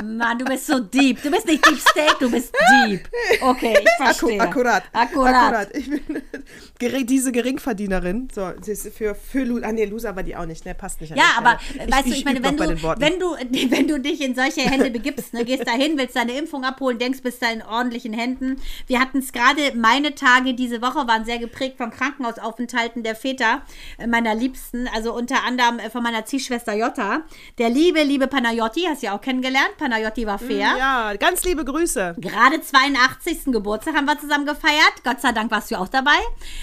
Mann, 0.04 0.38
du 0.40 0.46
bist 0.46 0.68
so 0.68 0.80
deep. 0.80 1.22
Du 1.22 1.30
bist 1.32 1.46
nicht 1.48 1.66
Deep 1.66 1.80
State, 1.80 2.16
du 2.20 2.30
bist 2.30 2.54
deep. 2.86 3.08
Okay, 3.42 3.78
ich 3.82 3.90
verstehe. 3.98 4.40
akkurat. 4.40 4.84
Akkurat. 4.94 5.76
Ich 5.76 5.90
bin 5.90 6.02
gering- 6.80 7.06
diese 7.06 7.32
Geringverdienerin. 7.32 8.30
So, 8.34 8.52
sie 8.62 8.72
ist 8.72 8.88
für, 8.96 9.16
für 9.16 9.44
Lu 9.44 9.60
ah, 9.64 9.72
nee, 9.72 9.86
Loser 9.86 10.16
war 10.16 10.24
die 10.24 10.36
auch 10.36 10.46
nicht, 10.46 10.66
ne? 10.66 10.74
Passt 10.76 11.02
nicht. 11.02 11.12
an 11.12 11.18
Ja, 11.18 11.26
aber 11.38 11.60
Stelle. 11.60 11.92
weißt 11.92 12.06
du, 12.08 12.12
ich 12.12 12.26
meine, 12.26 12.44
wenn 12.44 12.58
du, 12.58 12.68
wenn 13.00 13.20
du, 13.20 13.36
wenn 13.72 13.88
du 13.88 14.00
dich 14.00 14.22
in 14.22 14.36
solche 14.36 14.62
Hände 14.62 14.90
begibst, 14.92 15.34
ne, 15.34 15.46
gehst 15.46 15.68
da 15.68 15.72
hin, 15.74 15.98
willst 15.98 16.16
deine 16.16 16.34
Impfung 16.34 16.64
abholen, 16.64 16.98
denkst, 17.00 17.22
bist 17.22 17.42
da 17.42 17.52
in 17.52 17.62
ordentlichen 17.62 18.14
Händen. 18.14 18.60
Wir 18.88 19.00
hatten 19.00 19.20
es 19.20 19.32
gerade, 19.32 19.74
meine 19.76 20.16
Tage 20.16 20.54
diese 20.54 20.82
Woche 20.82 21.08
waren 21.08 21.26
sehr 21.26 21.40
geprägt 21.40 21.78
von 21.78 21.92
Krankenhausaufenthalten 21.92 23.04
der 23.04 23.16
Väter 23.16 23.62
äh, 23.98 24.08
meiner 24.08 24.36
Liebsten, 24.36 24.88
also 24.94 25.14
unter 25.14 25.44
anderem 25.44 25.80
äh, 25.80 25.90
von 25.90 26.04
meiner 26.04 26.26
Ziehschwester 26.26 26.74
Jota. 26.74 27.22
Der 27.58 27.70
liebe, 27.70 28.04
liebe 28.04 28.28
Panayotti, 28.28 28.86
hast 28.88 29.02
du 29.02 29.08
ja 29.08 29.16
auch 29.16 29.22
kennengelernt. 29.22 29.72
Panayotti 29.92 30.26
war 30.26 30.40
fair. 30.40 30.78
Ja, 30.78 31.14
ganz 31.18 31.44
liebe 31.44 31.66
Grüße. 31.66 32.16
Gerade 32.18 32.62
82. 32.62 33.52
Geburtstag 33.52 33.94
haben 33.94 34.06
wir 34.06 34.18
zusammen 34.18 34.46
gefeiert. 34.46 35.04
Gott 35.04 35.20
sei 35.20 35.34
Dank 35.34 35.52
warst 35.52 35.70
du 35.70 35.76
auch 35.78 35.90
dabei. 35.90 36.18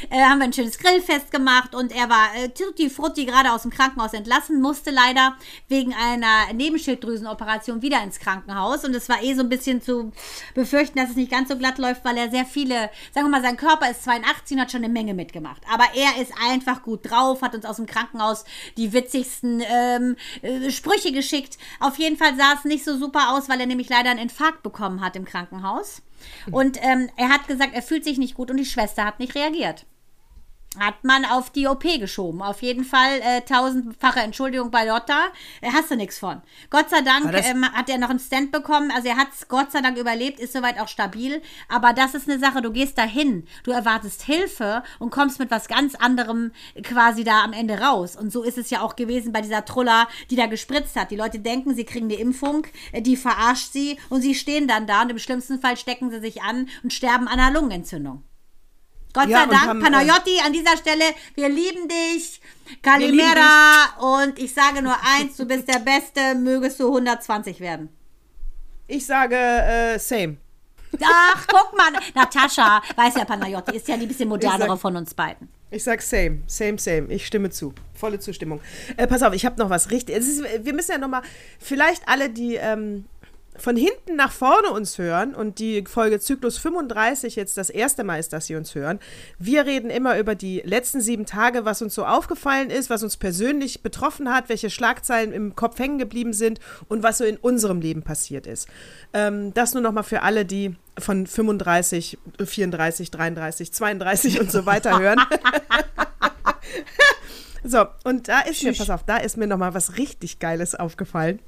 Äh, 0.09 0.23
haben 0.23 0.39
wir 0.39 0.45
ein 0.45 0.53
schönes 0.55 0.79
Grillfest 0.79 1.31
gemacht 1.31 1.75
und 1.75 1.93
er 1.95 2.09
war 2.09 2.29
äh, 2.37 2.49
tutti 2.49 2.89
frutti 2.89 3.27
gerade 3.27 3.53
aus 3.53 3.63
dem 3.63 3.71
Krankenhaus 3.71 4.15
entlassen, 4.15 4.63
musste 4.63 4.91
leider 4.91 5.37
wegen 5.69 5.93
einer 5.93 6.55
Nebenschilddrüsenoperation 6.55 7.83
wieder 7.83 8.03
ins 8.03 8.19
Krankenhaus 8.19 8.85
und 8.87 8.95
es 8.95 9.11
war 9.11 9.23
eh 9.23 9.35
so 9.35 9.43
ein 9.43 9.51
bisschen 9.51 9.83
zu 9.83 10.11
befürchten, 10.55 10.99
dass 10.99 11.11
es 11.11 11.17
nicht 11.17 11.31
ganz 11.31 11.51
so 11.51 11.59
glatt 11.59 11.77
läuft, 11.77 12.07
weil 12.07 12.17
er 12.17 12.31
sehr 12.31 12.47
viele, 12.47 12.89
sagen 13.13 13.27
wir 13.27 13.29
mal, 13.29 13.43
sein 13.43 13.59
Körper 13.59 13.91
ist 13.91 14.05
82 14.05 14.57
und 14.57 14.63
hat 14.63 14.73
schon 14.73 14.85
eine 14.85 14.93
Menge 14.93 15.13
mitgemacht. 15.13 15.61
Aber 15.71 15.85
er 15.95 16.23
ist 16.23 16.33
einfach 16.51 16.83
gut 16.83 17.11
drauf, 17.11 17.43
hat 17.43 17.55
uns 17.55 17.67
aus 17.67 17.77
dem 17.77 17.85
Krankenhaus 17.85 18.45
die 18.79 18.95
witzigsten 18.95 19.63
ähm, 19.71 20.17
äh, 20.41 20.71
Sprüche 20.71 21.13
geschickt. 21.13 21.59
Auf 21.79 21.99
jeden 21.99 22.17
Fall 22.17 22.35
sah 22.39 22.55
es 22.55 22.65
nicht 22.65 22.85
so 22.85 22.97
super 22.97 23.18
aus, 23.21 23.49
weil 23.49 23.61
er 23.61 23.67
nämlich 23.67 23.89
leider 23.89 24.11
einen 24.11 24.21
Infarkt 24.21 24.63
bekommen 24.63 25.01
hat 25.01 25.17
im 25.17 25.25
Krankenhaus. 25.25 26.03
Und 26.51 26.79
ähm, 26.83 27.09
er 27.17 27.29
hat 27.29 27.47
gesagt, 27.47 27.75
er 27.75 27.83
fühlt 27.83 28.05
sich 28.05 28.19
nicht 28.19 28.35
gut 28.35 28.51
und 28.51 28.57
die 28.57 28.65
Schwester 28.65 29.05
hat 29.05 29.19
nicht 29.21 29.35
reagiert. 29.35 29.87
Hat 30.77 31.03
man 31.03 31.25
auf 31.25 31.49
die 31.51 31.67
OP 31.67 31.83
geschoben. 31.83 32.43
Auf 32.43 32.61
jeden 32.61 32.85
Fall 32.85 33.21
äh, 33.23 33.41
tausendfache 33.41 34.21
Entschuldigung 34.21 34.71
bei 34.71 34.85
Lotta. 34.85 35.29
Äh, 35.63 35.71
hast 35.73 35.91
du 35.91 35.97
nichts 35.97 36.19
von. 36.19 36.43
Gott 36.69 36.91
sei 36.91 37.01
Dank 37.01 37.33
ähm, 37.33 37.65
hat 37.73 37.89
er 37.89 37.97
noch 37.97 38.11
einen 38.11 38.19
Stand 38.19 38.53
bekommen. 38.53 38.91
Also 38.95 39.09
er 39.09 39.17
hat 39.17 39.29
es 39.33 39.49
Gott 39.49 39.73
sei 39.73 39.81
Dank 39.81 39.97
überlebt, 39.97 40.39
ist 40.39 40.53
soweit 40.53 40.79
auch 40.79 40.89
stabil. 40.89 41.41
Aber 41.69 41.95
das 41.95 42.15
ist 42.15 42.29
eine 42.29 42.39
Sache, 42.39 42.61
du 42.61 42.71
gehst 42.71 42.99
dahin, 42.99 43.47
du 43.65 43.71
erwartest 43.71 44.23
Hilfe 44.23 44.83
und 44.99 45.11
kommst 45.11 45.39
mit 45.39 45.51
was 45.51 45.69
ganz 45.69 45.95
anderem 45.95 46.53
quasi 46.83 47.25
da 47.25 47.43
am 47.43 47.55
Ende 47.55 47.81
raus. 47.81 48.15
Und 48.15 48.31
so 48.31 48.43
ist 48.43 48.59
es 48.59 48.69
ja 48.69 48.83
auch 48.83 48.95
gewesen 48.95 49.33
bei 49.33 49.41
dieser 49.41 49.65
Trulla, 49.65 50.07
die 50.31 50.37
da 50.37 50.47
gespritzt 50.47 50.97
hat. 50.97 51.11
Die 51.11 51.17
Leute 51.17 51.39
denken, 51.39 51.75
sie 51.75 51.85
kriegen 51.85 52.07
eine 52.07 52.21
Impfung, 52.21 52.67
äh, 52.93 53.01
die 53.01 53.17
verarscht 53.17 53.73
sie 53.73 53.99
und 54.11 54.21
sie 54.21 54.35
stehen 54.35 54.69
dann 54.69 54.87
da 54.87 55.01
und 55.03 55.11
im 55.11 55.19
schlimmsten 55.19 55.61
Fall 55.61 55.79
stecken 55.79 56.11
sie 56.11 56.21
sich 56.21 56.43
an 56.43 56.69
und 56.83 56.93
sterben 56.93 57.27
an 57.27 57.41
einer 57.41 57.59
Lungenentzündung. 57.59 58.28
Gott 59.19 59.29
Ja, 59.29 59.41
sei 59.41 59.47
Dank, 59.47 59.67
haben, 59.67 59.81
äh, 59.81 59.85
Panayotti, 59.85 60.39
an 60.47 60.53
dieser 60.53 60.77
Stelle, 60.77 61.03
wir 61.35 61.49
lieben 61.49 61.89
dich. 61.89 62.41
Kalimera. 62.83 63.97
Und 64.01 64.39
ich 64.39 64.55
sage 64.55 64.81
nur 64.81 64.95
eins, 65.19 65.37
du 65.37 65.45
bist 65.45 65.67
der 65.67 65.81
Beste, 65.81 66.37
mögest 66.37 66.79
du 66.79 66.87
120 66.87 67.59
werden. 67.59 67.89
Ich 68.87 69.05
sage 69.07 69.35
äh, 69.35 69.99
same. 69.99 70.37
Ach, 71.03 71.47
guck 71.49 71.77
mal. 71.77 71.93
Natascha, 72.15 72.81
weiß 72.95 73.17
ja, 73.17 73.25
Panayotti 73.25 73.77
ist 73.77 73.89
ja 73.89 73.97
die 73.97 74.07
bisschen 74.07 74.29
modernere 74.29 74.69
sag- 74.69 74.79
von 74.79 74.97
uns 74.97 75.15
beiden. 75.15 75.49
Ich 75.71 75.83
sag 75.85 76.01
same, 76.01 76.43
same, 76.47 76.79
same. 76.79 77.09
Ich 77.13 77.27
stimme 77.27 77.51
zu. 77.51 77.75
Volle 77.93 78.19
Zustimmung. 78.21 78.61
Äh, 78.97 79.07
pass 79.07 79.23
auf, 79.23 79.35
ich 79.35 79.45
habe 79.45 79.59
noch 79.59 79.69
was 79.69 79.91
richtig. 79.91 80.17
Ist, 80.17 80.43
wir 80.65 80.73
müssen 80.73 80.93
ja 80.93 80.99
noch 80.99 81.09
mal, 81.09 81.23
vielleicht 81.59 82.07
alle, 82.09 82.31
die 82.31 82.55
ähm, 82.55 83.05
von 83.59 83.77
hinten 83.77 84.17
nach 84.17 84.33
vorne 84.33 84.71
uns 84.71 84.99
hören 84.99 85.35
und 85.35 85.59
die 85.59 85.85
Folge 85.87 86.21
Zyklus 86.21 86.59
35 86.59 87.37
jetzt 87.37 87.57
das 87.57 87.71
erste 87.71 88.05
Mal 88.05 88.19
ist, 88.19 88.33
dass 88.33 88.47
sie 88.47 88.57
uns 88.57 88.75
hören. 88.75 88.99
Wir 89.39 89.67
reden 89.67 89.91
immer 89.91 90.19
über 90.19 90.35
die 90.35 90.63
letzten 90.65 91.01
sieben 91.01 91.27
Tage, 91.27 91.65
was 91.65 91.83
uns 91.83 91.95
so 91.95 92.05
aufgefallen 92.05 92.71
ist, 92.71 92.91
was 92.91 93.03
uns 93.03 93.17
persönlich 93.17 93.83
betroffen 93.83 94.33
hat, 94.33 94.49
welche 94.49 94.71
Schlagzeilen 94.71 95.33
im 95.33 95.57
Kopf 95.57 95.79
hängen 95.79 95.99
geblieben 95.99 96.33
sind 96.33 96.61
und 96.89 97.03
was 97.03 97.19
so 97.19 97.25
in 97.25 97.37
unserem 97.37 97.81
Leben 97.81 98.03
passiert 98.03 98.47
ist. 98.47 98.69
Ähm, 99.13 99.53
das 99.55 99.75
nur 99.75 99.83
noch 99.83 99.93
mal 99.93 100.03
für 100.03 100.23
alle, 100.23 100.45
die 100.45 100.77
von 100.99 101.27
35, 101.27 102.19
34, 102.45 103.11
33, 103.11 103.73
32 103.73 104.41
und 104.41 104.51
so 104.51 104.67
weiter 104.67 104.99
hören. 104.99 105.21
So, 107.65 107.87
und 108.05 108.29
da 108.29 108.41
ist 108.41 108.63
mir, 108.63 108.73
pass 108.73 108.91
auf, 108.91 109.05
da 109.05 109.17
ist 109.19 109.37
mir 109.37 109.47
noch 109.47 109.59
mal 109.59 109.75
was 109.75 109.99
richtig 109.99 110.39
Geiles 110.39 110.75
aufgefallen. 110.75 111.41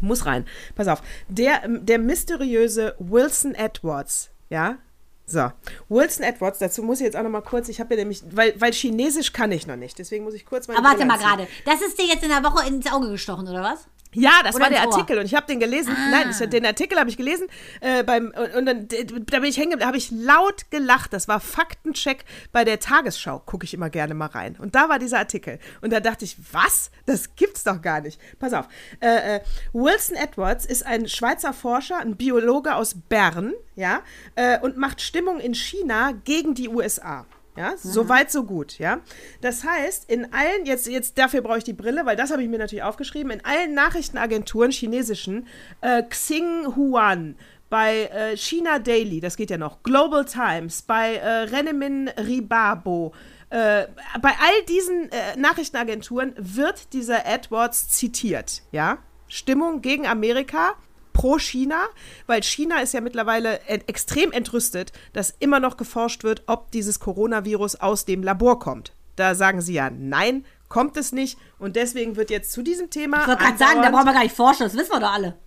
Muss 0.00 0.26
rein. 0.26 0.46
Pass 0.74 0.88
auf. 0.88 1.02
Der, 1.28 1.62
der 1.66 1.98
mysteriöse 1.98 2.94
Wilson 2.98 3.54
Edwards, 3.54 4.30
ja? 4.50 4.78
So, 5.26 5.50
Wilson 5.88 6.22
Edwards, 6.22 6.58
dazu 6.58 6.82
muss 6.82 7.00
ich 7.00 7.06
jetzt 7.06 7.16
auch 7.16 7.22
noch 7.22 7.30
mal 7.30 7.40
kurz, 7.40 7.70
ich 7.70 7.80
habe 7.80 7.94
ja 7.94 8.00
nämlich, 8.00 8.22
weil, 8.30 8.60
weil 8.60 8.72
Chinesisch 8.72 9.32
kann 9.32 9.52
ich 9.52 9.66
noch 9.66 9.76
nicht, 9.76 9.98
deswegen 9.98 10.22
muss 10.24 10.34
ich 10.34 10.44
kurz 10.44 10.68
meine 10.68 10.78
Aber 10.78 10.88
warte 10.88 11.06
mal 11.06 11.16
gerade. 11.16 11.48
Das 11.64 11.80
ist 11.80 11.98
dir 11.98 12.04
jetzt 12.04 12.22
in 12.22 12.28
der 12.28 12.44
Woche 12.44 12.68
ins 12.68 12.86
Auge 12.92 13.08
gestochen, 13.08 13.48
oder 13.48 13.62
was? 13.62 13.86
Ja, 14.14 14.40
das 14.42 14.54
Oder 14.54 14.64
war 14.64 14.70
der? 14.70 14.82
Artikel 14.82 15.18
und 15.18 15.26
ich 15.26 15.34
habe 15.34 15.46
den 15.46 15.60
gelesen. 15.60 15.94
Nein, 16.10 16.30
ich, 16.30 16.48
den 16.48 16.66
Artikel 16.66 16.98
habe 16.98 17.10
ich 17.10 17.16
gelesen 17.16 17.46
äh, 17.80 18.02
beim 18.02 18.32
und, 18.56 18.66
dann 18.66 18.88
da 18.88 19.40
bin 19.40 19.44
ich 19.50 19.56
hängen, 19.56 19.78
da 19.78 19.86
habe 19.86 19.96
ich 19.96 20.10
laut 20.10 20.70
gelacht. 20.70 21.12
Das 21.12 21.28
war 21.28 21.40
Faktencheck 21.40 22.24
bei 22.52 22.64
der 22.64 22.80
Tagesschau. 22.80 23.40
Gucke 23.40 23.64
ich 23.64 23.74
immer 23.74 23.90
gerne 23.90 24.14
mal 24.14 24.26
rein. 24.26 24.56
Und 24.58 24.74
da 24.74 24.88
war 24.88 24.98
dieser 24.98 25.18
Artikel 25.18 25.58
und 25.80 25.92
da 25.92 26.00
dachte 26.00 26.24
ich, 26.24 26.36
was? 26.52 26.90
Das 27.06 27.34
gibt's 27.36 27.64
doch 27.64 27.82
gar 27.82 28.00
nicht. 28.00 28.20
Pass 28.38 28.52
auf. 28.52 28.68
Äh, 29.00 29.36
äh, 29.36 29.40
Wilson 29.72 30.16
Edwards 30.16 30.64
ist 30.66 30.86
ein 30.86 31.08
Schweizer 31.08 31.52
Forscher, 31.52 31.98
ein 31.98 32.16
Biologe 32.16 32.74
aus 32.74 32.94
Bern, 33.08 33.52
ja, 33.76 34.02
äh, 34.34 34.58
und 34.60 34.76
macht 34.76 35.00
Stimmung 35.00 35.40
in 35.40 35.54
China 35.54 36.12
gegen 36.24 36.54
die 36.54 36.68
USA. 36.68 37.26
Ja, 37.56 37.76
so 37.76 38.08
weit, 38.08 38.32
so 38.32 38.42
gut, 38.42 38.80
ja. 38.80 39.00
Das 39.40 39.62
heißt, 39.62 40.10
in 40.10 40.32
allen, 40.32 40.64
jetzt, 40.64 40.88
jetzt 40.88 41.18
dafür 41.18 41.40
brauche 41.40 41.58
ich 41.58 41.64
die 41.64 41.72
Brille, 41.72 42.04
weil 42.04 42.16
das 42.16 42.32
habe 42.32 42.42
ich 42.42 42.48
mir 42.48 42.58
natürlich 42.58 42.82
aufgeschrieben, 42.82 43.30
in 43.30 43.44
allen 43.44 43.74
Nachrichtenagenturen, 43.74 44.72
chinesischen, 44.72 45.46
äh, 45.80 46.02
Xinhuan, 46.02 47.36
bei 47.70 48.04
äh, 48.06 48.36
China 48.36 48.78
Daily, 48.78 49.20
das 49.20 49.36
geht 49.36 49.50
ja 49.50 49.58
noch, 49.58 49.82
Global 49.82 50.24
Times, 50.24 50.82
bei 50.82 51.16
äh, 51.16 51.28
Renemin 51.28 52.08
Ribabo, 52.08 53.12
äh, 53.50 53.86
bei 54.20 54.30
all 54.30 54.64
diesen 54.68 55.10
äh, 55.10 55.36
Nachrichtenagenturen 55.36 56.34
wird 56.36 56.92
dieser 56.92 57.24
Edwards 57.26 57.88
zitiert, 57.88 58.62
ja. 58.72 58.98
Stimmung 59.28 59.80
gegen 59.80 60.06
Amerika, 60.06 60.74
pro 61.14 61.38
China, 61.38 61.86
weil 62.26 62.42
China 62.42 62.80
ist 62.80 62.92
ja 62.92 63.00
mittlerweile 63.00 63.60
extrem 63.66 64.30
entrüstet, 64.32 64.92
dass 65.14 65.34
immer 65.38 65.60
noch 65.60 65.78
geforscht 65.78 66.24
wird, 66.24 66.42
ob 66.46 66.70
dieses 66.72 67.00
Coronavirus 67.00 67.76
aus 67.76 68.04
dem 68.04 68.22
Labor 68.22 68.58
kommt. 68.58 68.92
Da 69.16 69.34
sagen 69.34 69.62
sie 69.62 69.72
ja, 69.72 69.88
nein, 69.88 70.44
kommt 70.68 70.98
es 70.98 71.12
nicht. 71.12 71.38
Und 71.58 71.76
deswegen 71.76 72.16
wird 72.16 72.28
jetzt 72.28 72.52
zu 72.52 72.62
diesem 72.62 72.90
Thema. 72.90 73.22
Ich 73.22 73.28
wollte 73.28 73.44
gerade 73.44 73.58
sagen, 73.58 73.80
da 73.80 73.90
brauchen 73.90 74.06
wir 74.06 74.12
gar 74.12 74.24
nicht 74.24 74.36
forschen, 74.36 74.64
das 74.64 74.76
wissen 74.76 74.92
wir 74.92 75.00
doch 75.00 75.12
alle. 75.12 75.38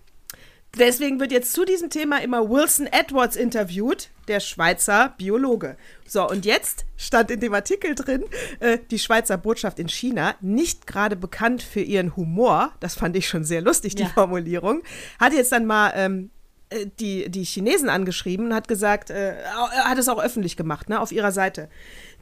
Deswegen 0.76 1.18
wird 1.18 1.32
jetzt 1.32 1.54
zu 1.54 1.64
diesem 1.64 1.88
Thema 1.88 2.20
immer 2.22 2.48
Wilson 2.48 2.86
Edwards 2.86 3.36
interviewt, 3.36 4.10
der 4.28 4.40
Schweizer 4.40 5.14
Biologe. 5.16 5.76
So, 6.06 6.28
und 6.28 6.44
jetzt 6.44 6.84
stand 6.96 7.30
in 7.30 7.40
dem 7.40 7.54
Artikel 7.54 7.94
drin, 7.94 8.24
äh, 8.60 8.78
die 8.90 8.98
Schweizer 8.98 9.38
Botschaft 9.38 9.78
in 9.78 9.88
China, 9.88 10.34
nicht 10.40 10.86
gerade 10.86 11.16
bekannt 11.16 11.62
für 11.62 11.80
ihren 11.80 12.16
Humor, 12.16 12.72
das 12.80 12.94
fand 12.94 13.16
ich 13.16 13.28
schon 13.28 13.44
sehr 13.44 13.62
lustig, 13.62 13.94
die 13.94 14.02
Ja. 14.02 14.08
Formulierung, 14.10 14.82
hat 15.18 15.32
jetzt 15.32 15.52
dann 15.52 15.64
mal 15.64 15.92
ähm, 15.96 16.30
äh, 16.68 16.86
die, 17.00 17.30
die 17.30 17.44
Chinesen 17.44 17.88
angeschrieben 17.88 18.46
und 18.46 18.54
hat 18.54 18.68
gesagt, 18.68 19.10
äh, 19.10 19.36
er 19.40 19.84
hat 19.84 19.98
es 19.98 20.08
auch 20.08 20.22
öffentlich 20.22 20.56
gemacht, 20.56 20.90
ne, 20.90 21.00
auf 21.00 21.12
ihrer 21.12 21.32
Seite. 21.32 21.70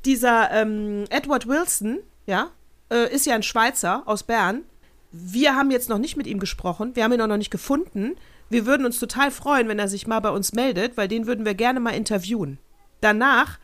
Dieser 0.04 0.50
ähm, 0.52 1.04
Edward 1.10 1.48
Wilson, 1.48 1.98
ja, 2.26 2.50
äh, 2.92 3.12
ist 3.12 3.26
ja 3.26 3.34
ein 3.34 3.42
Schweizer 3.42 4.04
aus 4.06 4.22
Bern. 4.22 4.62
Wir 5.10 5.56
haben 5.56 5.70
jetzt 5.72 5.88
noch 5.88 5.98
nicht 5.98 6.16
mit 6.16 6.26
ihm 6.28 6.38
gesprochen, 6.38 6.94
wir 6.94 7.02
haben 7.02 7.12
ihn 7.12 7.20
auch 7.20 7.26
noch 7.26 7.36
nicht 7.36 7.50
gefunden. 7.50 8.16
Wir 8.48 8.66
würden 8.66 8.86
uns 8.86 8.98
total 8.98 9.30
freuen, 9.30 9.68
wenn 9.68 9.78
er 9.78 9.88
sich 9.88 10.06
mal 10.06 10.20
bei 10.20 10.30
uns 10.30 10.52
meldet, 10.52 10.96
weil 10.96 11.08
den 11.08 11.26
würden 11.26 11.44
wir 11.44 11.54
gerne 11.54 11.80
mal 11.80 11.90
interviewen. 11.90 12.58
Danach 13.00 13.58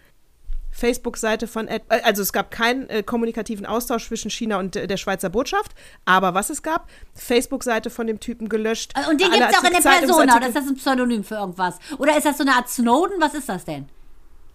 Facebook-Seite 0.72 1.46
von 1.46 1.68
Ed 1.68 1.82
äh, 1.90 2.00
also 2.02 2.22
es 2.22 2.32
gab 2.32 2.50
keinen 2.50 2.88
äh, 2.88 3.02
kommunikativen 3.02 3.66
Austausch 3.66 4.08
zwischen 4.08 4.30
China 4.30 4.58
und 4.58 4.74
äh, 4.74 4.86
der 4.86 4.96
Schweizer 4.96 5.28
Botschaft, 5.28 5.72
aber 6.06 6.34
was 6.34 6.50
es 6.50 6.62
gab, 6.62 6.88
Facebook-Seite 7.14 7.90
von 7.90 8.06
dem 8.06 8.20
Typen 8.20 8.48
gelöscht. 8.48 8.94
Und 9.08 9.20
den 9.20 9.30
gibt 9.30 9.44
es 9.50 9.58
auch 9.58 9.64
in 9.64 9.72
der 9.72 9.80
Persona, 9.80 10.36
oder 10.36 10.46
ist 10.48 10.56
das 10.56 10.66
ein 10.66 10.76
Pseudonym 10.76 11.24
für 11.24 11.34
irgendwas? 11.36 11.78
Oder 11.98 12.16
ist 12.16 12.24
das 12.24 12.38
so 12.38 12.44
eine 12.44 12.54
Art 12.54 12.68
Snowden? 12.68 13.20
Was 13.20 13.34
ist 13.34 13.48
das 13.48 13.64
denn? 13.64 13.86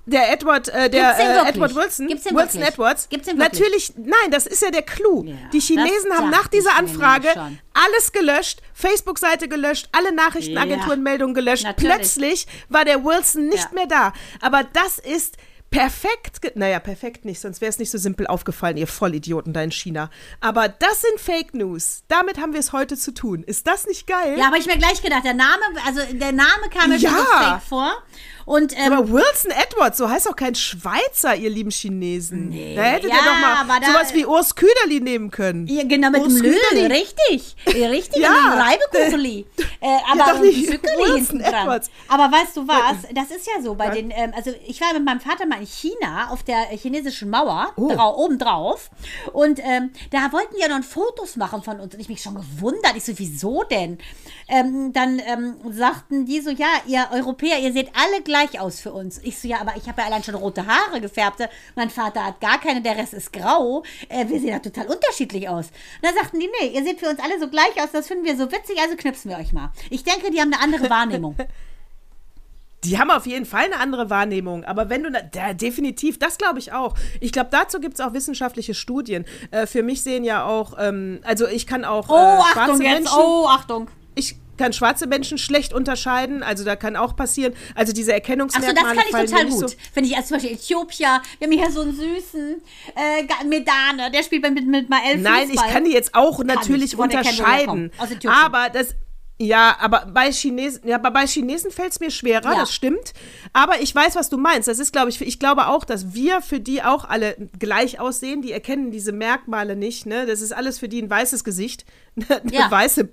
Der 0.10 0.32
Edward, 0.32 0.70
äh, 0.70 0.90
der 0.90 1.18
äh? 1.20 1.50
Edward 1.50 1.76
Wilson, 1.76 2.08
Gibt's 2.08 2.24
den 2.24 2.36
Wilson 2.36 2.62
wirklich? 2.62 2.74
Edwards. 2.74 3.10
Gibt's 3.10 3.28
den 3.28 3.38
wirklich? 3.38 3.60
Natürlich, 3.60 3.94
nein, 3.98 4.32
das 4.32 4.48
ist 4.48 4.62
ja 4.62 4.72
der 4.72 4.82
Clou. 4.84 5.24
Ja, 5.26 5.36
die 5.52 5.60
Chinesen 5.60 6.14
haben 6.14 6.30
nach 6.30 6.48
dieser 6.48 6.76
Anfrage 6.78 7.28
schon. 7.34 7.60
alles 7.74 8.14
gelöscht, 8.14 8.62
Facebook-Seite 8.74 9.50
gelöscht, 9.50 9.90
alle 9.92 10.14
Nachrichtenagenturenmeldungen 10.14 11.36
gelöscht. 11.36 11.66
natürlich. 11.66 11.94
Plötzlich 11.96 12.48
war 12.70 12.86
der 12.86 13.04
Wilson 13.04 13.48
nicht 13.50 13.66
Ja. 13.66 13.70
mehr 13.74 13.86
da. 13.88 14.14
Aber 14.42 14.64
das 14.64 14.98
ist 14.98 15.36
perfekt, 15.70 16.56
naja, 16.56 16.80
perfekt 16.80 17.26
nicht, 17.26 17.42
sonst 17.42 17.60
wäre 17.60 17.70
es 17.70 17.78
nicht 17.78 17.92
so 17.92 17.98
simpel 17.98 18.26
aufgefallen, 18.28 18.78
ihr 18.78 18.88
Vollidioten 18.88 19.52
da 19.52 19.62
in 19.62 19.72
China. 19.72 20.10
Aber 20.40 20.70
das 20.70 21.02
sind 21.02 21.20
Fake 21.20 21.54
News. 21.54 22.04
Damit 22.08 22.38
haben 22.40 22.54
wir 22.54 22.62
es 22.62 22.72
heute 22.72 22.96
zu 22.96 23.14
tun. 23.14 23.44
Ist 23.44 23.68
das 23.68 23.86
nicht 23.86 24.08
geil? 24.08 24.38
Ja, 24.38 24.46
habe 24.46 24.58
ich 24.58 24.66
mir 24.68 24.78
gleich 24.78 25.02
gedacht. 25.02 25.26
Der 25.26 25.34
Name, 25.34 25.62
also 25.86 26.00
der 26.14 26.32
Name 26.32 26.70
kam 26.74 26.90
mir 26.90 26.98
schon 27.00 27.10
so 27.10 27.18
Ja. 27.18 27.52
fake 27.60 27.64
vor. 27.68 27.92
Und 28.48 28.74
ähm, 28.78 28.94
Aber 28.94 29.10
Wilson 29.12 29.52
Edwards, 29.52 29.98
so 29.98 30.10
heißt 30.10 30.28
auch 30.30 30.36
kein 30.36 30.56
Schweizer, 30.56 31.36
ihr 31.36 31.50
lieben 31.50 31.70
Chinesen. 31.70 32.48
Nee. 32.50 32.76
Da 32.78 32.82
hättet 32.84 33.10
Ja, 33.12 33.18
ihr 33.18 33.22
doch 33.24 33.68
mal 33.68 33.80
da- 33.82 33.88
sowas 33.88 34.14
wie 34.14 34.26
Urs 34.26 34.56
Küderli 34.56 35.02
nehmen 35.02 35.30
können. 35.32 35.68
Ja, 35.68 35.84
genau, 35.84 36.10
mit 36.12 36.22
Urs 36.22 36.36
dem 36.36 36.44
Lö, 36.44 36.54
Küderli. 36.54 36.86
richtig. 36.94 37.56
Richtig, 37.68 38.22
Ja. 38.24 38.32
mit 38.32 38.40
dem 38.54 38.60
Reibekucheli. 38.60 39.46
Äh, 39.80 39.98
aber 40.12 40.32
doch 40.34 40.40
nicht 40.42 40.68
Wilson. 40.98 41.40
Edwards. 41.40 41.92
Aber 42.08 42.32
weißt 42.32 42.58
du 42.58 42.68
was, 42.68 42.96
das 43.14 43.30
ist 43.30 43.46
ja 43.46 43.62
so 43.62 43.76
bei 43.76 43.90
Was? 43.90 43.96
den, 43.96 44.10
ähm, 44.12 44.32
also 44.36 44.52
ich 44.66 44.82
war 44.82 44.92
mit 44.94 45.06
meinem 45.06 45.20
Vater 45.20 45.46
mal 45.46 45.60
in 45.60 45.68
China 45.68 46.30
auf 46.32 46.42
der 46.42 46.62
chinesischen 46.76 47.30
Mauer, 47.30 47.74
Oh. 47.76 47.90
drau, 47.94 48.18
oben 48.18 48.40
drauf. 48.40 48.90
Und 49.34 49.60
ähm, 49.60 49.92
da 50.10 50.32
wollten 50.32 50.56
die 50.56 50.62
ja 50.62 50.68
noch 50.68 50.84
Fotos 50.84 51.36
machen 51.36 51.62
von 51.62 51.80
uns. 51.80 51.94
Und 51.94 52.00
ich 52.02 52.10
mich 52.10 52.22
schon 52.24 52.34
gewundert. 52.36 52.94
Ich 52.96 53.04
so, 53.06 53.12
wieso 53.18 53.64
denn? 53.66 54.00
Ähm, 54.48 54.94
dann 54.94 55.20
ähm, 55.28 55.58
sagten 55.72 56.26
die 56.26 56.40
so, 56.42 56.50
ja, 56.50 56.68
ihr 56.88 57.08
Europäer, 57.14 57.60
ihr 57.60 57.72
seht 57.74 57.90
alle 57.94 58.24
gleich 58.24 58.37
aus 58.60 58.80
für 58.80 58.92
uns. 58.92 59.20
Ich 59.24 59.40
so, 59.40 59.48
ja, 59.48 59.60
aber 59.60 59.74
ich 59.76 59.88
habe 59.88 60.02
ja 60.02 60.08
allein 60.08 60.24
schon 60.24 60.36
rote 60.36 60.66
Haare 60.66 61.02
gefärbte. 61.02 61.50
Mein 61.76 61.90
Vater 61.90 62.26
hat 62.26 62.40
gar 62.42 62.60
keine, 62.60 62.82
der 62.82 62.98
Rest 62.98 63.14
ist 63.14 63.34
grau. 63.34 63.84
Äh, 64.10 64.28
wir 64.28 64.40
sehen 64.40 64.50
ja 64.50 64.60
total 64.60 64.88
unterschiedlich 64.88 65.50
aus. 65.50 65.68
Und 65.68 66.04
dann 66.04 66.16
sagten 66.16 66.40
die, 66.40 66.50
nee, 66.60 66.68
ihr 66.70 66.84
seht 66.84 67.00
für 67.00 67.10
uns 67.10 67.20
alle 67.20 67.40
so 67.40 67.50
gleich 67.50 67.82
aus, 67.82 67.92
das 67.92 68.08
finden 68.08 68.26
wir 68.26 68.38
so 68.38 68.52
witzig, 68.52 68.80
also 68.82 68.96
knipsen 68.96 69.32
wir 69.32 69.38
euch 69.38 69.54
mal. 69.54 69.72
Ich 69.90 70.04
denke, 70.04 70.32
die 70.32 70.40
haben 70.40 70.54
eine 70.54 70.62
andere 70.62 70.90
Wahrnehmung. 70.90 71.36
Die 72.84 73.00
haben 73.00 73.10
auf 73.10 73.26
jeden 73.26 73.46
Fall 73.46 73.66
eine 73.66 73.80
andere 73.80 74.12
Wahrnehmung. 74.12 74.64
Aber 74.64 74.90
wenn 74.90 75.04
du, 75.04 75.12
da, 75.12 75.54
definitiv, 75.54 76.20
das 76.20 76.38
glaube 76.38 76.60
ich 76.60 76.74
auch. 76.74 76.94
Ich 77.20 77.32
glaube, 77.32 77.50
dazu 77.52 77.80
gibt 77.80 77.96
es 77.96 78.02
auch 78.02 78.14
wissenschaftliche 78.14 78.76
Studien. 78.76 79.26
Äh, 79.50 79.66
für 79.66 79.82
mich 79.82 80.04
sehen 80.04 80.24
ja 80.24 80.46
auch, 80.46 80.76
ähm, 80.78 81.20
also 81.24 81.48
ich 81.48 81.66
kann 81.66 81.84
auch 81.84 82.08
Oh, 82.10 82.14
äh, 82.14 82.18
Achtung 82.18 82.52
schwarze 82.54 82.84
jetzt, 82.84 82.94
Menschen, 82.94 83.18
oh, 83.18 83.48
Achtung. 83.50 83.90
Ich 84.58 84.64
kann 84.64 84.74
schwarze 84.74 85.06
Menschen 85.06 85.38
schlecht 85.38 85.72
unterscheiden. 85.72 86.42
Also 86.42 86.64
da 86.64 86.76
kann 86.76 86.96
auch 86.96 87.16
passieren. 87.16 87.54
Also 87.76 87.94
diese 87.94 88.10
Achso, 88.12 88.16
Erkennungsmerkmale 88.16 88.96
das 88.96 89.12
kann 89.14 89.24
ich 89.26 89.32
total 89.32 89.46
gut. 89.50 89.70
So. 89.70 89.76
Finde 89.94 90.10
ich, 90.10 90.18
als 90.18 90.28
zum 90.30 90.38
Beispiel 90.38 90.56
Äthiopier, 90.56 91.22
wir 91.38 91.48
haben 91.48 91.56
hier 91.58 91.72
so 91.72 91.82
einen 91.82 91.96
süßen 91.96 92.56
äh, 92.96 93.46
Medane, 93.46 94.10
der 94.12 94.24
spielt 94.24 94.42
mit, 94.52 94.66
mit 94.66 94.90
Mael 94.90 95.20
Nein, 95.20 95.52
ich 95.52 95.62
kann 95.62 95.84
die 95.86 95.92
jetzt 95.92 96.16
auch 96.16 96.44
natürlich 96.44 96.94
ich. 96.94 97.00
Unterscheiden. 97.00 97.92
Aber 98.26 98.70
das. 98.74 98.96
Ja, 99.40 99.78
aber 99.80 100.08
bei 100.12 100.32
Chinesen, 100.32 100.88
ja, 100.88 100.98
bei 100.98 101.28
Chinesen 101.28 101.70
fällt 101.70 101.92
es 101.92 102.00
mir 102.00 102.10
schwerer, 102.10 102.54
Ja. 102.54 102.60
das 102.62 102.74
stimmt. 102.74 103.14
Aber 103.54 103.80
ich 103.82 103.94
weiß, 103.94 104.16
was 104.16 104.30
du 104.32 104.38
meinst. 104.38 104.68
Das 104.68 104.80
ist, 104.80 104.92
glaube 104.92 105.10
ich, 105.12 105.22
ich 105.22 105.38
glaube 105.38 105.68
auch, 105.68 105.86
dass 105.86 106.16
wir 106.16 106.42
für 106.42 106.60
die 106.60 106.82
auch 106.82 107.06
alle 107.06 107.36
gleich 107.60 108.00
aussehen. 108.00 108.42
Die 108.42 108.52
erkennen 108.52 108.90
diese 108.90 109.12
Merkmale 109.12 109.76
nicht. 109.76 110.08
Ne? 110.08 110.26
Das 110.26 110.42
ist 110.42 110.54
alles 110.54 110.80
für 110.80 110.90
die 110.90 111.04
ein 111.04 111.10
weißes 111.12 111.44
Gesicht. 111.44 111.86
Eine 112.16 112.52
Ja. 112.52 112.72
weiße, 112.72 113.10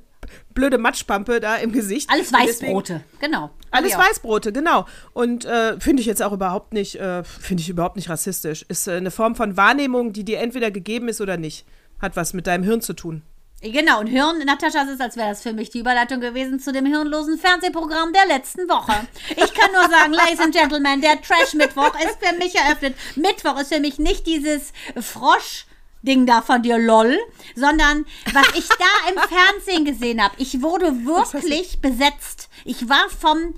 blöde 0.55 0.79
Matschpampe 0.79 1.41
da 1.41 1.57
im 1.57 1.73
Gesicht. 1.73 2.11
Alles 2.11 2.33
Und 2.33 2.39
deswegen- 2.41 2.67
Weißbrote, 2.69 3.01
genau. 3.21 3.51
Alles 3.71 3.91
ich 3.91 3.97
auch. 3.97 4.01
Weißbrote, 4.09 4.53
genau. 4.53 4.87
Und 5.13 5.45
äh, 5.45 5.79
finde 5.81 6.01
ich 6.01 6.07
jetzt 6.07 6.23
auch 6.23 6.33
überhaupt 6.33 6.73
nicht, 6.73 6.97
äh, 6.97 7.25
finde 7.25 7.63
ich 7.63 7.69
überhaupt 7.69 7.97
nicht 7.97 8.09
rassistisch. 8.09 8.65
Ist 8.69 8.87
äh, 8.89 8.93
eine 8.93 9.11
Form 9.11 9.35
von 9.37 9.57
Wahrnehmung, 9.57 10.13
die 10.13 10.25
dir 10.25 10.39
entweder 10.41 10.71
gegeben 10.71 11.09
ist 11.09 11.21
oder 11.21 11.37
nicht. 11.37 11.67
Hat 12.01 12.17
was 12.17 12.33
mit 12.33 12.47
deinem 12.47 12.65
Hirn 12.65 12.81
zu 12.83 12.93
tun. 12.93 13.23
Genau, 13.63 14.01
und 14.01 14.09
Hirn, 14.09 14.45
Natascha, 14.45 14.83
es 14.83 14.91
ist, 14.91 15.01
als 15.01 15.17
wäre 15.17 15.31
das 15.31 15.43
für 15.43 15.55
mich 15.55 15.71
die 15.71 15.79
Überleitung 15.79 16.21
gewesen 16.21 16.61
zu 16.61 16.71
dem 16.71 16.85
hirnlosen 16.85 17.39
Fernsehprogramm 17.39 18.13
der 18.13 18.27
letzten 18.27 18.69
Woche. 18.69 18.93
Ich 19.31 19.55
kann 19.55 19.73
nur 19.73 19.89
sagen, 19.89 20.13
Ladies 20.13 20.39
and 20.41 20.55
Gentlemen, 20.55 21.01
der 21.01 21.23
Trash-Mittwoch 21.23 21.95
ist 22.05 22.19
für 22.21 22.37
mich 22.37 22.55
eröffnet. 22.57 22.95
Mittwoch 23.17 23.59
ist 23.59 23.73
für 23.73 23.81
mich 23.81 23.99
nicht 23.99 24.27
dieses 24.27 24.73
Frosch. 25.01 25.65
Ding 26.05 26.27
da 26.27 26.43
von 26.43 26.63
dir, 26.63 26.79
lol, 26.79 27.19
sondern 27.55 28.07
was 28.33 28.47
ich 28.57 28.69
da 28.69 29.11
im 29.11 29.19
Fernsehen 29.29 29.85
gesehen 29.85 30.23
habe, 30.23 30.35
ich 30.39 30.63
wurde 30.63 30.87
wirklich 31.05 31.81
besetzt. 31.81 32.49
Ich 32.65 32.89
war 32.89 33.09
vom 33.09 33.55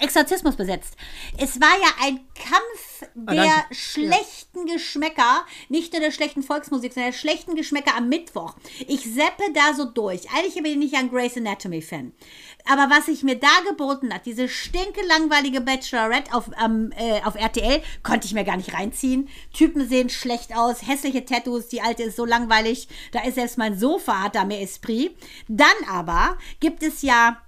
Exorzismus 0.00 0.56
besetzt. 0.56 0.96
Es 1.38 1.60
war 1.60 1.78
ja 1.80 1.88
ein 2.06 2.20
Kampf 2.34 2.90
Ah, 3.26 3.34
der 3.34 3.44
danke. 3.44 3.74
schlechten 3.74 4.66
Geschmäcker, 4.66 5.46
nicht 5.68 5.92
nur 5.92 6.02
der 6.02 6.10
schlechten 6.10 6.42
Volksmusik, 6.42 6.92
sondern 6.92 7.12
der 7.12 7.18
schlechten 7.18 7.54
Geschmäcker 7.54 7.96
am 7.96 8.08
Mittwoch. 8.08 8.54
Ich 8.86 9.02
seppe 9.04 9.52
da 9.54 9.74
so 9.74 9.86
durch. 9.86 10.30
Eigentlich 10.36 10.54
bin 10.54 10.66
ich 10.66 10.76
nicht 10.76 10.94
ein 10.96 11.10
Grey's 11.10 11.36
Anatomy 11.36 11.82
Fan. 11.82 12.12
Aber 12.66 12.94
was 12.94 13.06
sich 13.06 13.22
mir 13.22 13.36
da 13.36 13.48
geboten 13.68 14.12
hat, 14.12 14.26
diese 14.26 14.48
stinke 14.48 15.00
langweilige 15.06 15.60
Bachelorette 15.60 16.34
auf, 16.34 16.50
ähm, 16.62 16.92
äh, 16.96 17.22
auf 17.24 17.36
RTL, 17.36 17.82
konnte 18.02 18.26
ich 18.26 18.34
mir 18.34 18.44
gar 18.44 18.56
nicht 18.56 18.74
reinziehen. 18.74 19.28
Typen 19.54 19.88
sehen 19.88 20.10
schlecht 20.10 20.54
aus, 20.54 20.86
hässliche 20.86 21.24
Tattoos, 21.24 21.68
die 21.68 21.80
alte 21.80 22.02
ist 22.02 22.16
so 22.16 22.24
langweilig. 22.24 22.88
Da 23.12 23.22
ist 23.24 23.36
selbst 23.36 23.58
mein 23.58 23.78
Sofa 23.78 24.22
hat 24.22 24.34
da 24.34 24.44
mehr 24.44 24.60
Esprit. 24.60 25.16
Dann 25.48 25.68
aber 25.90 26.36
gibt 26.60 26.82
es 26.82 27.02
ja 27.02 27.40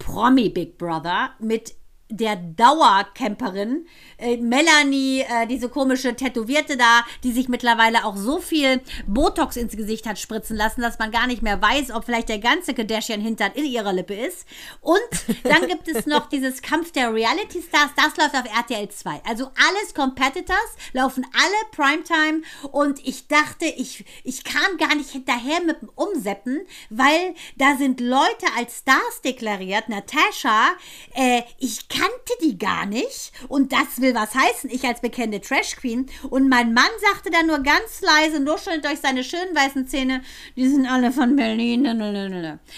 Promi 0.00 0.48
Big 0.48 0.76
Brother 0.76 1.30
mit 1.38 1.74
der 2.10 2.36
Dauercamperin 2.36 3.86
äh, 4.18 4.36
Melanie, 4.36 5.20
äh, 5.20 5.46
diese 5.46 5.68
komische 5.68 6.14
Tätowierte 6.14 6.76
da, 6.76 7.04
die 7.24 7.32
sich 7.32 7.48
mittlerweile 7.48 8.04
auch 8.04 8.16
so 8.16 8.40
viel 8.40 8.80
Botox 9.06 9.56
ins 9.56 9.76
Gesicht 9.76 10.06
hat 10.06 10.18
spritzen 10.18 10.56
lassen, 10.56 10.82
dass 10.82 10.98
man 10.98 11.10
gar 11.10 11.26
nicht 11.26 11.42
mehr 11.42 11.60
weiß, 11.60 11.90
ob 11.92 12.04
vielleicht 12.04 12.28
der 12.28 12.38
ganze 12.38 12.74
Kardashian-Hintern 12.74 13.52
in 13.54 13.64
ihrer 13.64 13.92
Lippe 13.92 14.14
ist. 14.14 14.46
Und 14.80 14.98
dann 15.44 15.66
gibt 15.68 15.88
es 15.88 16.06
noch 16.06 16.28
dieses 16.28 16.62
Kampf 16.62 16.92
der 16.92 17.14
Reality 17.14 17.62
Stars, 17.62 17.90
das 17.96 18.16
läuft 18.16 18.34
auf 18.34 18.54
RTL 18.54 18.88
2. 18.88 19.22
Also 19.26 19.44
alles 19.44 19.94
Competitors, 19.94 20.58
laufen 20.92 21.24
alle 21.32 21.70
Primetime 21.72 22.42
und 22.72 23.06
ich 23.06 23.28
dachte, 23.28 23.66
ich, 23.66 24.04
ich 24.24 24.44
kam 24.44 24.76
gar 24.78 24.94
nicht 24.94 25.10
hinterher 25.10 25.60
mit 25.64 25.80
dem 25.80 25.90
Umseppen, 25.94 26.60
weil 26.88 27.34
da 27.56 27.76
sind 27.76 28.00
Leute 28.00 28.46
als 28.56 28.78
Stars 28.78 29.22
deklariert. 29.24 29.88
Natascha, 29.88 30.68
äh, 31.14 31.42
ich 31.58 31.88
kannte 32.00 32.32
die 32.42 32.58
gar 32.58 32.86
nicht 32.86 33.32
und 33.48 33.72
das 33.72 34.00
will 34.00 34.14
was 34.14 34.34
heißen, 34.34 34.70
ich 34.70 34.84
als 34.84 35.00
bekannte 35.00 35.40
Trash 35.40 35.76
Queen. 35.76 36.06
Und 36.30 36.48
mein 36.48 36.72
Mann 36.72 36.90
sagte 37.12 37.30
dann 37.30 37.46
nur 37.46 37.58
ganz 37.58 38.00
leise, 38.00 38.40
nuschelnd 38.40 38.84
durch 38.84 39.00
seine 39.00 39.24
schönen 39.24 39.54
weißen 39.54 39.86
Zähne, 39.88 40.22
die 40.56 40.68
sind 40.68 40.86
alle 40.86 41.12
von 41.12 41.36
Berlin. 41.36 41.84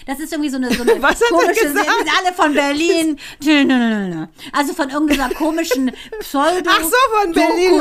Das 0.07 0.18
ist 0.20 0.33
irgendwie 0.33 0.51
so 0.51 0.57
eine, 0.57 0.73
so 0.73 0.83
eine 0.83 0.95
komische, 1.01 1.68
sind 1.68 1.89
alle 1.89 2.35
von 2.35 2.55
Berlin. 2.55 3.18
Also 4.53 4.75
von 4.75 4.91
irgendeiner 4.91 5.31
komischen 5.35 5.93
Pseudo. 6.20 6.70
Ach 6.70 6.83
so, 6.83 6.97
von 7.20 7.33
Berlin. 7.33 7.81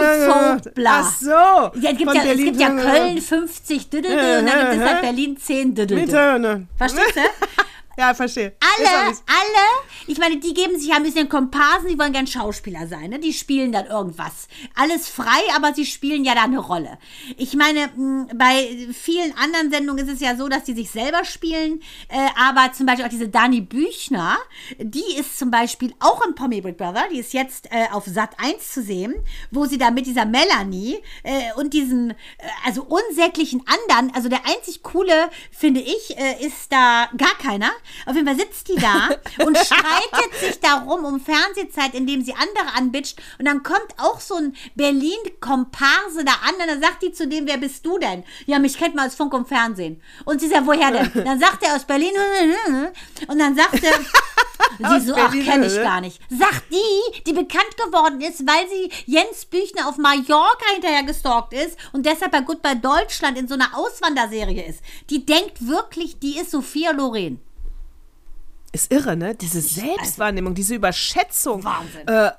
Ach 0.86 1.12
so. 1.20 1.30
Ja, 1.30 1.92
es 1.92 1.98
gibt 1.98 2.14
ja, 2.14 2.24
es 2.24 2.38
gibt 2.38 2.60
ja 2.60 2.70
Köln 2.70 3.22
50 3.22 3.90
Düdel 3.90 4.40
und 4.40 4.46
dann 4.46 4.72
gibt 4.72 4.84
es 4.84 4.90
halt 4.90 5.02
Berlin 5.02 5.38
10 5.38 5.76
Düdel. 5.76 6.02
Mit, 6.02 6.14
äh, 6.14 6.40
ne. 6.40 6.68
Verstehst 6.78 7.16
du? 7.16 7.22
Ja, 7.98 8.14
verstehe. 8.14 8.56
Alle, 8.60 9.08
alle, 9.08 9.68
ich 10.08 10.18
meine, 10.18 10.38
die 10.38 10.54
geben 10.54 10.80
sich 10.80 10.90
ja 10.90 10.96
ein 10.96 11.04
bisschen 11.04 11.30
Komparsen, 11.30 11.90
die 11.90 12.00
wollen 12.00 12.14
gern 12.14 12.28
Schauspieler 12.28 12.88
sein, 12.88 13.10
ne? 13.10 13.20
Die 13.20 13.34
spielen 13.34 13.72
dann 13.72 13.86
irgendwas. 13.86 14.48
Alles 14.76 15.10
frei, 15.10 15.42
aber 15.56 15.74
sie 15.74 15.86
spielen 15.86 16.24
ja 16.24 16.34
da 16.34 16.44
eine 16.44 16.60
Rolle. 16.60 16.98
Ich 17.38 17.56
meine, 17.56 17.90
mh, 17.96 18.28
bei 18.36 18.88
vielen 18.94 19.38
anderen 19.38 19.72
Sendungen 19.72 20.08
ist 20.08 20.14
es 20.14 20.22
ja 20.22 20.36
so, 20.36 20.48
dass 20.48 20.64
die 20.64 20.74
sich 20.74 20.90
selber 20.90 21.26
spielen, 21.26 21.82
äh, 22.08 22.28
aber 22.40 22.72
zum 22.74 22.86
Beispiel 22.86 23.06
auch 23.06 23.10
diese 23.10 23.30
Dani 23.30 23.62
Büchner, 23.62 24.38
die 24.80 25.16
ist 25.18 25.38
zum 25.38 25.52
Beispiel 25.52 25.94
auch 26.00 26.26
im 26.26 26.34
Pommy 26.34 26.62
Big 26.62 26.78
Brother, 26.78 27.04
die 27.12 27.20
ist 27.20 27.34
jetzt 27.34 27.68
äh, 27.72 27.88
auf 27.92 28.06
Sat 28.06 28.40
1 28.40 28.72
zu 28.72 28.82
sehen, 28.82 29.14
wo 29.52 29.66
sie 29.66 29.78
da 29.78 29.92
mit 29.92 30.06
dieser 30.06 30.26
Melanie 30.26 31.00
äh, 31.24 31.54
und 31.58 31.74
diesen, 31.74 32.12
äh, 32.12 32.16
also 32.66 32.84
unsäglichen 32.84 33.64
anderen, 33.68 34.16
also 34.16 34.30
der 34.30 34.46
einzig 34.46 34.82
coole, 34.82 35.30
finde 35.52 35.82
ich, 35.82 36.18
äh, 36.18 36.46
ist 36.46 36.72
da 36.72 37.10
gar 37.18 37.38
keiner. 37.38 37.72
Auf 38.06 38.16
jeden 38.16 38.28
Fall 38.28 38.38
sitzt 38.38 38.68
die 38.68 38.76
da 38.76 39.10
und 39.46 39.58
streitet 39.66 40.34
sich 40.40 40.60
darum 40.60 41.06
um 41.06 41.20
Fernsehzeit, 41.20 41.94
indem 41.94 42.24
sie 42.24 42.34
andere 42.34 42.76
anbitscht. 42.76 43.20
Und 43.40 43.46
dann 43.46 43.64
kommt 43.64 43.96
auch 43.98 44.20
so 44.20 44.36
ein 44.36 44.56
Berlin-Komparse 44.76 46.24
da 46.26 46.34
an 46.48 46.56
und 46.62 46.68
dann 46.68 46.82
sagt 46.82 47.04
die 47.04 47.12
zu 47.12 47.28
dem, 47.28 47.48
wer 47.48 47.58
bist 47.58 47.86
du 47.86 47.98
denn? 47.98 48.24
Ja, 48.46 48.60
mich 48.60 48.78
kennt 48.78 48.96
man 48.96 49.08
aus 49.08 49.16
Funk 49.16 49.34
und 49.34 49.48
Fernsehen. 49.48 50.02
Und 50.26 50.42
sie 50.42 50.48
sagt, 50.48 50.66
woher 50.66 50.92
denn? 50.92 51.12
Dann 51.26 51.40
sagt 51.40 51.64
er 51.64 51.76
aus 51.76 51.86
Berlin. 51.86 52.12
Und 53.28 53.40
dann 53.40 53.56
sagt 53.56 53.84
er, 53.84 53.94
sie 55.00 55.06
so, 55.06 55.16
ach, 55.16 55.32
kenne 55.32 55.68
ich 55.68 55.76
ne? 55.76 55.84
gar 55.84 56.02
nicht. 56.02 56.20
Sagt 56.30 56.66
die, 56.72 57.22
die 57.24 57.34
bekannt 57.34 57.78
geworden 57.78 58.22
ist, 58.22 58.46
weil 58.48 58.68
sie 58.70 58.92
Jens 59.06 59.46
Büchner 59.46 59.88
auf 59.88 59.98
Mallorca 59.98 60.66
hinterher 60.74 61.04
gestalkt 61.04 61.54
ist 61.54 61.78
und 61.94 62.06
deshalb 62.06 62.32
bei 62.32 62.42
Goodbye 62.42 62.76
Deutschland 62.76 63.38
in 63.38 63.48
so 63.48 63.54
einer 63.54 63.78
Auswanderserie 63.78 64.66
ist. 64.66 64.82
Die 65.10 65.26
denkt 65.26 65.68
wirklich, 65.68 66.20
die 66.20 66.38
ist 66.38 66.52
Sophia 66.52 66.92
Loren. 66.92 67.40
Ist 68.72 68.92
irre, 68.92 69.18
ne? 69.18 69.36
Diese 69.36 69.60
Selbstwahrnehmung, 69.62 70.54
diese 70.56 70.76
Überschätzung. 70.76 71.64
Wahnsinn. 71.64 72.08
Äh, 72.08 72.32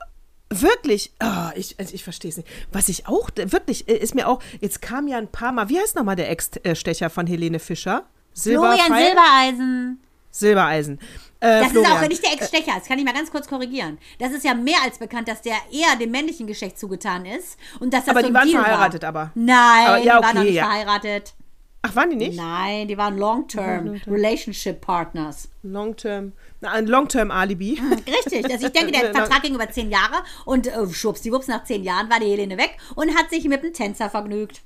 wirklich, 0.50 1.12
ah, 1.18 1.52
ich, 1.54 1.78
also 1.78 1.94
ich 1.94 2.04
verstehe 2.04 2.30
es 2.30 2.36
nicht. 2.38 2.48
Was 2.72 2.88
ich 2.88 3.06
auch, 3.06 3.30
wirklich, 3.36 3.88
äh, 3.88 3.96
ist 3.96 4.14
mir 4.14 4.28
auch, 4.28 4.40
jetzt 4.60 4.80
kam 4.82 5.08
ja 5.08 5.18
ein 5.18 5.28
paar 5.28 5.52
Mal, 5.52 5.68
wie 5.68 5.78
heißt 5.78 5.96
nochmal 5.96 6.16
der 6.16 6.30
Ex-Stecher 6.30 7.10
von 7.10 7.26
Helene 7.26 7.58
Fischer? 7.58 8.04
Florian 8.34 8.76
Silberpfeil? 8.78 9.04
Silbereisen. 9.06 10.00
Silbereisen. 10.30 10.98
Äh, 11.40 11.60
Das 11.60 11.72
Florian. 11.72 11.92
ist 11.96 12.02
auch 12.02 12.08
nicht 12.08 12.24
der 12.24 12.32
Ex-Stecher, 12.32 12.72
das 12.78 12.86
kann 12.88 12.98
ich 12.98 13.04
mal 13.04 13.12
ganz 13.12 13.30
kurz 13.30 13.46
korrigieren. 13.46 13.98
Das 14.18 14.32
ist 14.32 14.44
ja 14.44 14.54
mehr 14.54 14.78
als 14.82 14.98
bekannt, 14.98 15.28
dass 15.28 15.42
der 15.42 15.56
eher 15.70 15.96
dem 16.00 16.10
männlichen 16.10 16.46
Geschlecht 16.46 16.78
zugetan 16.78 17.26
ist. 17.26 17.58
Und 17.80 17.92
dass 17.92 18.06
das 18.06 18.10
Aber 18.16 18.22
so 18.22 18.28
die 18.28 18.34
waren 18.34 18.48
Deal 18.48 18.62
verheiratet 18.62 19.02
war. 19.02 19.08
aber. 19.08 19.30
Nein, 19.34 19.86
Aber 19.86 19.96
ja, 19.98 20.02
die 20.02 20.08
waren 20.08 20.24
okay, 20.24 20.34
noch 20.38 20.44
nicht 20.44 20.54
ja. 20.54 20.64
verheiratet. 20.64 21.34
Ach, 21.82 21.96
waren 21.96 22.10
die 22.10 22.16
nicht? 22.16 22.36
Nein, 22.36 22.86
die 22.86 22.96
waren 22.96 23.18
Long-Term 23.18 24.00
Relationship 24.06 24.80
Partners. 24.80 25.48
Long-Term, 25.64 26.32
ein 26.60 26.86
Long-Term-Alibi. 26.86 27.80
Richtig, 28.06 28.50
also 28.50 28.66
ich 28.66 28.72
denke, 28.72 28.92
der 28.92 29.12
Vertrag 29.14 29.42
ging 29.42 29.56
über 29.56 29.68
zehn 29.68 29.90
Jahre 29.90 30.22
und 30.44 30.68
äh, 30.68 30.88
schwuppsdiwupps, 30.88 31.48
nach 31.48 31.64
zehn 31.64 31.82
Jahren 31.82 32.08
war 32.08 32.20
die 32.20 32.26
Helene 32.26 32.56
weg 32.56 32.76
und 32.94 33.16
hat 33.16 33.30
sich 33.30 33.44
mit 33.48 33.64
einem 33.64 33.72
Tänzer 33.72 34.08
vergnügt. 34.08 34.62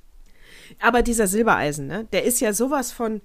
Aber 0.79 1.03
dieser 1.03 1.27
Silbereisen, 1.27 1.87
ne, 1.87 2.07
der 2.13 2.25
ist 2.25 2.41
ja 2.41 2.53
sowas 2.53 2.93
von 2.93 3.23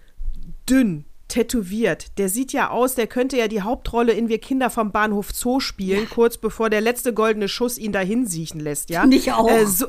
dünn, 0.69 1.05
tätowiert. 1.31 2.17
Der 2.17 2.29
sieht 2.29 2.51
ja 2.51 2.69
aus, 2.69 2.95
der 2.95 3.07
könnte 3.07 3.37
ja 3.37 3.47
die 3.47 3.61
Hauptrolle 3.61 4.11
in 4.11 4.27
Wir 4.27 4.39
Kinder 4.39 4.69
vom 4.69 4.91
Bahnhof 4.91 5.31
Zoo 5.31 5.59
spielen, 5.59 6.09
kurz 6.09 6.37
bevor 6.37 6.69
der 6.69 6.81
letzte 6.81 7.13
goldene 7.13 7.47
Schuss 7.47 7.77
ihn 7.77 7.93
dahin 7.93 8.27
siechen 8.27 8.59
lässt, 8.59 8.89
ja? 8.89 9.05
Ich 9.09 9.31
auch. 9.31 9.49
Äh, 9.49 9.65
so, 9.65 9.87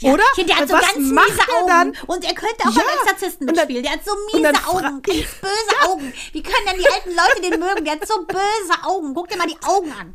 Ja, 0.00 0.12
oder? 0.14 0.24
Der 0.38 0.56
hat 0.56 0.68
so 0.68 0.74
Was 0.74 0.94
ganz 0.94 1.10
macht 1.12 1.28
miese 1.30 1.42
Augen. 1.56 1.66
dann? 1.68 1.96
Und 2.06 2.24
er 2.24 2.34
könnte 2.34 2.66
auch 2.66 2.74
Ja, 2.74 2.82
beim 2.82 2.98
Exorzisten 3.06 3.46
mitspielen. 3.46 3.82
Der 3.82 3.92
hat 3.92 4.00
so 4.04 4.12
miese 4.32 4.48
Augen, 4.66 5.02
ganz 5.02 5.18
böse 5.40 5.88
Augen. 5.88 6.12
Wie 6.32 6.42
können 6.42 6.66
denn 6.66 6.78
die 6.78 6.88
alten 6.88 7.10
Leute 7.10 7.40
den 7.50 7.60
mögen? 7.60 7.84
Der 7.84 7.94
hat 7.94 8.06
so 8.08 8.24
böse 8.24 8.82
Augen. 8.84 9.12
Guck 9.14 9.28
dir 9.28 9.36
mal 9.36 9.46
die 9.46 9.58
Augen 9.62 9.92
an. 9.92 10.14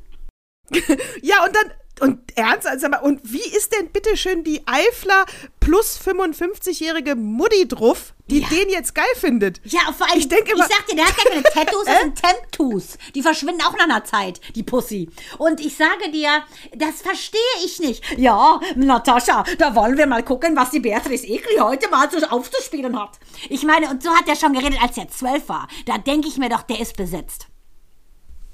Ja, 1.21 1.45
und 1.45 1.55
dann, 1.55 1.71
und 2.01 2.19
ernst, 2.37 2.67
also, 2.67 2.87
und 3.03 3.21
wie 3.23 3.37
ist 3.55 3.73
denn 3.73 3.89
bitteschön 3.89 4.43
die 4.43 4.61
Eifler 4.67 5.25
plus 5.59 5.97
55-jährige 5.97 7.15
Mutti 7.15 7.67
drauf, 7.67 8.13
die 8.27 8.39
Ja. 8.41 8.47
den 8.49 8.69
jetzt 8.69 8.93
geil 8.93 9.05
findet? 9.15 9.61
Ja, 9.63 9.79
vor 9.97 10.09
allem, 10.09 10.19
Ich 10.19 10.27
denke 10.27 10.51
immer- 10.51 10.65
ich 10.67 10.75
sag 10.75 10.85
dir, 10.87 10.95
der 10.95 11.05
hat 11.05 11.15
gar 11.15 11.25
keine 11.25 11.43
Tattoos, 11.53 11.85
das 11.85 12.01
sind 12.01 12.21
Temptoos. 12.21 12.97
Die 13.15 13.21
verschwinden 13.21 13.61
auch 13.61 13.73
nach 13.73 13.83
einer 13.85 14.03
Zeit, 14.03 14.41
die 14.55 14.63
Pussy. 14.63 15.09
Und 15.37 15.59
ich 15.59 15.75
sage 15.75 16.11
dir, 16.11 16.43
das 16.75 17.01
verstehe 17.01 17.39
ich 17.63 17.79
nicht. 17.79 18.03
Ja, 18.17 18.59
Natascha, 18.75 19.43
da 19.57 19.75
wollen 19.75 19.97
wir 19.97 20.05
mal 20.07 20.23
gucken, 20.23 20.55
was 20.55 20.71
die 20.71 20.79
Beatrice 20.79 21.25
Egli 21.25 21.57
heute 21.59 21.89
mal 21.89 22.09
so 22.11 22.25
aufzuspielen 22.27 22.99
hat. 22.99 23.19
Ich 23.49 23.63
meine, 23.63 23.89
und 23.89 24.03
so 24.03 24.09
hat 24.09 24.27
er 24.27 24.35
schon 24.35 24.53
geredet, 24.53 24.79
als 24.81 24.97
er 24.97 25.07
zwölf 25.09 25.47
war. 25.49 25.67
Da 25.85 25.97
denke 25.97 26.27
ich 26.27 26.37
mir 26.37 26.49
doch, 26.49 26.63
der 26.63 26.79
ist 26.79 26.97
besetzt. 26.97 27.47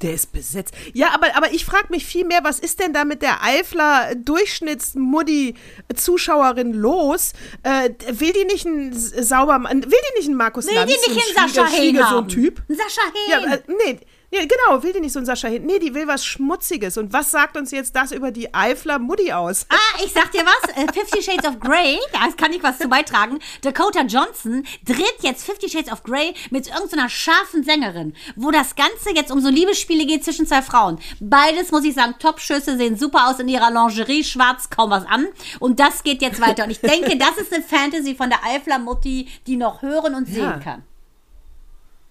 Der 0.01 0.13
ist 0.15 0.31
besetzt. 0.31 0.73
Ja, 0.93 1.09
aber, 1.13 1.35
aber 1.35 1.51
ich 1.53 1.63
frage 1.65 1.87
mich 1.89 2.05
viel 2.05 2.25
mehr, 2.25 2.39
was 2.43 2.59
ist 2.59 2.79
denn 2.79 2.93
da 2.93 3.03
mit 3.05 3.21
der 3.21 3.43
Eifler 3.43 4.15
Durchschnittsmuddi-Zuschauerin 4.15 6.73
los? 6.73 7.33
Äh, 7.63 7.89
will 8.09 8.33
die 8.33 8.45
nicht 8.45 8.65
einen 8.65 8.91
S- 8.93 9.11
Saubermann, 9.29 9.83
will 9.83 9.89
die 9.91 10.17
nicht 10.19 10.27
einen 10.27 10.37
Markus 10.37 10.65
Will 10.67 10.73
Lanz? 10.75 10.91
die 10.91 10.97
nicht 11.11 11.33
so 11.35 11.39
einen 11.41 11.49
Sascha 11.53 11.67
Hehn 11.69 11.95
so 11.97 12.03
haben? 12.03 12.25
ein 12.25 12.29
Typ? 12.29 12.61
Ein 12.69 12.75
Sascha 12.75 13.01
Ja, 13.29 13.39
Hehn. 13.39 13.51
äh, 13.51 13.59
nee, 13.85 13.99
nee, 14.31 14.47
genau, 14.47 14.81
will 14.83 14.93
die 14.93 14.99
nicht 14.99 15.13
so 15.13 15.19
einen 15.19 15.25
Sascha 15.25 15.47
Hehn? 15.47 15.65
Nee, 15.65 15.79
die 15.79 15.93
will 15.93 16.07
was 16.07 16.25
Schmutziges. 16.25 16.97
Und 16.97 17.13
was 17.13 17.31
sagt 17.31 17.57
uns 17.57 17.71
jetzt 17.71 17.95
das 17.95 18.11
über 18.11 18.31
die 18.31 18.53
Eifler 18.53 18.99
Mutti 18.99 19.31
aus? 19.33 19.65
Ah, 19.69 20.03
ich 20.03 20.11
sag 20.13 20.31
dir 20.31 20.43
was, 20.45 20.71
äh, 20.75 20.91
Fifty 20.93 21.21
Shades 21.21 21.45
of 21.47 21.59
Grey, 21.59 21.99
da 22.13 22.19
kann 22.35 22.53
ich 22.53 22.63
was 22.63 22.77
zu 22.79 22.87
beitragen. 22.87 23.39
Dakota 23.61 24.01
Johnson 24.01 24.63
dreht 24.85 25.17
jetzt 25.21 25.45
Fifty 25.45 25.69
Shades 25.69 25.91
of 25.91 26.03
Grey 26.03 26.33
mit 26.49 26.67
irgendeiner 26.67 27.09
scharfen 27.09 27.63
Sängerin, 27.63 28.13
wo 28.35 28.51
das 28.51 28.75
Ganze 28.75 29.13
jetzt 29.15 29.31
um 29.31 29.41
so 29.41 29.49
Liebesspiele 29.49 30.05
geht 30.05 30.23
zwischen 30.23 30.47
zwei 30.47 30.61
Frauen. 30.61 30.99
Beides, 31.19 31.71
muss 31.71 31.83
ich 31.83 31.93
sagen, 31.93 32.15
Top-Schüsse, 32.19 32.77
sehen 32.77 32.97
super 32.97 33.27
aus 33.29 33.39
in 33.39 33.47
ihrer 33.47 33.71
Lingerie, 33.71 34.23
schwarz, 34.23 34.69
kaum 34.69 34.89
was 34.91 35.05
an. 35.05 35.27
Und 35.59 35.79
das 35.79 36.03
geht 36.03 36.21
jetzt 36.21 36.39
weiter. 36.41 36.63
Und 36.63 36.71
ich 36.71 36.79
denke, 36.81 37.17
das 37.17 37.37
ist 37.37 37.53
eine 37.53 37.63
Fantasy 37.63 38.15
von 38.15 38.29
der 38.29 38.39
Eifler 38.45 38.79
Mutti, 38.79 39.27
die 39.47 39.57
noch 39.57 39.81
hören 39.81 40.15
und 40.15 40.27
Ja. 40.29 40.33
sehen 40.33 40.59
kann. 40.63 40.83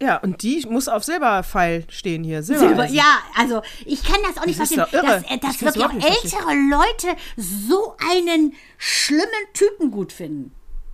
Ja, 0.02 0.16
und 0.18 0.42
die 0.42 0.66
muss 0.68 0.88
auf 0.88 1.04
Silberpfeil 1.04 1.84
stehen 1.90 2.24
hier. 2.24 2.42
Silber, 2.42 2.60
Silbereisen. 2.68 2.96
ja, 2.96 3.18
also 3.36 3.60
ich 3.84 4.02
kann 4.02 4.16
das 4.26 4.38
auch 4.42 4.46
nicht 4.46 4.58
Das 4.58 4.70
ist 4.70 4.74
verstehen, 4.76 5.00
doch 5.02 5.08
irre. 5.08 5.20
dass, 5.22 5.30
äh, 5.30 5.38
dass 5.38 5.60
wirklich 5.62 5.84
auch 5.84 5.92
ältere 5.92 6.54
Leute 6.70 7.20
so 7.36 7.96
einen 8.10 8.54
schlimmen 8.78 9.26
Typen 9.52 9.90
gut 9.90 10.12
finden. 10.12 10.52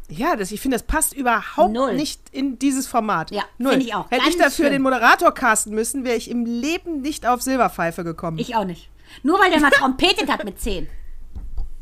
Ja, 0.08 0.36
das, 0.36 0.50
ich 0.52 0.60
finde, 0.60 0.76
das 0.76 0.86
passt 0.86 1.14
überhaupt 1.14 1.72
Null. 1.72 1.94
nicht 1.94 2.20
in 2.32 2.58
dieses 2.58 2.86
Format. 2.86 3.30
Ja, 3.32 3.42
finde 3.58 3.76
ich 3.78 3.94
auch. 3.94 4.10
Hätte 4.10 4.28
ich 4.28 4.36
dafür 4.36 4.50
schlimm. 4.66 4.72
den 4.72 4.82
Moderator 4.82 5.32
casten 5.32 5.74
müssen, 5.74 6.04
wäre 6.04 6.16
ich 6.16 6.30
im 6.30 6.44
Leben 6.44 7.00
nicht 7.00 7.26
auf 7.26 7.42
Silberpfeife 7.42 8.04
gekommen. 8.04 8.38
Ich 8.38 8.54
auch 8.56 8.64
nicht. 8.64 8.88
Nur 9.22 9.38
weil 9.40 9.50
der 9.50 9.60
mal 9.60 9.70
trompetet 9.72 10.28
hat 10.30 10.44
mit 10.44 10.60
10. 10.60 10.88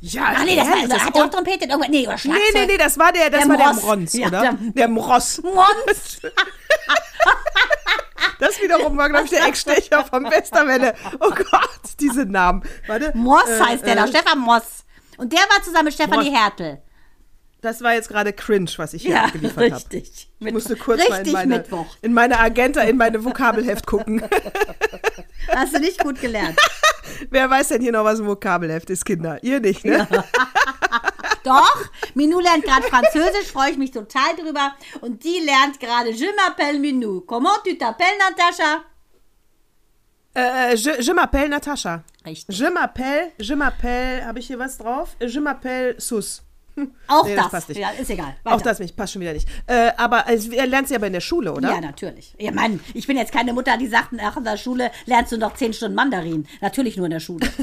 ja, 0.00 0.22
Ach 0.36 0.44
nee, 0.44 0.56
das 0.56 0.66
war, 0.68 0.76
ehrlich, 0.76 0.88
das 0.90 1.04
hat 1.04 1.16
er 1.16 1.24
auch 1.24 1.30
trompetet. 1.30 1.68
Irgendwann- 1.70 1.90
Nee, 1.90 2.02
oder 2.06 2.12
Nee, 2.12 2.18
Schlagzeug. 2.18 2.44
nee, 2.54 2.66
nee, 2.66 2.76
das 2.78 2.98
war 2.98 3.12
der, 3.12 3.28
das 3.30 3.40
Der 3.40 3.48
war 3.50 3.56
der 3.58 3.66
Mross. 3.72 3.82
Mrons, 3.82 4.12
Ja, 4.14 4.28
oder? 4.28 4.40
der- 4.40 4.52
Der, 4.72 4.88
Mross. 4.88 5.42
Mons. 5.42 6.20
Das 8.40 8.60
wiederum 8.60 8.96
war, 8.96 9.08
glaube 9.08 9.24
ich, 9.26 9.30
der 9.30 9.46
Eckstecher 9.46 10.04
vom 10.04 10.24
Westerwelle. 10.30 10.94
Oh 11.20 11.30
Gott, 11.30 11.80
diese 12.00 12.24
Namen. 12.26 12.62
Warte. 12.86 13.12
Moss 13.14 13.48
Äh, 13.48 13.60
heißt 13.60 13.86
der 13.86 13.94
da, 13.96 14.04
äh, 14.04 14.08
Stefan 14.08 14.38
Moss. 14.40 14.84
Und 15.16 15.32
der 15.32 15.38
war 15.40 15.62
zusammen 15.62 15.84
mit 15.86 15.94
Stefanie 15.94 16.30
Moss. 16.30 16.40
Hertel. 16.40 16.82
Das 17.60 17.80
war 17.82 17.94
jetzt 17.94 18.08
gerade 18.08 18.32
cringe, 18.34 18.70
was 18.76 18.92
ich 18.92 19.02
hier 19.02 19.12
Ja, 19.12 19.24
abgeliefert 19.24 19.56
habe. 19.72 19.74
richtig. 19.76 20.28
Ich 20.40 20.52
musste 20.52 20.76
kurz 20.76 20.98
mal 20.98 21.06
in 21.06 21.12
Richtig 21.14 21.32
meine, 21.32 21.56
Mittwoch. 21.58 21.86
in 22.02 22.12
meine 22.12 22.38
Agenda, 22.38 22.82
in 22.82 22.98
meine 22.98 23.24
Vokabelheft 23.24 23.86
gucken. 23.86 24.22
Hast 25.54 25.74
du 25.74 25.78
nicht 25.80 25.98
gut 26.02 26.20
gelernt. 26.20 26.58
Wer 27.30 27.48
weiß 27.48 27.68
denn 27.68 27.80
hier 27.80 27.92
noch, 27.92 28.04
was 28.04 28.20
ein 28.20 28.26
Vokabelheft 28.26 28.90
ist, 28.90 29.04
Kinder? 29.06 29.38
Ihr 29.42 29.60
nicht, 29.60 29.84
ne? 29.84 30.06
Doch, 31.44 31.84
Minou 32.14 32.40
lernt 32.40 32.64
gerade 32.64 32.86
Französisch, 32.88 33.52
freue 33.52 33.70
ich 33.70 33.76
mich 33.78 33.92
total 33.92 34.34
drüber. 34.36 34.74
Und 35.02 35.22
die 35.24 35.40
lernt 35.40 35.78
gerade 35.78 36.10
Je 36.10 36.26
m'appelle 36.34 36.78
Minou. 36.78 37.20
Comment 37.20 37.62
tu 37.64 37.76
t'appelles, 37.76 38.18
Natascha? 38.18 38.84
Äh, 40.34 40.76
je 40.76 41.00
je 41.00 41.12
m'appelle 41.12 41.48
Natascha. 41.48 42.02
Richtig. 42.26 42.56
Je 42.56 42.64
m'appelle, 42.64 43.32
je 43.38 43.54
m'appelle, 43.54 44.24
habe 44.24 44.38
ich 44.40 44.46
hier 44.48 44.58
was 44.58 44.78
drauf? 44.78 45.16
Je 45.20 45.38
m'appelle 45.38 45.94
Sus. 46.00 46.42
Auch 47.06 47.24
Nee, 47.24 47.36
das 47.36 47.44
das. 47.44 47.52
passt 47.52 47.68
nicht. 47.68 47.78
Ja, 47.78 47.90
ist 47.90 48.10
egal. 48.10 48.34
Auch 48.44 48.52
Weiter. 48.52 48.64
das 48.64 48.78
nicht, 48.80 48.96
passt 48.96 49.12
schon 49.12 49.22
wieder 49.22 49.32
nicht. 49.32 49.48
Äh, 49.66 49.92
aber 49.96 50.26
also, 50.26 50.50
er 50.52 50.66
lernt 50.66 50.88
sie 50.88 50.96
aber 50.96 51.06
in 51.06 51.12
der 51.12 51.20
Schule, 51.20 51.52
oder? 51.52 51.70
Ja, 51.70 51.80
natürlich. 51.80 52.34
Ja, 52.38 52.50
Mann, 52.52 52.80
ich 52.94 53.06
bin 53.06 53.16
jetzt 53.16 53.32
keine 53.32 53.52
Mutter, 53.52 53.76
die 53.76 53.86
sagt, 53.86 54.12
nach 54.12 54.42
der 54.42 54.56
Schule 54.56 54.90
lernst 55.06 55.32
du 55.32 55.38
noch 55.38 55.54
zehn 55.54 55.72
Stunden 55.72 55.94
Mandarin. 55.94 56.46
Natürlich 56.60 56.96
nur 56.96 57.06
in 57.06 57.12
der 57.12 57.20
Schule. 57.20 57.48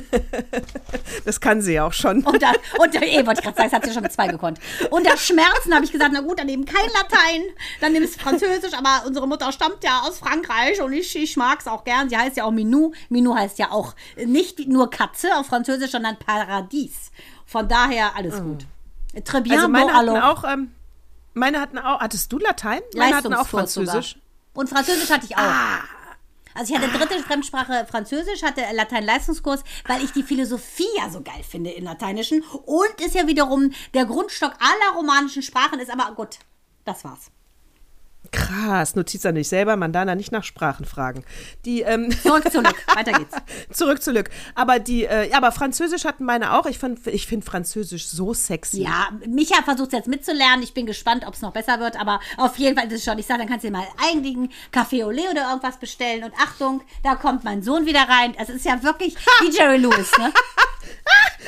Das 1.26 1.40
kann 1.40 1.62
sie 1.62 1.74
ja 1.74 1.86
auch 1.86 1.94
schon. 1.94 2.24
Unter, 2.24 2.54
unter 2.80 3.04
eh, 3.04 3.26
wollte 3.26 3.42
ich 3.42 3.44
gerade 3.44 3.58
sagen, 3.58 3.70
das 3.70 3.74
hat 3.74 3.86
sie 3.86 3.94
schon 3.94 4.04
mit 4.04 4.12
zwei 4.12 4.28
gekonnt. 4.28 4.60
Unter 4.90 5.16
Schmerzen 5.18 5.74
habe 5.74 5.86
ich 5.86 5.92
gesagt, 5.92 6.12
na 6.14 6.22
gut, 6.22 6.40
dann 6.40 6.50
eben 6.50 6.66
kein 6.66 6.88
Latein, 6.88 7.42
dann 7.80 7.94
nimmst 7.94 8.16
du 8.16 8.20
Französisch, 8.20 8.74
aber 8.74 9.06
unsere 9.06 9.28
Mutter 9.28 9.52
stammt 9.52 9.84
ja 9.84 10.02
aus 10.06 10.20
Frankreich 10.20 10.82
und 10.82 10.94
ich, 10.94 11.16
ich 11.16 11.38
mag 11.38 11.60
es 11.60 11.68
auch 11.68 11.84
gern. 11.84 12.10
Sie 12.10 12.18
heißt 12.18 12.38
ja 12.38 12.46
auch 12.46 12.52
Minou. 12.52 12.94
Minou 13.10 13.36
heißt 13.36 13.60
ja 13.60 13.72
auch 13.72 13.94
nicht 14.26 14.68
nur 14.68 14.90
Katze 14.90 15.36
auf 15.38 15.48
Französisch, 15.48 15.92
sondern 15.92 16.18
Paradies. 16.18 17.12
Von 17.46 17.68
daher 17.68 18.16
alles 18.16 18.42
gut. 18.42 18.66
Très 19.14 19.42
bien, 19.42 19.56
Also 19.56 19.68
bon 19.68 19.72
meine 19.74 19.94
hatten 19.94 20.10
alors. 20.10 20.44
auch, 20.44 20.44
ähm, 20.44 20.72
meine 21.34 21.60
hatten 21.60 21.78
auch, 21.78 22.00
hattest 22.00 22.32
du 22.32 22.40
Latein? 22.40 22.82
Meine 22.96 23.16
hatten 23.16 23.34
auch 23.34 23.48
Französisch. 23.48 24.18
Und 24.54 24.70
Französisch 24.70 25.10
hatte 25.10 25.26
ich 25.26 25.38
auch. 25.38 25.44
Also 26.54 26.74
ich 26.74 26.80
hatte 26.80 26.92
dritte 26.98 27.20
Fremdsprache 27.24 27.86
Französisch, 27.90 28.44
hatte 28.44 28.62
Latein-Leistungskurs, 28.74 29.64
weil 29.88 30.04
ich 30.04 30.12
die 30.12 30.24
Philosophie 30.24 30.88
ja 30.98 31.10
so 31.10 31.22
geil 31.22 31.44
finde 31.48 31.72
im 31.72 31.86
Lateinischen. 31.86 32.44
Und 32.66 33.00
ist 33.00 33.16
ja 33.16 33.28
wiederum 33.28 33.72
der 33.94 34.06
Grundstock 34.06 34.52
aller 34.60 34.98
romanischen 34.98 35.42
Sprachen 35.42 35.80
ist. 35.80 35.90
Aber 35.90 36.14
gut, 36.14 36.40
das 36.84 37.04
war's. 37.06 37.32
Krass, 38.32 38.96
Notiz 38.96 39.26
an 39.26 39.36
dich 39.36 39.50
selber, 39.50 39.76
Mandana 39.76 40.14
nicht 40.16 40.32
nach 40.32 40.44
Sprachen 40.44 40.86
fragen. 40.86 41.24
Die, 41.66 41.82
ähm, 41.82 42.12
Zurück 42.22 42.50
zu 42.52 42.62
Lück, 42.62 42.76
weiter 42.96 43.12
geht's. 43.14 43.36
zurück 43.78 44.02
zu 44.02 44.12
Lück. 44.12 44.30
Aber 44.56 44.80
die, 44.80 45.06
äh, 45.06 45.30
ja, 45.30 45.38
aber 45.38 45.52
Französisch 45.52 46.06
hatten 46.06 46.24
meine 46.24 46.54
auch. 46.54 46.66
Ich, 46.68 46.78
fand- 46.78 47.06
ich 47.08 47.26
finde 47.28 47.46
Französisch 47.46 48.08
so 48.08 48.34
sexy. 48.34 48.84
Ja, 48.84 49.10
Micha 49.28 49.62
versucht 49.64 49.92
jetzt 49.94 50.08
mitzulernen. 50.08 50.62
Ich 50.64 50.74
bin 50.74 50.86
gespannt, 50.86 51.26
ob 51.28 51.34
es 51.34 51.42
noch 51.42 51.52
besser 51.52 51.80
wird. 51.80 52.00
Aber 52.00 52.20
auf 52.38 52.58
jeden 52.58 52.78
Fall 52.78 52.88
ist 52.88 52.94
es 52.94 53.04
schon. 53.04 53.18
Ich 53.18 53.26
sage, 53.26 53.40
dann 53.40 53.50
kannst 53.50 53.64
du 53.66 53.70
dir 53.70 53.78
mal 53.78 53.88
eigentlichen 54.08 54.50
Café 54.72 55.04
au 55.04 55.10
lait 55.12 55.30
oder 55.32 55.50
irgendwas 55.50 55.78
bestellen. 55.78 56.24
Und 56.24 56.34
Achtung, 56.42 56.82
da 57.04 57.16
kommt 57.16 57.44
mein 57.44 57.64
Sohn 57.64 57.86
wieder 57.86 58.08
rein. 58.08 58.36
Es 58.40 58.50
ist 58.50 58.66
ja 58.66 58.82
wirklich 58.84 59.16
wie 59.42 59.50
Jerry 59.58 59.78
Lewis, 59.78 60.12
ne? 60.18 60.32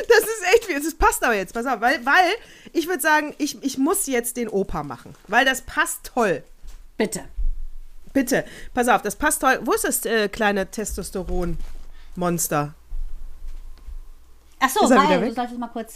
Das 0.07 0.19
ist 0.19 0.43
echt. 0.55 0.69
Es 0.85 0.95
passt 0.95 1.23
aber 1.23 1.35
jetzt, 1.35 1.53
pass 1.53 1.65
auf, 1.67 1.79
weil, 1.79 2.03
weil 2.05 2.25
ich 2.73 2.87
würde 2.87 3.01
sagen, 3.01 3.35
ich, 3.37 3.61
ich 3.63 3.77
muss 3.77 4.07
jetzt 4.07 4.37
den 4.37 4.49
Opa 4.49 4.81
machen, 4.83 5.13
weil 5.27 5.45
das 5.45 5.61
passt 5.61 6.11
toll. 6.13 6.43
Bitte. 6.97 7.23
Bitte, 8.13 8.45
pass 8.73 8.87
auf, 8.87 9.01
das 9.01 9.15
passt 9.15 9.41
toll. 9.41 9.59
Wo 9.63 9.73
ist 9.73 9.83
das 9.85 10.05
äh, 10.05 10.29
kleine 10.29 10.69
Testosteron-Monster? 10.69 12.73
Ach 14.59 14.69
so, 14.69 14.83
Ist 14.85 14.91
er 14.91 14.97
wieder 15.01 15.09
weil, 15.09 15.21
weg? 15.21 15.29
du 15.29 15.35
solltest 15.35 15.59
mal 15.59 15.67
kurz. 15.69 15.95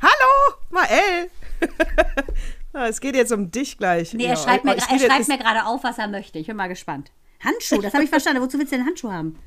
Hallo, 0.00 0.56
Mael. 0.70 1.30
Ah, 2.74 2.88
es 2.88 3.00
geht 3.00 3.14
jetzt 3.16 3.32
um 3.32 3.50
dich 3.50 3.78
gleich. 3.78 4.12
Nee, 4.12 4.24
Ja, 4.24 4.30
er 4.32 4.36
schreibt, 4.36 4.66
mir, 4.66 4.76
es 4.76 4.84
gra- 4.84 4.90
geht 4.90 5.00
er 5.00 5.06
schreibt 5.08 5.18
jetzt- 5.20 5.28
mir 5.28 5.38
gerade 5.38 5.64
auf, 5.64 5.82
was 5.82 5.96
er 5.96 6.08
möchte. 6.08 6.38
Ich 6.38 6.46
bin 6.46 6.56
mal 6.56 6.66
gespannt. 6.68 7.10
Handschuh, 7.42 7.80
das 7.80 7.94
habe 7.94 8.04
ich 8.04 8.10
verstanden. 8.10 8.42
Wozu 8.42 8.58
willst 8.58 8.70
du 8.70 8.76
denn 8.76 8.84
Handschuh 8.84 9.10
haben? 9.10 9.38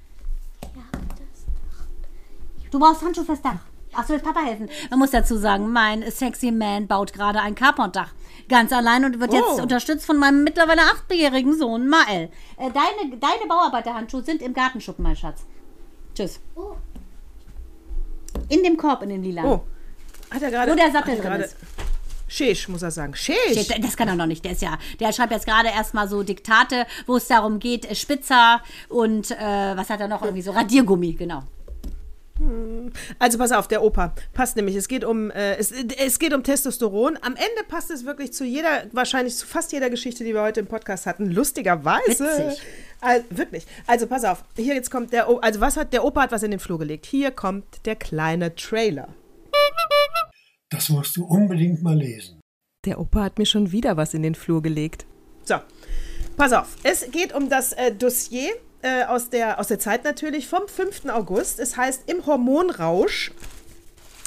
Du 2.72 2.80
brauchst 2.80 3.04
Handschuh 3.04 3.24
fürs 3.24 3.40
Dach. 3.44 3.60
Ach, 4.00 4.08
so, 4.08 4.14
will 4.14 4.20
Papa 4.22 4.40
helfen. 4.42 4.70
Man 4.90 5.00
muss 5.00 5.12
dazu 5.12 5.38
sagen, 5.38 5.72
mein 5.72 6.10
sexy 6.12 6.52
Man 6.52 6.88
baut 6.88 7.14
gerade 7.14 7.40
ein 7.42 7.56
Carportdach. 7.56 8.14
Ganz 8.48 8.72
allein 8.72 9.04
und 9.06 9.20
wird 9.20 9.34
jetzt 9.34 9.44
Oh. 9.58 9.62
unterstützt 9.62 10.06
von 10.06 10.18
meinem 10.18 10.44
mittlerweile 10.44 10.82
achtjährigen 10.82 11.58
Sohn 11.58 11.88
Mael. 11.88 12.30
Äh, 12.58 12.72
deine, 12.72 13.18
deine 13.20 13.46
Bauarbeiterhandschuhe 13.48 14.24
sind 14.24 14.42
im 14.42 14.54
Gartenschuppen, 14.54 15.04
mein 15.04 15.16
Schatz. 15.16 15.46
Tschüss. 16.16 16.40
In 18.50 18.64
dem 18.64 18.78
Korb, 18.78 19.04
in 19.04 19.10
den 19.10 19.24
lila. 19.24 19.44
Oh, 19.44 19.62
hat 20.32 20.42
er 20.42 20.52
gerade. 20.52 20.72
Wo 20.72 20.76
der 20.76 20.92
Sattel 20.92 21.16
drin 21.16 21.24
gerade- 21.24 21.44
ist. 21.44 21.56
Sheesh, 22.28 22.68
muss 22.70 22.84
er 22.84 22.92
sagen. 22.92 23.16
Steht- 23.16 23.84
Das 23.84 23.98
kann 23.98 24.08
er 24.08 24.16
noch 24.16 24.28
nicht. 24.28 24.46
Der 24.46 24.52
ist 24.52 24.62
ja, 24.62 24.78
der 25.00 25.12
schreibt 25.14 25.32
jetzt 25.32 25.48
gerade 25.48 25.70
erstmal 25.70 26.08
so 26.08 26.22
Diktate, 26.22 26.86
wo 27.08 27.16
es 27.18 27.28
darum 27.28 27.58
geht, 27.58 27.86
äh, 27.90 27.96
Spitzer 27.96 28.62
und 28.88 29.32
äh, 29.32 29.76
was 29.76 29.90
hat 29.90 30.00
er 30.00 30.08
noch 30.08 30.22
irgendwie 30.22 30.44
so 30.44 30.52
Radiergummi, 30.52 31.14
genau. 31.14 31.42
Also 33.18 33.38
pass 33.38 33.52
auf, 33.52 33.68
der 33.68 33.84
Opa 33.84 34.14
passt 34.34 34.56
nämlich. 34.56 34.76
Es 34.76 34.88
geht 34.88 35.04
um 35.04 35.30
äh, 35.32 35.56
es, 35.56 35.72
es 35.72 36.20
geht 36.20 36.34
um 36.34 36.44
Testosteron. 36.44 37.18
Am 37.22 37.34
Ende 37.34 37.64
passt 37.68 37.92
es 37.92 38.06
wirklich 38.06 38.34
zu 38.34 38.46
jeder, 38.46 38.86
wahrscheinlich 38.92 39.36
zu 39.36 39.46
fast 39.46 39.72
jeder 39.72 39.90
Geschichte, 39.90 40.24
die 40.24 40.34
wir 40.34 40.42
heute 40.42 40.62
im 40.62 40.68
Podcast 40.68 41.06
hatten. 41.06 41.30
Lustigerweise. 41.30 42.26
Witzig. 42.26 42.62
Also, 43.02 43.26
wirklich. 43.30 43.66
Also 43.88 44.08
pass 44.08 44.24
auf. 44.24 44.44
Hier 44.56 44.76
jetzt 44.76 44.92
kommt 44.92 45.14
der. 45.14 45.30
O 45.30 45.38
also 45.38 45.60
was 45.62 45.78
hat 45.78 45.94
der 45.94 46.04
Opa 46.04 46.22
hat 46.24 46.32
was 46.32 46.44
in 46.44 46.52
den 46.52 46.60
Flur 46.60 46.80
gelegt. 46.80 47.06
Hier 47.06 47.32
kommt 47.32 47.86
der 47.86 47.96
kleine 47.96 48.56
Trailer. 48.56 49.10
Das 50.70 50.90
musst 50.90 51.18
du 51.18 51.26
unbedingt 51.26 51.82
mal 51.82 51.98
lesen. 51.98 52.40
Der 52.86 53.00
Opa 53.00 53.24
hat 53.24 53.38
mir 53.38 53.46
schon 53.46 53.72
wieder 53.72 53.98
was 53.98 54.14
in 54.14 54.24
den 54.24 54.36
Flur 54.36 54.62
gelegt. 54.62 55.06
So, 55.44 55.56
pass 56.38 56.54
auf. 56.54 56.76
Es 56.84 57.10
geht 57.12 57.34
um 57.34 57.50
das 57.50 57.74
äh, 57.74 57.94
Dossier 57.94 58.52
äh, 58.82 59.04
aus, 59.06 59.30
der, 59.30 59.60
aus 59.60 59.68
der 59.68 59.80
Zeit 59.80 60.04
natürlich 60.04 60.48
vom 60.48 60.68
5. 60.68 61.06
August. 61.10 61.60
Es 61.60 61.78
heißt 61.78 62.04
im 62.08 62.26
Hormonrausch. 62.26 63.32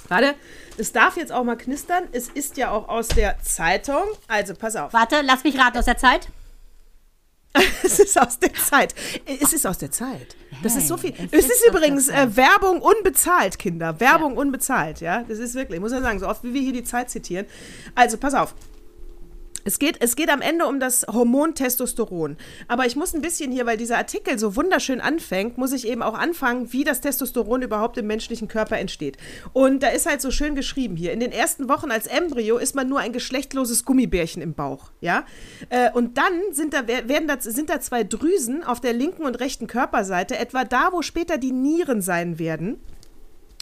Warte, 0.09 0.35
es 0.77 0.93
darf 0.93 1.17
jetzt 1.17 1.33
auch 1.33 1.45
mal 1.45 1.57
knistern. 1.57 2.05
Es 2.13 2.29
ist 2.29 2.57
ja 2.57 2.71
auch 2.71 2.89
aus 2.89 3.09
der 3.09 3.41
Zeitung. 3.43 4.03
Also 4.29 4.55
pass 4.55 4.77
auf. 4.77 4.93
Warte, 4.93 5.23
lass 5.23 5.45
mich 5.45 5.59
raten 5.59 5.79
aus 5.79 5.87
der 5.87 5.97
Zeit. 5.97 6.29
Es 7.85 7.99
ist 7.99 8.19
aus 8.19 8.39
der 8.39 8.55
Zeit. 8.55 8.95
Es 9.27 9.53
ist 9.53 9.67
aus 9.67 9.77
der 9.77 9.91
Zeit. 9.91 10.37
Das 10.63 10.77
ist 10.77 10.89
so 10.89 10.97
viel. 10.97 11.13
Hey, 11.13 11.29
Es 11.33 11.41
es 11.41 11.47
ist, 11.47 11.53
ist 11.57 11.69
übrigens 11.69 12.09
äh, 12.09 12.37
Werbung 12.37 12.81
unbezahlt, 12.81 13.59
Kinder. 13.59 14.01
Werbung 14.01 14.37
unbezahlt, 14.37 15.01
ja. 15.01 15.25
Das 15.29 15.39
ist 15.39 15.55
wirklich, 15.55 15.81
muss 15.81 15.93
man 15.93 16.03
sagen, 16.03 16.19
so 16.19 16.29
oft 16.29 16.45
wie 16.45 16.55
wir 16.55 16.63
hier 16.63 16.73
die 16.73 16.85
Zeit 16.85 17.11
zitieren. 17.11 17.47
Also, 17.95 18.17
pass 18.17 18.35
auf. 18.35 18.55
Es 19.65 19.79
geht, 19.79 19.97
es 20.01 20.17
geht 20.17 20.31
am 20.31 20.41
Ende 20.41 20.67
um 20.67 20.81
das 20.81 21.07
Hormon 21.09 21.55
Testosteron. 21.55 22.37
Aber 22.69 22.87
ich 22.87 22.97
muss 22.97 23.15
ein 23.15 23.23
bisschen 23.23 23.53
hier, 23.53 23.67
weil 23.67 23.77
dieser 23.77 23.99
Artikel 23.99 24.39
so 24.39 24.57
wunderschön 24.57 25.01
anfängt, 25.01 25.59
muss 25.59 25.73
ich 25.73 25.87
eben 25.87 26.03
auch 26.03 26.15
anfangen, 26.15 26.73
wie 26.73 26.85
das 26.85 27.01
Testosteron 27.01 27.63
überhaupt 27.63 27.99
im 27.99 28.07
menschlichen 28.07 28.49
Körper 28.49 28.79
entsteht. 28.79 29.17
Und 29.53 29.83
da 29.83 29.89
ist 29.89 30.07
halt 30.07 30.21
so 30.21 30.31
schön 30.31 30.55
geschrieben 30.55 30.97
hier. 30.97 31.13
In 31.13 31.21
den 31.21 31.33
ersten 31.33 31.69
Wochen 31.69 31.91
als 31.91 32.07
Embryo 32.07 32.59
ist 32.59 32.75
man 32.75 32.89
nur 32.89 33.01
ein 33.01 33.13
geschlechtloses 33.13 33.85
Gummibärchen 33.85 34.43
im 34.43 34.55
Bauch. 34.55 34.91
Ja? 35.01 35.25
Äh, 35.69 35.91
Und 35.93 36.19
dann 36.19 36.33
sind 36.53 36.75
da, 36.75 36.87
werden 36.89 37.29
da, 37.29 37.37
sind 37.41 37.71
da 37.71 37.81
zwei 37.81 38.05
Drüsen 38.05 38.65
auf 38.65 38.81
der 38.81 38.93
linken 38.93 39.25
und 39.25 39.41
rechten 39.41 39.67
Körperseite, 39.67 40.39
etwa 40.39 40.65
da, 40.65 40.91
wo 40.93 41.03
später 41.03 41.39
die 41.39 41.53
Nieren 41.53 42.03
sein 42.03 42.39
werden. 42.39 42.81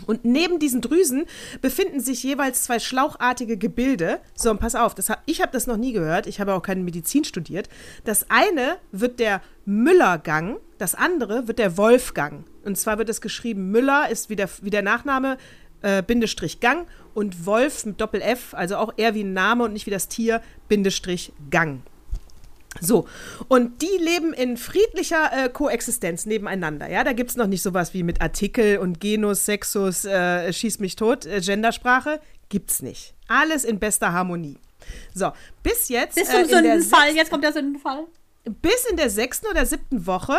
Und 0.06 0.24
neben 0.24 0.58
diesen 0.58 0.80
Drüsen 0.80 1.26
befinden 1.60 2.00
sich 2.00 2.22
jeweils 2.22 2.62
zwei 2.62 2.78
schlauchartige 2.78 3.56
Gebilde. 3.56 4.20
So, 4.34 4.50
und 4.50 4.60
pass 4.60 4.74
auf, 4.74 4.94
hab, 4.96 5.22
ich 5.26 5.40
habe 5.40 5.52
das 5.52 5.66
noch 5.66 5.76
nie 5.76 5.92
gehört. 5.92 6.26
Ich 6.26 6.40
habe 6.40 6.54
auch 6.54 6.62
keine 6.62 6.82
Medizin 6.82 7.24
studiert. 7.24 7.68
Das 8.04 8.30
eine 8.30 8.76
wird 8.92 9.20
der 9.20 9.42
Müllergang, 9.64 10.58
das 10.78 10.94
andere 10.94 11.46
wird 11.48 11.58
der 11.58 11.76
Wolfgang. 11.76 12.44
Und 12.64 12.76
zwar 12.76 12.98
wird 12.98 13.08
es 13.08 13.20
geschrieben, 13.20 13.70
Müller 13.70 14.08
ist 14.10 14.30
wie 14.30 14.36
der, 14.36 14.48
wie 14.62 14.70
der 14.70 14.82
Nachname, 14.82 15.38
äh, 15.82 16.02
Bindestrich 16.02 16.60
Gang 16.60 16.86
und 17.14 17.46
Wolf 17.46 17.86
mit 17.86 18.00
Doppel 18.00 18.20
F, 18.20 18.54
also 18.54 18.76
auch 18.76 18.94
eher 18.96 19.14
wie 19.14 19.24
ein 19.24 19.32
Name 19.32 19.64
und 19.64 19.72
nicht 19.72 19.86
wie 19.86 19.90
das 19.90 20.08
Tier, 20.08 20.42
Bindestrich 20.68 21.32
Gang. 21.50 21.82
So, 22.78 23.08
und 23.48 23.82
die 23.82 23.98
leben 23.98 24.32
in 24.32 24.56
friedlicher 24.56 25.30
äh, 25.32 25.48
Koexistenz 25.48 26.24
nebeneinander. 26.24 26.88
Ja, 26.88 27.02
da 27.02 27.12
gibt 27.12 27.30
es 27.30 27.36
noch 27.36 27.48
nicht 27.48 27.62
sowas 27.62 27.94
wie 27.94 28.04
mit 28.04 28.20
Artikel 28.20 28.78
und 28.78 29.00
Genus, 29.00 29.44
Sexus, 29.44 30.04
äh, 30.04 30.52
Schieß 30.52 30.78
mich 30.78 30.94
tot, 30.94 31.26
äh, 31.26 31.40
Gendersprache. 31.40 32.20
Gibt's 32.48 32.80
nicht. 32.80 33.14
Alles 33.26 33.64
in 33.64 33.80
bester 33.80 34.12
Harmonie. 34.12 34.56
So, 35.14 35.32
bis 35.62 35.88
jetzt. 35.88 36.14
Bis 36.14 36.28
äh, 36.28 36.32
zum 36.32 36.48
der 36.48 36.62
Sündenfall. 36.62 37.14
Jetzt 37.14 37.30
kommt 37.30 37.44
der 37.44 37.52
Sündenfall. 37.52 38.06
bis 38.44 38.84
in 38.88 38.96
der 38.96 39.10
sechsten 39.10 39.46
oder 39.48 39.66
siebten 39.66 40.06
Woche 40.06 40.38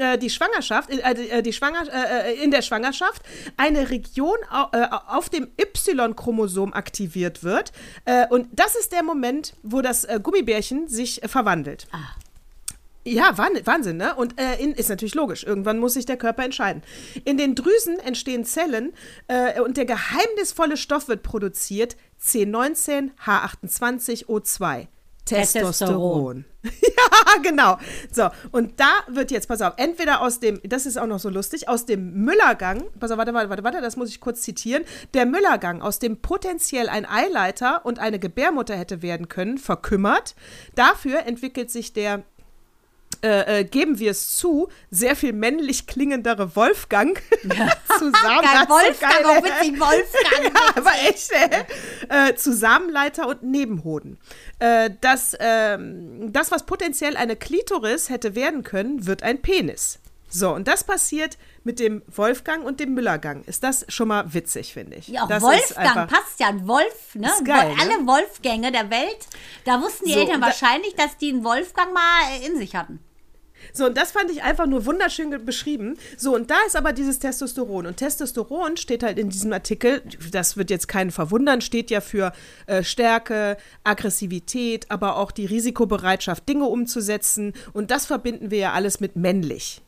äh, 0.00 0.18
die 0.18 0.30
Schwangerschaft, 0.30 0.90
äh, 0.90 0.98
äh, 1.38 1.42
die 1.42 1.52
Schwanger, 1.52 1.82
äh, 1.92 2.32
äh, 2.32 2.42
in 2.42 2.50
der 2.50 2.62
Schwangerschaft 2.62 3.22
eine 3.56 3.90
Region 3.90 4.36
au, 4.50 4.66
äh, 4.72 4.86
auf 5.08 5.28
dem 5.28 5.48
Y-Chromosom 5.60 6.72
aktiviert 6.72 7.44
wird. 7.44 7.72
Äh, 8.06 8.26
und 8.28 8.48
das 8.52 8.74
ist 8.74 8.92
der 8.92 9.02
Moment, 9.02 9.54
wo 9.62 9.80
das 9.82 10.04
äh, 10.04 10.18
Gummibärchen 10.22 10.88
sich 10.88 11.22
äh, 11.22 11.28
verwandelt. 11.28 11.86
Ja, 13.04 13.38
Wahn- 13.38 13.64
Wahnsinn, 13.64 13.96
ne? 13.96 14.14
Und 14.14 14.38
äh, 14.38 14.56
in, 14.62 14.72
ist 14.72 14.90
natürlich 14.90 15.14
logisch. 15.14 15.42
Irgendwann 15.44 15.78
muss 15.78 15.94
sich 15.94 16.04
der 16.04 16.18
Körper 16.18 16.44
entscheiden. 16.44 16.82
In 17.24 17.38
den 17.38 17.54
Drüsen 17.54 17.98
entstehen 17.98 18.44
Zellen 18.44 18.92
äh, 19.26 19.60
und 19.60 19.78
der 19.78 19.86
geheimnisvolle 19.86 20.76
Stoff 20.76 21.08
wird 21.08 21.22
produziert: 21.22 21.96
C19, 22.22 23.10
H28, 23.24 24.26
O2. 24.26 24.86
Testosteron. 25.30 26.44
ja, 26.62 27.42
genau. 27.42 27.78
So, 28.12 28.28
und 28.52 28.78
da 28.78 28.90
wird 29.08 29.30
jetzt, 29.30 29.48
pass 29.48 29.62
auf, 29.62 29.74
entweder 29.76 30.20
aus 30.20 30.40
dem, 30.40 30.60
das 30.62 30.86
ist 30.86 30.98
auch 30.98 31.06
noch 31.06 31.18
so 31.18 31.28
lustig, 31.28 31.68
aus 31.68 31.86
dem 31.86 32.24
Müllergang, 32.24 32.84
pass 32.98 33.10
auf, 33.10 33.18
warte, 33.18 33.32
warte, 33.32 33.48
warte, 33.48 33.64
warte, 33.64 33.80
das 33.80 33.96
muss 33.96 34.10
ich 34.10 34.20
kurz 34.20 34.42
zitieren, 34.42 34.84
der 35.14 35.26
Müllergang, 35.26 35.82
aus 35.82 35.98
dem 35.98 36.20
potenziell 36.20 36.88
ein 36.88 37.06
Eileiter 37.06 37.84
und 37.86 37.98
eine 37.98 38.18
Gebärmutter 38.18 38.76
hätte 38.76 39.02
werden 39.02 39.28
können, 39.28 39.58
verkümmert. 39.58 40.34
Dafür 40.74 41.26
entwickelt 41.26 41.70
sich 41.70 41.92
der 41.92 42.24
äh, 43.22 43.60
äh, 43.60 43.64
geben 43.64 43.98
wir 43.98 44.10
es 44.12 44.34
zu, 44.36 44.68
sehr 44.90 45.14
viel 45.16 45.32
männlich 45.32 45.86
klingendere 45.86 46.56
Wolfgang 46.56 47.20
zusammen. 47.98 48.12
Geil, 48.42 48.66
Wolfgang, 48.68 49.24
auch 49.26 49.44
witzig, 49.44 49.78
Wolfgang. 49.80 50.54
Ja, 50.54 50.60
aber 50.76 50.92
echt. 51.08 51.30
Äh, 52.08 52.34
zu 52.34 52.52
Samenleiter 52.54 53.28
und 53.28 53.42
Nebenhoden. 53.42 54.18
Äh, 54.58 54.90
das, 55.00 55.36
ähm, 55.38 56.32
das, 56.32 56.50
was 56.50 56.64
potenziell 56.66 57.16
eine 57.16 57.36
Klitoris 57.36 58.08
hätte 58.08 58.34
werden 58.34 58.62
können, 58.62 59.06
wird 59.06 59.22
ein 59.22 59.42
Penis. 59.42 59.98
So, 60.32 60.54
und 60.54 60.68
das 60.68 60.84
passiert 60.84 61.38
mit 61.64 61.80
dem 61.80 62.02
Wolfgang 62.06 62.64
und 62.64 62.78
dem 62.78 62.94
Müllergang. 62.94 63.42
Ist 63.44 63.64
das 63.64 63.84
schon 63.88 64.06
mal 64.08 64.32
witzig, 64.32 64.72
finde 64.72 64.96
ich. 64.98 65.08
Ja, 65.08 65.24
auch 65.24 65.28
das 65.28 65.42
Wolfgang 65.42 66.08
passt 66.08 66.38
ja. 66.38 66.46
Ein 66.46 66.68
Wolf, 66.68 67.14
ne? 67.14 67.26
Ist 67.26 67.44
geil, 67.44 67.74
Wo- 67.76 67.82
Alle 67.82 68.06
Wolfgänge 68.06 68.70
der 68.70 68.90
Welt, 68.90 69.18
da 69.64 69.80
wussten 69.82 70.04
die 70.06 70.12
So, 70.14 70.20
Eltern 70.20 70.40
da- 70.40 70.46
wahrscheinlich, 70.46 70.94
dass 70.94 71.16
die 71.18 71.30
einen 71.30 71.42
Wolfgang 71.44 71.92
mal 71.92 72.20
äh, 72.40 72.46
in 72.46 72.56
sich 72.56 72.76
hatten. 72.76 73.00
So, 73.72 73.86
und 73.86 73.96
das 73.96 74.12
fand 74.12 74.30
ich 74.30 74.42
einfach 74.42 74.66
nur 74.66 74.86
wunderschön 74.86 75.30
beschrieben. 75.44 75.96
So, 76.16 76.34
und 76.34 76.50
da 76.50 76.56
ist 76.66 76.76
aber 76.76 76.92
dieses 76.92 77.18
Testosteron. 77.18 77.86
Und 77.86 77.96
Testosteron 77.96 78.76
steht 78.76 79.02
halt 79.02 79.18
in 79.18 79.30
diesem 79.30 79.52
Artikel, 79.52 80.02
das 80.32 80.56
wird 80.56 80.70
jetzt 80.70 80.88
keinen 80.88 81.10
verwundern, 81.10 81.60
steht 81.60 81.90
ja 81.90 82.00
für 82.00 82.32
äh, 82.66 82.82
Stärke, 82.82 83.56
Aggressivität, 83.84 84.90
aber 84.90 85.16
auch 85.16 85.30
die 85.30 85.46
Risikobereitschaft, 85.46 86.48
Dinge 86.48 86.64
umzusetzen. 86.64 87.52
Und 87.72 87.90
das 87.90 88.06
verbinden 88.06 88.50
wir 88.50 88.58
ja 88.58 88.72
alles 88.72 89.00
mit 89.00 89.16
männlich. 89.16 89.82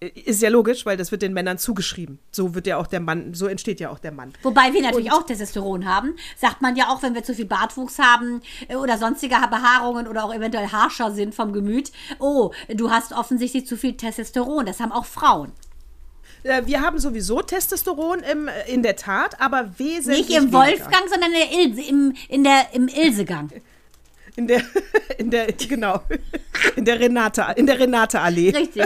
Äh, 0.00 0.08
Ist 0.24 0.42
ja 0.42 0.48
logisch, 0.48 0.86
weil 0.86 0.96
das 0.96 1.10
wird 1.12 1.22
den 1.22 1.32
Männern 1.32 1.58
zugeschrieben. 1.58 2.18
So 2.30 2.54
wird 2.54 2.66
ja 2.66 2.76
auch 2.76 2.86
der 2.86 3.00
Mann, 3.00 3.34
so 3.34 3.46
entsteht 3.46 3.80
ja 3.80 3.90
auch 3.90 3.98
der 3.98 4.12
Mann. 4.12 4.32
Wobei 4.42 4.72
wir 4.72 4.82
natürlich 4.82 5.12
auch 5.12 5.24
Testosteron 5.24 5.86
haben. 5.86 6.16
Sagt 6.36 6.62
man 6.62 6.76
ja 6.76 6.88
auch, 6.88 7.02
wenn 7.02 7.14
wir 7.14 7.24
zu 7.24 7.34
viel 7.34 7.46
Bartwuchs 7.46 7.98
haben 7.98 8.42
äh, 8.68 8.76
oder 8.76 8.98
sonstige 8.98 9.34
Behaarungen 9.50 10.06
oder 10.08 10.24
auch 10.24 10.34
eventuell 10.34 10.68
harscher 10.68 11.12
sind 11.12 11.34
vom 11.34 11.52
Gemüt. 11.52 11.92
Oh, 12.18 12.52
du 12.68 12.90
hast 12.90 13.12
offensichtlich 13.12 13.66
zu 13.66 13.76
viel 13.76 13.96
Testosteron. 13.96 14.66
Das 14.66 14.80
haben 14.80 14.92
auch 14.92 15.04
Frauen. 15.06 15.52
Äh, 16.44 16.62
Wir 16.66 16.80
haben 16.82 16.98
sowieso 16.98 17.40
Testosteron 17.42 18.20
im, 18.20 18.48
in 18.66 18.82
der 18.82 18.96
Tat, 18.96 19.40
aber 19.40 19.70
wesentlich 19.78 20.28
Nicht 20.28 20.38
im. 20.38 20.52
Wolfgang, 20.52 21.08
sondern 21.08 21.32
in 21.32 21.38
der 21.38 21.58
Ilse, 21.60 21.82
im, 21.90 22.14
in 22.28 22.44
der, 22.44 22.66
im 22.72 22.88
Ilsegang. 22.88 23.50
In 24.36 24.48
der, 24.48 24.62
in 25.18 25.30
der, 25.30 25.46
genau, 25.52 26.00
in 26.76 26.84
der 26.84 26.98
Renate, 26.98 27.46
in 27.54 27.66
der 27.66 27.78
Renate-Allee. 27.78 28.50
Richtig. 28.50 28.82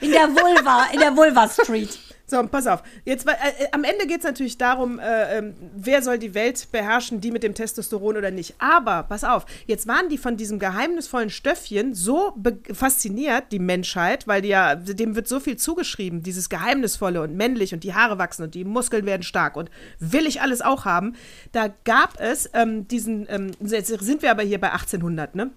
In 0.00 0.12
der 0.12 0.28
Vulva, 0.28 0.86
in 0.92 1.00
der 1.00 1.16
Vulva 1.16 1.48
Street. 1.48 1.98
So, 2.30 2.40
pass 2.44 2.68
auf. 2.68 2.84
Jetzt, 3.04 3.26
äh, 3.26 3.32
äh, 3.32 3.66
am 3.72 3.82
Ende 3.82 4.06
geht 4.06 4.18
es 4.18 4.24
natürlich 4.24 4.56
darum, 4.56 5.00
äh, 5.00 5.38
ähm, 5.38 5.54
wer 5.74 6.00
soll 6.00 6.16
die 6.16 6.32
Welt 6.32 6.68
beherrschen, 6.70 7.20
die 7.20 7.32
mit 7.32 7.42
dem 7.42 7.54
Testosteron 7.54 8.16
oder 8.16 8.30
nicht. 8.30 8.54
Aber, 8.60 9.02
pass 9.02 9.24
auf, 9.24 9.46
jetzt 9.66 9.88
waren 9.88 10.08
die 10.08 10.16
von 10.16 10.36
diesem 10.36 10.60
geheimnisvollen 10.60 11.30
Stöffchen 11.30 11.92
so 11.92 12.32
fasziniert, 12.72 13.46
die 13.50 13.58
Menschheit, 13.58 14.28
weil 14.28 14.42
die 14.42 14.50
ja, 14.50 14.76
dem 14.76 15.16
wird 15.16 15.26
so 15.26 15.40
viel 15.40 15.56
zugeschrieben, 15.56 16.22
dieses 16.22 16.48
Geheimnisvolle 16.48 17.20
und 17.20 17.34
männlich 17.34 17.74
und 17.74 17.82
die 17.82 17.94
Haare 17.94 18.18
wachsen 18.18 18.44
und 18.44 18.54
die 18.54 18.64
Muskeln 18.64 19.06
werden 19.06 19.24
stark 19.24 19.56
und 19.56 19.68
will 19.98 20.26
ich 20.26 20.40
alles 20.40 20.62
auch 20.62 20.84
haben. 20.84 21.16
Da 21.50 21.68
gab 21.82 22.20
es 22.20 22.48
ähm, 22.54 22.86
diesen, 22.86 23.26
ähm, 23.28 23.50
jetzt 23.60 23.88
sind 23.88 24.22
wir 24.22 24.30
aber 24.30 24.44
hier 24.44 24.60
bei 24.60 24.70
1800, 24.70 25.34
ne? 25.34 25.50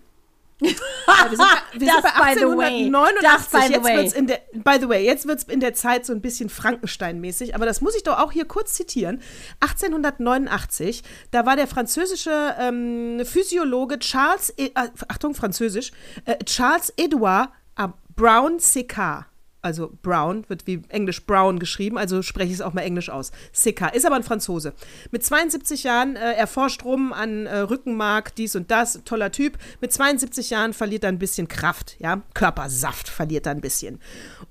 Ja, 0.63 1.29
wir 1.29 1.37
sind, 1.37 1.39
bei- 1.39 1.79
wir 1.79 1.91
sind 1.91 2.03
bei 2.03 2.33
by 2.33 2.39
the 2.39 2.45
way. 2.45 2.85
1889. 2.85 3.21
Das, 3.21 3.47
by 3.49 3.67
the 3.67 3.73
jetzt 3.73 3.83
way. 3.83 3.97
wird's 3.97 4.13
in 4.13 4.27
der, 4.27 4.39
by 4.53 4.77
the 4.79 4.87
way, 4.89 5.05
jetzt 5.05 5.27
wird 5.27 5.39
es 5.39 5.43
in 5.45 5.59
der 5.59 5.73
Zeit 5.73 6.05
so 6.05 6.13
ein 6.13 6.21
bisschen 6.21 6.49
Frankenstein-mäßig, 6.49 7.55
aber 7.55 7.65
das 7.65 7.81
muss 7.81 7.95
ich 7.95 8.03
doch 8.03 8.17
auch 8.19 8.31
hier 8.31 8.45
kurz 8.45 8.73
zitieren. 8.73 9.21
1889, 9.59 11.03
da 11.31 11.45
war 11.45 11.55
der 11.55 11.67
französische 11.67 12.55
ähm, 12.59 13.21
Physiologe 13.25 13.99
Charles, 13.99 14.53
e 14.57 14.67
äh, 14.67 14.89
Achtung, 15.07 15.35
französisch, 15.35 15.91
äh, 16.25 16.37
Charles 16.45 16.93
Edouard 16.97 17.49
äh, 17.77 17.87
Brown 18.15 18.57
Séquard. 18.59 19.25
Also 19.63 19.91
Brown 20.03 20.43
wird 20.49 20.67
wie 20.67 20.81
Englisch 20.89 21.25
Brown 21.25 21.57
geschrieben, 21.57 21.97
also 21.97 22.21
spreche 22.21 22.49
ich 22.49 22.55
es 22.55 22.61
auch 22.61 22.73
mal 22.73 22.81
Englisch 22.81 23.09
aus. 23.09 23.31
Séquard 23.55 23.95
ist 23.95 24.05
aber 24.05 24.17
ein 24.17 24.23
Franzose. 24.23 24.73
Mit 25.09 25.23
72 25.23 25.83
Jahren, 25.83 26.15
äh, 26.17 26.33
er 26.33 26.47
forscht 26.47 26.83
rum 26.83 27.13
an 27.13 27.45
äh, 27.45 27.59
Rückenmark, 27.59 28.35
dies 28.35 28.55
und 28.55 28.69
das, 28.69 28.99
toller 29.05 29.31
Typ. 29.31 29.57
Mit 29.81 29.93
72 29.93 30.49
Jahren 30.49 30.73
verliert 30.73 31.03
er 31.05 31.09
ein 31.09 31.17
bisschen 31.17 31.47
Kraft, 31.47 31.95
ja, 31.99 32.21
Körpersaft 32.33 33.07
verliert 33.07 33.45
er 33.45 33.53
ein 33.53 33.61
bisschen. 33.61 33.99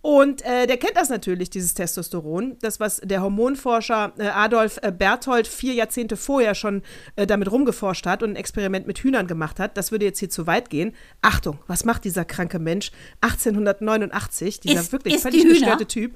Und 0.00 0.42
äh, 0.46 0.66
der 0.66 0.78
kennt 0.78 0.96
das 0.96 1.10
natürlich, 1.10 1.50
dieses 1.50 1.74
Testosteron, 1.74 2.56
das 2.62 2.80
was 2.80 2.96
der 3.04 3.22
Hormonforscher 3.22 4.12
äh, 4.18 4.28
Adolf 4.28 4.78
äh, 4.82 4.90
Berthold 4.90 5.46
vier 5.46 5.74
Jahrzehnte 5.74 6.16
vorher 6.16 6.54
schon 6.54 6.82
äh, 7.16 7.26
damit 7.26 7.52
rumgeforscht 7.52 8.06
hat 8.06 8.22
und 8.22 8.30
ein 8.30 8.36
Experiment 8.36 8.86
mit 8.86 8.98
Hühnern 9.00 9.26
gemacht 9.26 9.60
hat. 9.60 9.76
Das 9.76 9.92
würde 9.92 10.06
jetzt 10.06 10.18
hier 10.18 10.30
zu 10.30 10.46
weit 10.46 10.70
gehen. 10.70 10.94
Achtung, 11.20 11.58
was 11.66 11.84
macht 11.84 12.04
dieser 12.04 12.24
kranke 12.24 12.58
Mensch 12.58 12.90
1889, 13.20 14.60
dieser 14.60 14.80
Ist- 14.80 14.92
wirklich 15.04 15.16
ist 15.16 15.22
völlig 15.22 15.44
gestörte 15.44 15.86
Typ? 15.86 16.14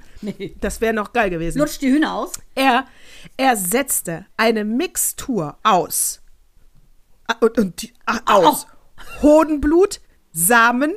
Das 0.61 0.81
wäre 0.81 0.93
noch 0.93 1.13
geil 1.13 1.29
gewesen. 1.29 1.59
Lutscht 1.59 1.81
die 1.81 1.91
Hühner 1.91 2.13
aus. 2.13 2.33
Er, 2.55 2.85
er 3.37 3.55
setzte 3.55 4.25
eine 4.37 4.63
Mixtur 4.65 5.57
aus. 5.63 6.21
Und, 7.41 7.57
und 7.57 7.81
die, 7.81 7.93
ah, 8.05 8.19
aus. 8.25 8.67
Hodenblut, 9.21 10.01
Samen 10.31 10.93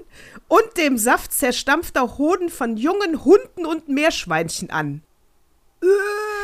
und 0.49 0.77
dem 0.77 0.99
Saft 0.99 1.33
zerstampfter 1.33 2.19
Hoden 2.19 2.49
von 2.49 2.77
jungen 2.77 3.25
Hunden 3.25 3.67
und 3.67 3.89
Meerschweinchen 3.89 4.71
an. 4.71 5.03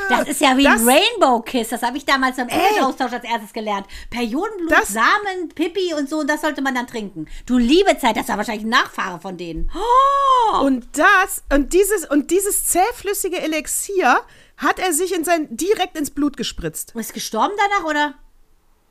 Das 0.09 0.29
ist 0.29 0.41
ja 0.41 0.57
wie 0.57 0.65
Das- 0.65 0.81
ein 0.81 0.89
Rainbow 0.89 1.41
Kiss. 1.43 1.69
Das 1.69 1.83
habe 1.83 1.97
ich 1.99 2.05
damals 2.05 2.37
beim 2.37 2.49
Englisch-Austausch 2.49 3.13
als 3.13 3.25
erstes 3.25 3.53
gelernt. 3.53 3.87
Periodenblut, 4.09 4.71
Das- 4.73 4.89
Samen, 4.89 5.49
Pipi 5.55 5.93
und 5.95 6.09
so, 6.09 6.23
das 6.23 6.41
sollte 6.41 6.63
man 6.63 6.75
dann 6.75 6.87
trinken. 6.87 7.27
Du 7.45 7.59
liebe 7.59 7.99
Zeit, 7.99 8.17
das 8.17 8.23
ist 8.23 8.29
ja 8.29 8.37
wahrscheinlich 8.37 8.65
ein 8.65 8.71
Nachfahre 8.71 9.21
von 9.21 9.37
denen. 9.37 9.71
Oh, 9.75 10.61
Und 10.65 10.87
das, 10.97 11.43
und 11.53 11.73
dieses, 11.73 12.09
und 12.09 12.31
dieses 12.31 12.67
zähflüssige 12.67 13.41
Elixier 13.41 14.21
hat 14.57 14.79
er 14.79 14.93
sich 14.93 15.15
in 15.15 15.25
sein, 15.25 15.49
direkt 15.51 15.99
ins 15.99 16.11
Blut 16.11 16.37
gespritzt. 16.37 16.95
ist 16.95 17.13
gestorben 17.13 17.55
danach, 17.59 17.85
oder? 17.91 18.15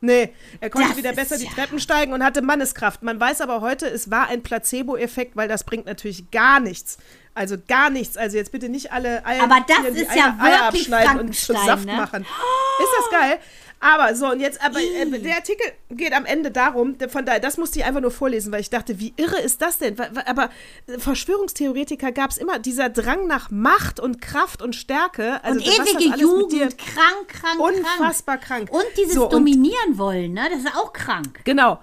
Nee, 0.02 0.34
er 0.60 0.70
konnte 0.70 0.90
Das 0.90 0.98
wieder 0.98 1.14
besser 1.14 1.38
die 1.38 1.46
ja- 1.46 1.52
Treppen 1.52 1.80
steigen 1.80 2.14
und 2.14 2.24
hatte 2.24 2.42
Manneskraft. 2.44 3.02
Man 3.02 3.20
weiß 3.20 3.42
aber 3.42 3.62
heute, 3.62 3.88
es 3.88 4.12
war 4.12 4.28
ein 4.28 4.44
Placebo-Effekt, 4.44 5.36
weil 5.36 5.48
das 5.48 5.64
bringt 5.64 5.86
natürlich 5.88 6.30
gar 6.30 6.60
nichts. 6.60 6.98
Also 7.36 7.58
gar 7.68 7.90
nichts. 7.90 8.16
Also 8.18 8.38
jetzt 8.38 8.52
bitte 8.52 8.70
nicht 8.70 8.92
alle 8.94 9.26
Eier, 9.26 9.44
Aber 9.44 9.58
das 9.68 9.78
Tieren 9.78 9.96
ist 9.96 10.16
ja 10.16 10.38
Eier, 10.40 10.42
Eier 10.42 10.74
wirklich 10.74 10.94
abschneiden 10.94 11.20
und 11.20 11.36
zu 11.36 11.54
Frankenstein, 11.54 11.66
Saft 11.66 11.86
ne? 11.86 11.94
machen. 11.94 12.22
Ist 12.24 12.90
das 13.12 13.20
geil? 13.22 13.40
Aber 13.82 14.16
so, 14.16 14.32
und 14.32 14.40
jetzt, 14.40 14.64
aber 14.64 14.80
äh, 14.80 15.06
der 15.20 15.36
Artikel 15.36 15.66
geht 15.92 16.14
am 16.14 16.26
Ende 16.26 16.50
darum, 16.50 16.96
von 17.10 17.26
daher, 17.26 17.40
das 17.40 17.58
musste 17.58 17.78
ich 17.78 17.86
einfach 17.86 18.02
nur 18.02 18.10
vorlesen, 18.10 18.52
weil 18.52 18.62
ich 18.62 18.70
dachte, 18.70 19.00
wie 19.00 19.14
irre 19.18 19.40
ist 19.42 19.62
das 19.62 19.78
denn? 19.78 19.96
Aber 20.26 20.50
Verschwörungstheoretiker 20.98 22.12
gab 22.12 22.32
es 22.32 22.38
immer 22.38 22.58
dieser 22.58 22.90
Drang 22.90 23.28
nach 23.28 23.52
Macht 23.52 24.00
und 24.00 24.22
Kraft 24.22 24.62
und 24.62 24.76
Stärke. 24.76 25.44
Also, 25.44 25.60
und 25.60 25.68
ewige 25.68 26.18
Jugend, 26.18 26.78
krank, 26.78 27.28
krank, 27.28 27.60
Unfassbar 27.60 28.38
krank. 28.38 28.72
Und 28.72 28.86
dieses 28.98 29.14
So, 29.14 29.26
und- 29.26 29.34
Dominieren 29.34 29.98
wollen, 29.98 30.34
ne? 30.34 30.48
Das 30.50 30.60
ist 30.62 30.76
auch 30.76 30.92
krank. 30.94 31.42
Genau. 31.44 31.80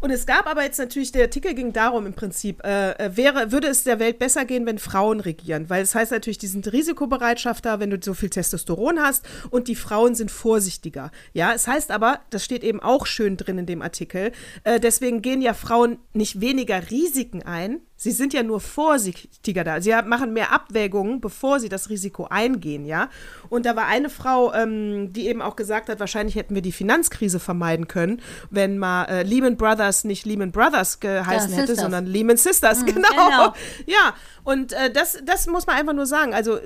Und 0.00 0.10
es 0.10 0.26
gab 0.26 0.46
aber 0.46 0.62
jetzt 0.62 0.78
natürlich, 0.78 1.12
der 1.12 1.24
Artikel 1.24 1.54
ging 1.54 1.72
darum 1.72 2.06
im 2.06 2.14
Prinzip, 2.14 2.64
äh, 2.64 2.92
äh, 2.92 3.16
wäre, 3.16 3.52
würde 3.52 3.68
es 3.68 3.84
der 3.84 3.98
Welt 3.98 4.18
besser 4.18 4.44
gehen, 4.44 4.66
wenn 4.66 4.78
Frauen 4.78 5.20
regieren? 5.20 5.68
Weil 5.70 5.82
es 5.82 5.94
heißt 5.94 6.12
natürlich, 6.12 6.38
die 6.38 6.46
sind 6.46 6.72
Risikobereitschaft 6.72 7.64
da, 7.64 7.80
wenn 7.80 7.90
du 7.90 7.98
so 8.00 8.14
viel 8.14 8.30
Testosteron 8.30 9.00
hast 9.00 9.24
und 9.50 9.68
die 9.68 9.76
Frauen 9.76 10.14
sind 10.14 10.30
vorsichtiger. 10.30 11.10
Ja, 11.32 11.52
es 11.52 11.66
heißt 11.66 11.90
aber, 11.90 12.20
das 12.30 12.44
steht 12.44 12.64
eben 12.64 12.80
auch 12.80 13.06
schön 13.06 13.36
drin 13.36 13.58
in 13.58 13.66
dem 13.66 13.82
Artikel, 13.82 14.32
äh, 14.64 14.80
deswegen 14.80 15.22
gehen 15.22 15.42
ja 15.42 15.54
Frauen 15.54 15.98
nicht 16.12 16.40
weniger 16.40 16.90
Risiken 16.90 17.42
ein, 17.42 17.80
Sie 17.98 18.10
sind 18.10 18.34
ja 18.34 18.42
nur 18.42 18.60
vorsichtiger 18.60 19.64
da. 19.64 19.80
Sie 19.80 19.94
machen 20.04 20.34
mehr 20.34 20.52
Abwägungen, 20.52 21.20
bevor 21.20 21.60
sie 21.60 21.70
das 21.70 21.88
Risiko 21.88 22.26
eingehen, 22.28 22.84
ja. 22.84 23.08
Und 23.48 23.64
da 23.64 23.74
war 23.74 23.86
eine 23.86 24.10
Frau, 24.10 24.52
ähm, 24.52 25.12
die 25.14 25.26
eben 25.28 25.40
auch 25.40 25.56
gesagt 25.56 25.88
hat, 25.88 25.98
wahrscheinlich 25.98 26.34
hätten 26.36 26.54
wir 26.54 26.62
die 26.62 26.72
Finanzkrise 26.72 27.40
vermeiden 27.40 27.88
können, 27.88 28.20
wenn 28.50 28.76
mal 28.76 29.04
äh, 29.04 29.22
Lehman 29.22 29.56
Brothers 29.56 30.04
nicht 30.04 30.26
Lehman 30.26 30.52
Brothers 30.52 31.00
geheißen 31.00 31.50
Ja, 31.50 31.56
hätte, 31.56 31.68
Sisters. 31.68 31.80
sondern 31.84 32.06
Lehman 32.06 32.36
Sisters, 32.36 32.84
genau. 32.84 33.08
genau. 33.08 33.54
Ja, 33.86 34.14
und 34.44 34.74
äh, 34.74 34.90
das, 34.92 35.18
das 35.24 35.46
muss 35.46 35.66
man 35.66 35.76
einfach 35.76 35.94
nur 35.94 36.06
sagen. 36.06 36.34
Also 36.34 36.58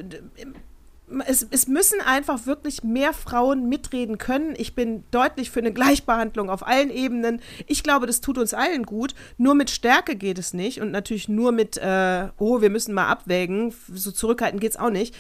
es, 1.26 1.46
es 1.50 1.66
müssen 1.66 2.00
einfach 2.00 2.46
wirklich 2.46 2.82
mehr 2.82 3.12
Frauen 3.12 3.68
mitreden 3.68 4.18
können. 4.18 4.54
Ich 4.56 4.74
bin 4.74 5.04
deutlich 5.10 5.50
für 5.50 5.60
eine 5.60 5.72
Gleichbehandlung 5.72 6.50
auf 6.50 6.66
allen 6.66 6.90
Ebenen. 6.90 7.40
Ich 7.66 7.82
glaube, 7.82 8.06
das 8.06 8.20
tut 8.20 8.38
uns 8.38 8.54
allen 8.54 8.84
gut. 8.84 9.14
Nur 9.36 9.54
mit 9.54 9.70
Stärke 9.70 10.16
geht 10.16 10.38
es 10.38 10.54
nicht 10.54 10.80
und 10.80 10.90
natürlich 10.90 11.28
nur 11.28 11.52
mit, 11.52 11.76
äh, 11.78 12.28
oh, 12.38 12.60
wir 12.60 12.70
müssen 12.70 12.94
mal 12.94 13.08
abwägen. 13.08 13.74
So 13.92 14.10
zurückhaltend 14.10 14.60
geht 14.60 14.72
es 14.72 14.78
auch 14.78 14.90
nicht. 14.90 15.14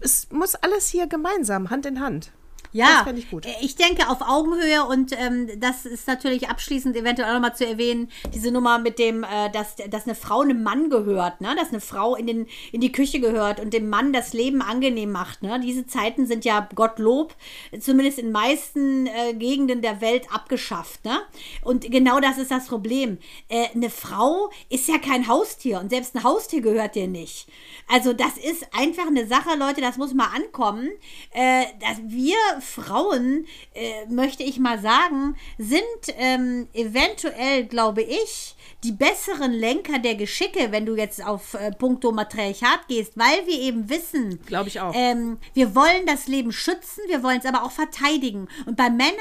Es 0.00 0.28
muss 0.30 0.54
alles 0.54 0.88
hier 0.88 1.06
gemeinsam, 1.06 1.70
Hand 1.70 1.86
in 1.86 2.00
Hand. 2.00 2.32
Ja, 2.72 3.04
Das 3.04 3.16
ich 3.16 3.30
gut. 3.30 3.46
äh, 3.46 3.54
ich 3.60 3.76
denke 3.76 4.08
auf 4.08 4.20
Augenhöhe 4.20 4.84
und 4.84 5.12
ähm, 5.18 5.48
das 5.60 5.86
ist 5.86 6.06
natürlich 6.06 6.48
abschließend 6.48 6.96
eventuell 6.96 7.28
auch 7.30 7.34
nochmal 7.34 7.56
zu 7.56 7.66
erwähnen, 7.66 8.10
diese 8.34 8.50
Nummer 8.50 8.78
mit 8.78 8.98
dem, 8.98 9.24
äh, 9.24 9.50
dass, 9.50 9.76
dass 9.76 10.04
eine 10.04 10.14
Frau 10.14 10.40
einem 10.40 10.62
Mann 10.62 10.90
gehört, 10.90 11.40
ne? 11.40 11.54
dass 11.58 11.70
eine 11.70 11.80
Frau 11.80 12.14
in, 12.14 12.26
den, 12.26 12.46
in 12.72 12.80
die 12.80 12.92
Küche 12.92 13.20
gehört 13.20 13.60
und 13.60 13.72
dem 13.72 13.88
Mann 13.88 14.12
das 14.12 14.32
Leben 14.32 14.62
angenehm 14.62 15.12
macht. 15.12 15.42
Ne? 15.42 15.60
Diese 15.60 15.86
Zeiten 15.86 16.26
sind 16.26 16.44
ja 16.44 16.68
Gottlob, 16.74 17.34
zumindest 17.80 18.18
in 18.18 18.32
meisten 18.32 19.06
äh, 19.06 19.34
Gegenden 19.34 19.82
der 19.82 20.00
Welt 20.00 20.26
abgeschafft. 20.32 21.04
Ne? 21.04 21.20
Und 21.62 21.90
genau 21.90 22.20
das 22.20 22.38
ist 22.38 22.50
das 22.50 22.66
Problem. 22.66 23.18
Äh, 23.48 23.68
eine 23.74 23.90
Frau 23.90 24.50
ist 24.68 24.88
ja 24.88 24.98
kein 24.98 25.28
Haustier 25.28 25.80
und 25.80 25.90
selbst 25.90 26.14
ein 26.14 26.24
Haustier 26.24 26.60
gehört 26.60 26.94
dir 26.94 27.08
nicht. 27.08 27.48
Also 27.88 28.12
das 28.12 28.36
ist 28.36 28.66
einfach 28.72 29.06
eine 29.06 29.26
Sache, 29.26 29.56
Leute, 29.58 29.80
das 29.80 29.96
muss 29.96 30.12
mal 30.12 30.28
ankommen, 30.34 30.90
äh, 31.32 31.64
dass 31.80 31.98
wir 32.04 32.36
Frauen, 32.60 33.46
äh, 33.74 34.06
möchte 34.08 34.42
ich 34.42 34.58
mal 34.58 34.80
sagen, 34.80 35.36
sind 35.58 35.82
ähm, 36.18 36.68
eventuell, 36.72 37.64
glaube 37.66 38.02
ich, 38.02 38.56
die 38.84 38.92
besseren 38.92 39.52
Lenker 39.52 39.98
der 39.98 40.14
Geschicke, 40.14 40.70
wenn 40.70 40.86
du 40.86 40.94
jetzt 40.94 41.24
auf 41.24 41.54
äh, 41.54 41.72
puncto 41.72 42.12
Matriarchat 42.12 42.86
gehst, 42.88 43.12
weil 43.16 43.46
wir 43.46 43.58
eben 43.58 43.88
wissen, 43.90 44.40
Glaube 44.46 44.68
ich 44.68 44.80
auch. 44.80 44.92
ähm, 44.94 45.38
wir 45.54 45.74
wollen 45.74 46.06
das 46.06 46.28
Leben 46.28 46.52
schützen, 46.52 47.02
wir 47.08 47.22
wollen 47.22 47.40
es 47.40 47.46
aber 47.46 47.64
auch 47.64 47.72
verteidigen. 47.72 48.48
Und 48.66 48.76
bei 48.76 48.88
Männern 48.88 49.16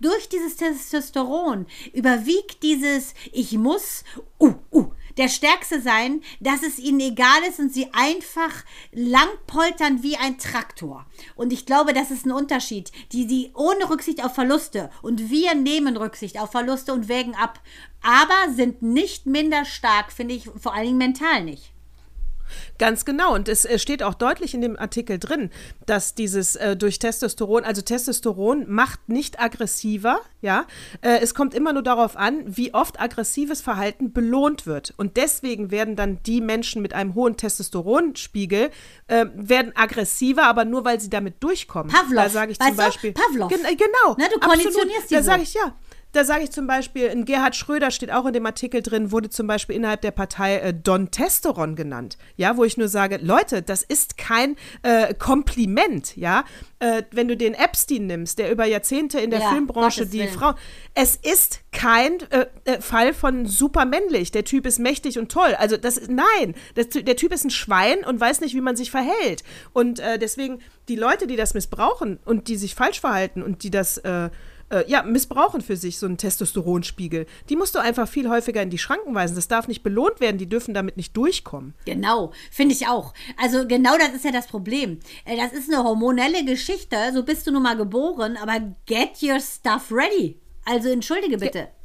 durch 0.00 0.28
dieses 0.28 0.56
Testosteron 0.56 1.66
überwiegt 1.92 2.62
dieses 2.62 3.14
Ich 3.32 3.52
muss, 3.52 4.04
uh, 4.40 4.54
uh, 4.72 4.90
der 5.16 5.28
Stärkste 5.28 5.80
sein, 5.80 6.22
dass 6.40 6.62
es 6.62 6.78
ihnen 6.78 7.00
egal 7.00 7.42
ist 7.48 7.58
und 7.58 7.72
sie 7.72 7.88
einfach 7.92 8.64
lang 8.92 9.28
poltern 9.46 10.02
wie 10.02 10.16
ein 10.16 10.38
Traktor. 10.38 11.06
Und 11.34 11.52
ich 11.52 11.66
glaube, 11.66 11.92
das 11.92 12.10
ist 12.10 12.26
ein 12.26 12.32
Unterschied. 12.32 12.92
Die, 13.12 13.26
die 13.26 13.50
ohne 13.54 13.90
Rücksicht 13.90 14.24
auf 14.24 14.34
Verluste 14.34 14.90
und 15.02 15.30
wir 15.30 15.54
nehmen 15.54 15.96
Rücksicht 15.96 16.38
auf 16.38 16.50
Verluste 16.50 16.92
und 16.92 17.08
wägen 17.08 17.34
ab, 17.34 17.60
aber 18.02 18.52
sind 18.54 18.82
nicht 18.82 19.26
minder 19.26 19.64
stark, 19.64 20.12
finde 20.12 20.34
ich, 20.34 20.48
vor 20.58 20.74
allen 20.74 20.86
Dingen 20.86 20.98
mental 20.98 21.44
nicht. 21.44 21.71
Ganz 22.78 23.04
genau. 23.04 23.34
Und 23.34 23.48
es 23.48 23.64
äh, 23.64 23.78
steht 23.78 24.02
auch 24.02 24.14
deutlich 24.14 24.54
in 24.54 24.60
dem 24.60 24.78
Artikel 24.78 25.18
drin, 25.18 25.50
dass 25.86 26.14
dieses 26.14 26.56
äh, 26.56 26.76
durch 26.76 26.98
Testosteron, 26.98 27.64
also 27.64 27.82
Testosteron 27.82 28.66
macht 28.68 29.08
nicht 29.08 29.40
aggressiver, 29.40 30.20
ja. 30.40 30.66
Äh, 31.00 31.20
es 31.20 31.34
kommt 31.34 31.54
immer 31.54 31.72
nur 31.72 31.82
darauf 31.82 32.16
an, 32.16 32.42
wie 32.46 32.74
oft 32.74 33.00
aggressives 33.00 33.60
Verhalten 33.60 34.12
belohnt 34.12 34.66
wird. 34.66 34.92
Und 34.96 35.16
deswegen 35.16 35.70
werden 35.70 35.96
dann 35.96 36.20
die 36.24 36.40
Menschen 36.40 36.82
mit 36.82 36.94
einem 36.94 37.14
hohen 37.14 37.36
Testosteronspiegel 37.36 38.70
äh, 39.06 39.26
werden 39.34 39.72
aggressiver, 39.76 40.44
aber 40.44 40.64
nur 40.64 40.84
weil 40.84 41.00
sie 41.00 41.10
damit 41.10 41.42
durchkommen. 41.42 41.92
Pavlov. 41.92 42.24
Da 42.24 42.30
sage 42.30 42.52
ich 42.52 42.58
zum 42.58 42.76
Beispiel. 42.76 43.12
Du? 43.12 43.20
Pavlov. 43.20 43.48
Gen 43.48 43.64
äh, 43.64 43.76
genau. 43.76 44.16
Ne, 44.16 44.28
du 44.28 44.36
absolut. 44.36 44.42
konditionierst 44.42 45.10
die 45.10 45.14
Da 45.14 45.22
sage 45.22 45.42
ich 45.42 45.54
ja. 45.54 45.74
Da 46.12 46.24
sage 46.24 46.44
ich 46.44 46.50
zum 46.50 46.66
Beispiel, 46.66 47.06
in 47.06 47.24
Gerhard 47.24 47.56
Schröder 47.56 47.90
steht 47.90 48.12
auch 48.12 48.26
in 48.26 48.34
dem 48.34 48.44
Artikel 48.44 48.82
drin, 48.82 49.10
wurde 49.12 49.30
zum 49.30 49.46
Beispiel 49.46 49.74
innerhalb 49.76 50.02
der 50.02 50.10
Partei 50.10 50.58
äh, 50.58 50.74
Don 50.74 51.10
Testoron 51.10 51.74
genannt. 51.74 52.18
Ja, 52.36 52.58
wo 52.58 52.64
ich 52.64 52.76
nur 52.76 52.88
sage, 52.88 53.18
Leute, 53.22 53.62
das 53.62 53.82
ist 53.82 54.18
kein 54.18 54.56
äh, 54.82 55.14
Kompliment, 55.14 56.14
ja. 56.16 56.44
Äh, 56.80 57.04
wenn 57.12 57.28
du 57.28 57.36
den 57.36 57.54
Epstein 57.54 58.06
nimmst, 58.06 58.38
der 58.38 58.50
über 58.50 58.66
Jahrzehnte 58.66 59.20
in 59.20 59.30
der 59.30 59.40
Ja, 59.40 59.50
Filmbranche 59.50 60.06
die. 60.06 60.26
Frau. 60.26 60.52
Es 60.94 61.16
ist 61.16 61.60
kein 61.72 62.18
äh, 62.30 62.46
äh, 62.64 62.80
Fall 62.80 63.14
von 63.14 63.46
supermännlich. 63.46 64.32
Der 64.32 64.44
Typ 64.44 64.66
ist 64.66 64.78
mächtig 64.78 65.18
und 65.18 65.32
toll. 65.32 65.54
Also 65.58 65.78
das 65.78 66.08
nein, 66.08 66.54
das, 66.74 66.88
der 66.90 67.16
Typ 67.16 67.32
ist 67.32 67.44
ein 67.44 67.50
Schwein 67.50 68.04
und 68.04 68.20
weiß 68.20 68.40
nicht, 68.42 68.54
wie 68.54 68.60
man 68.60 68.76
sich 68.76 68.90
verhält. 68.90 69.44
Und 69.72 69.98
äh, 70.00 70.18
deswegen 70.18 70.60
die 70.88 70.96
Leute, 70.96 71.26
die 71.26 71.36
das 71.36 71.54
missbrauchen 71.54 72.18
und 72.24 72.48
die 72.48 72.56
sich 72.56 72.74
falsch 72.74 73.00
verhalten 73.00 73.42
und 73.42 73.62
die 73.62 73.70
das 73.70 74.00
äh, 74.72 74.84
ja, 74.90 75.02
missbrauchen 75.02 75.60
für 75.60 75.76
sich 75.76 75.98
so 75.98 76.06
einen 76.06 76.16
Testosteronspiegel. 76.16 77.26
Die 77.48 77.56
musst 77.56 77.74
du 77.74 77.78
einfach 77.78 78.08
viel 78.08 78.28
häufiger 78.28 78.62
in 78.62 78.70
die 78.70 78.78
Schranken 78.78 79.14
weisen. 79.14 79.36
Das 79.36 79.48
darf 79.48 79.68
nicht 79.68 79.82
belohnt 79.82 80.20
werden, 80.20 80.38
die 80.38 80.48
dürfen 80.48 80.74
damit 80.74 80.96
nicht 80.96 81.16
durchkommen. 81.16 81.74
Genau, 81.84 82.32
finde 82.50 82.74
ich 82.74 82.88
auch. 82.88 83.12
Also 83.36 83.66
genau 83.66 83.96
das 83.98 84.14
ist 84.14 84.24
ja 84.24 84.32
das 84.32 84.46
Problem. 84.46 84.98
Äh, 85.24 85.36
Das 85.36 85.52
ist 85.52 85.72
eine 85.72 85.84
hormonelle 85.84 86.44
Geschichte, 86.44 86.96
so 87.12 87.22
bist 87.24 87.46
du 87.46 87.52
nun 87.52 87.62
mal 87.62 87.76
geboren, 87.76 88.36
aber 88.40 88.74
get 88.86 89.22
your 89.22 89.40
stuff 89.40 89.90
ready. 89.92 90.40
Also 90.64 90.88
entschuldige 90.88 91.38
bitte. 91.38 91.58
Ja, 91.58 91.81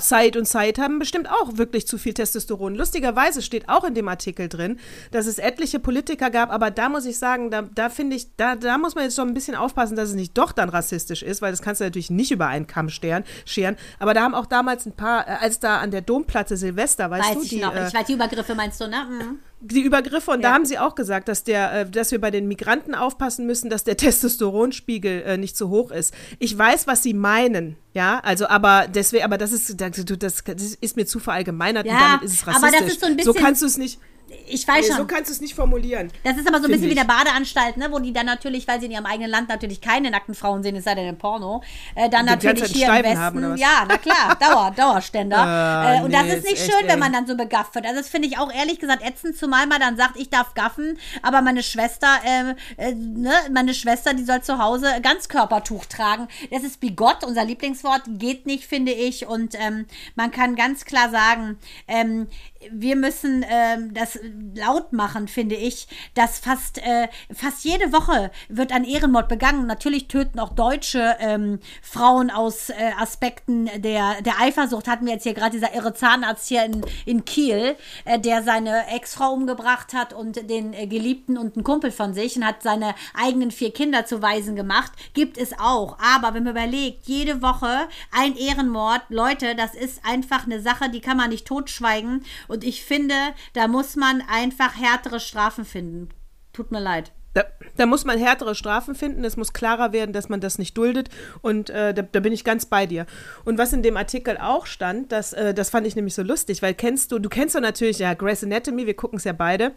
Said 0.00 0.36
und 0.36 0.46
Said 0.48 0.78
haben 0.78 0.98
bestimmt 0.98 1.30
auch 1.30 1.56
wirklich 1.56 1.86
zu 1.86 1.98
viel 1.98 2.14
Testosteron. 2.14 2.74
Lustigerweise 2.74 3.42
steht 3.42 3.68
auch 3.68 3.84
in 3.84 3.94
dem 3.94 4.08
Artikel 4.08 4.48
drin, 4.48 4.78
dass 5.10 5.26
es 5.26 5.38
etliche 5.38 5.78
Politiker 5.78 6.30
gab, 6.30 6.50
aber 6.50 6.70
da 6.70 6.88
muss 6.88 7.04
ich 7.06 7.18
sagen, 7.18 7.50
da, 7.50 7.62
da 7.62 7.88
finde 7.88 8.16
ich, 8.16 8.34
da, 8.36 8.56
da 8.56 8.78
muss 8.78 8.94
man 8.94 9.04
jetzt 9.04 9.16
schon 9.16 9.28
ein 9.28 9.34
bisschen 9.34 9.54
aufpassen, 9.54 9.96
dass 9.96 10.08
es 10.10 10.14
nicht 10.14 10.36
doch 10.36 10.52
dann 10.52 10.68
rassistisch 10.68 11.22
ist, 11.22 11.42
weil 11.42 11.50
das 11.52 11.62
kannst 11.62 11.80
du 11.80 11.84
natürlich 11.84 12.10
nicht 12.10 12.30
über 12.30 12.46
einen 12.46 12.66
Kamm 12.66 12.88
scheren. 12.88 13.24
scheren. 13.44 13.76
Aber 13.98 14.14
da 14.14 14.22
haben 14.22 14.34
auch 14.34 14.46
damals 14.46 14.86
ein 14.86 14.92
paar, 14.92 15.26
äh, 15.28 15.32
als 15.40 15.60
da 15.60 15.78
an 15.78 15.90
der 15.90 16.00
Domplatte 16.02 16.56
Silvester, 16.56 17.10
weißt 17.10 17.28
Weiß 17.28 17.34
du, 17.36 17.42
ich 17.42 17.48
die, 17.50 17.60
noch. 17.60 17.74
äh, 17.74 17.88
ich 17.88 17.94
weiß, 17.94 18.06
die 18.06 18.14
Übergriffe 18.14 18.54
meinst 18.54 18.80
du, 18.80 18.88
ne? 18.88 19.06
Mhm. 19.08 19.38
Die 19.60 19.80
Übergriffe 19.82 20.30
und 20.30 20.42
da 20.42 20.52
haben 20.54 20.64
sie 20.64 20.78
auch 20.78 20.94
gesagt, 20.94 21.28
dass 21.28 21.42
der, 21.42 21.72
äh, 21.80 21.90
dass 21.90 22.12
wir 22.12 22.20
bei 22.20 22.30
den 22.30 22.46
Migranten 22.46 22.94
aufpassen 22.94 23.46
müssen, 23.46 23.68
dass 23.70 23.82
der 23.84 23.96
Testosteronspiegel 23.96 25.22
äh, 25.22 25.36
nicht 25.36 25.56
zu 25.56 25.68
hoch 25.68 25.90
ist. 25.90 26.14
Ich 26.38 26.56
weiß, 26.56 26.86
was 26.86 27.02
sie 27.02 27.14
meinen, 27.14 27.76
ja, 27.92 28.20
also 28.20 28.46
aber 28.46 28.86
deswegen, 28.88 29.24
aber 29.24 29.38
das 29.38 29.52
ist, 29.52 29.80
das, 29.80 30.04
das, 30.44 30.74
ist 30.80 30.96
mir 30.96 31.06
zu 31.06 31.18
verallgemeinert 31.18 31.86
und 31.86 31.92
Ja, 31.92 31.98
damit 32.18 32.22
ist 32.22 32.34
es 32.34 32.42
aber 32.42 32.52
rassistisch. 32.52 32.80
das 32.80 32.92
ist 32.92 33.00
so 33.00 33.06
ein 33.06 33.18
so 33.18 33.32
bisschen- 33.32 33.44
kannst 33.44 33.62
du 33.62 33.66
es 33.66 33.78
nicht, 33.78 33.98
Ich 34.46 34.66
weiß 34.66 34.82
nee, 34.82 34.88
schon. 34.88 34.96
so 34.96 35.06
kannst 35.06 35.30
du 35.30 35.32
es 35.34 35.40
nicht 35.40 35.54
formulieren. 35.54 36.10
Das 36.24 36.36
ist 36.36 36.46
aber 36.46 36.58
so 36.58 36.64
ein 36.64 36.70
bisschen 36.70 36.86
wie 36.86 36.92
ich. 36.92 36.98
der 36.98 37.04
Badeanstalt, 37.04 37.76
ne, 37.76 37.88
wo 37.90 37.98
die 37.98 38.12
dann 38.12 38.26
natürlich, 38.26 38.68
weil 38.68 38.80
sie 38.80 38.86
in 38.86 38.92
ihrem 38.92 39.06
eigenen 39.06 39.30
Land 39.30 39.48
natürlich 39.48 39.80
keine 39.80 40.10
nackten 40.10 40.34
Frauen 40.34 40.62
sehen, 40.62 40.76
es 40.76 40.84
sei 40.84 40.94
denn 40.94 41.08
im 41.08 41.16
Porno, 41.16 41.62
äh, 41.94 42.08
dann 42.08 42.26
natürlich 42.26 42.64
hier 42.72 42.88
im 42.88 42.92
Steifen 42.92 43.04
Westen, 43.04 43.18
haben, 43.20 43.56
ja, 43.56 43.86
na 43.88 43.96
klar, 43.96 44.36
Dauer, 44.40 44.70
Dauerständer. 44.76 45.38
Ah, 45.38 45.94
äh, 45.94 46.02
und 46.02 46.12
das 46.12 46.24
nee, 46.24 46.34
ist 46.34 46.44
nicht 46.44 46.54
ist 46.54 46.60
echt, 46.62 46.72
schön, 46.72 46.82
wenn 46.82 46.94
ey. 46.94 46.98
man 46.98 47.12
dann 47.12 47.26
so 47.26 47.36
begafft 47.36 47.74
wird. 47.74 47.86
Also 47.86 47.98
das 47.98 48.08
finde 48.08 48.28
ich 48.28 48.38
auch 48.38 48.52
ehrlich 48.52 48.78
gesagt 48.78 49.02
ätzend, 49.02 49.36
zumal 49.36 49.66
man 49.66 49.80
dann 49.80 49.96
sagt, 49.96 50.16
ich 50.16 50.30
darf 50.30 50.54
gaffen, 50.54 50.98
aber 51.22 51.42
meine 51.42 51.62
Schwester, 51.62 52.08
äh, 52.24 52.54
äh, 52.76 52.94
ne, 52.94 53.32
meine 53.52 53.74
Schwester, 53.74 54.14
die 54.14 54.24
soll 54.24 54.42
zu 54.42 54.58
Hause 54.58 54.86
Ganzkörpertuch 55.02 55.86
tragen. 55.86 56.28
Das 56.50 56.64
ist 56.64 56.80
bigott, 56.80 57.24
unser 57.24 57.44
Lieblingswort, 57.44 58.02
geht 58.06 58.46
nicht, 58.46 58.66
finde 58.66 58.92
ich. 58.92 59.26
Und 59.26 59.54
ähm, 59.58 59.86
man 60.16 60.30
kann 60.30 60.56
ganz 60.56 60.84
klar 60.84 61.10
sagen, 61.10 61.58
ähm, 61.86 62.28
wir 62.70 62.96
müssen 62.96 63.44
ähm, 63.48 63.94
das 63.94 64.17
laut 64.54 64.92
machen, 64.92 65.28
finde 65.28 65.54
ich, 65.54 65.88
dass 66.14 66.38
fast, 66.38 66.78
äh, 66.78 67.08
fast 67.32 67.64
jede 67.64 67.92
Woche 67.92 68.30
wird 68.48 68.72
ein 68.72 68.84
Ehrenmord 68.84 69.28
begangen. 69.28 69.66
Natürlich 69.66 70.08
töten 70.08 70.38
auch 70.38 70.54
deutsche 70.54 71.16
ähm, 71.20 71.60
Frauen 71.82 72.30
aus 72.30 72.70
äh, 72.70 72.74
Aspekten 72.98 73.66
der, 73.76 74.20
der 74.22 74.40
Eifersucht. 74.40 74.88
Hatten 74.88 75.06
wir 75.06 75.14
jetzt 75.14 75.24
hier 75.24 75.34
gerade 75.34 75.52
dieser 75.52 75.74
irre 75.74 75.94
Zahnarzt 75.94 76.48
hier 76.48 76.64
in, 76.64 76.84
in 77.06 77.24
Kiel, 77.24 77.76
äh, 78.04 78.18
der 78.18 78.42
seine 78.42 78.86
Ex-Frau 78.88 79.32
umgebracht 79.32 79.92
hat 79.94 80.12
und 80.12 80.48
den 80.48 80.72
äh, 80.72 80.86
Geliebten 80.86 81.36
und 81.36 81.56
einen 81.56 81.64
Kumpel 81.64 81.90
von 81.90 82.14
sich 82.14 82.36
und 82.36 82.46
hat 82.46 82.62
seine 82.62 82.94
eigenen 83.14 83.50
vier 83.50 83.72
Kinder 83.72 84.06
zu 84.06 84.22
Waisen 84.22 84.56
gemacht. 84.56 84.92
Gibt 85.14 85.38
es 85.38 85.58
auch. 85.58 85.98
Aber 85.98 86.34
wenn 86.34 86.44
man 86.44 86.52
überlegt, 86.52 87.06
jede 87.06 87.42
Woche 87.42 87.88
ein 88.10 88.36
Ehrenmord, 88.36 89.02
Leute, 89.08 89.54
das 89.54 89.74
ist 89.74 90.04
einfach 90.04 90.44
eine 90.44 90.60
Sache, 90.60 90.90
die 90.90 91.00
kann 91.00 91.16
man 91.16 91.30
nicht 91.30 91.46
totschweigen. 91.46 92.24
Und 92.48 92.64
ich 92.64 92.84
finde, 92.84 93.14
da 93.52 93.68
muss 93.68 93.96
man 93.96 94.07
einfach 94.28 94.74
härtere 94.76 95.20
Strafen 95.20 95.64
finden. 95.64 96.08
Tut 96.52 96.70
mir 96.72 96.80
leid. 96.80 97.12
Da, 97.34 97.44
da 97.76 97.86
muss 97.86 98.04
man 98.04 98.18
härtere 98.18 98.54
Strafen 98.54 98.94
finden, 98.94 99.22
es 99.22 99.36
muss 99.36 99.52
klarer 99.52 99.92
werden, 99.92 100.12
dass 100.12 100.28
man 100.28 100.40
das 100.40 100.58
nicht 100.58 100.76
duldet 100.76 101.10
und 101.42 101.70
äh, 101.70 101.92
da, 101.94 102.02
da 102.02 102.20
bin 102.20 102.32
ich 102.32 102.42
ganz 102.42 102.66
bei 102.66 102.86
dir. 102.86 103.06
Und 103.44 103.58
was 103.58 103.72
in 103.72 103.82
dem 103.82 103.96
Artikel 103.96 104.38
auch 104.38 104.66
stand, 104.66 105.12
das, 105.12 105.34
äh, 105.34 105.52
das 105.54 105.70
fand 105.70 105.86
ich 105.86 105.94
nämlich 105.94 106.14
so 106.14 106.22
lustig, 106.22 106.62
weil 106.62 106.74
kennst 106.74 107.12
du, 107.12 107.18
du 107.18 107.28
kennst 107.28 107.54
doch 107.54 107.60
natürlich 107.60 107.98
ja 107.98 108.14
Grey's 108.14 108.42
Anatomy, 108.42 108.86
wir 108.86 108.94
gucken 108.94 109.18
es 109.18 109.24
ja 109.24 109.34
beide, 109.34 109.72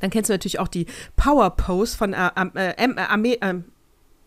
dann 0.00 0.10
kennst 0.10 0.28
du 0.28 0.34
natürlich 0.34 0.58
auch 0.58 0.68
die 0.68 0.86
Power 1.16 1.50
Pose 1.56 1.96
von 1.96 2.12
äh, 2.12 2.28
äh, 2.36 2.74
äh, 2.76 2.94
Ame- 3.08 3.38
ähm, 3.40 3.64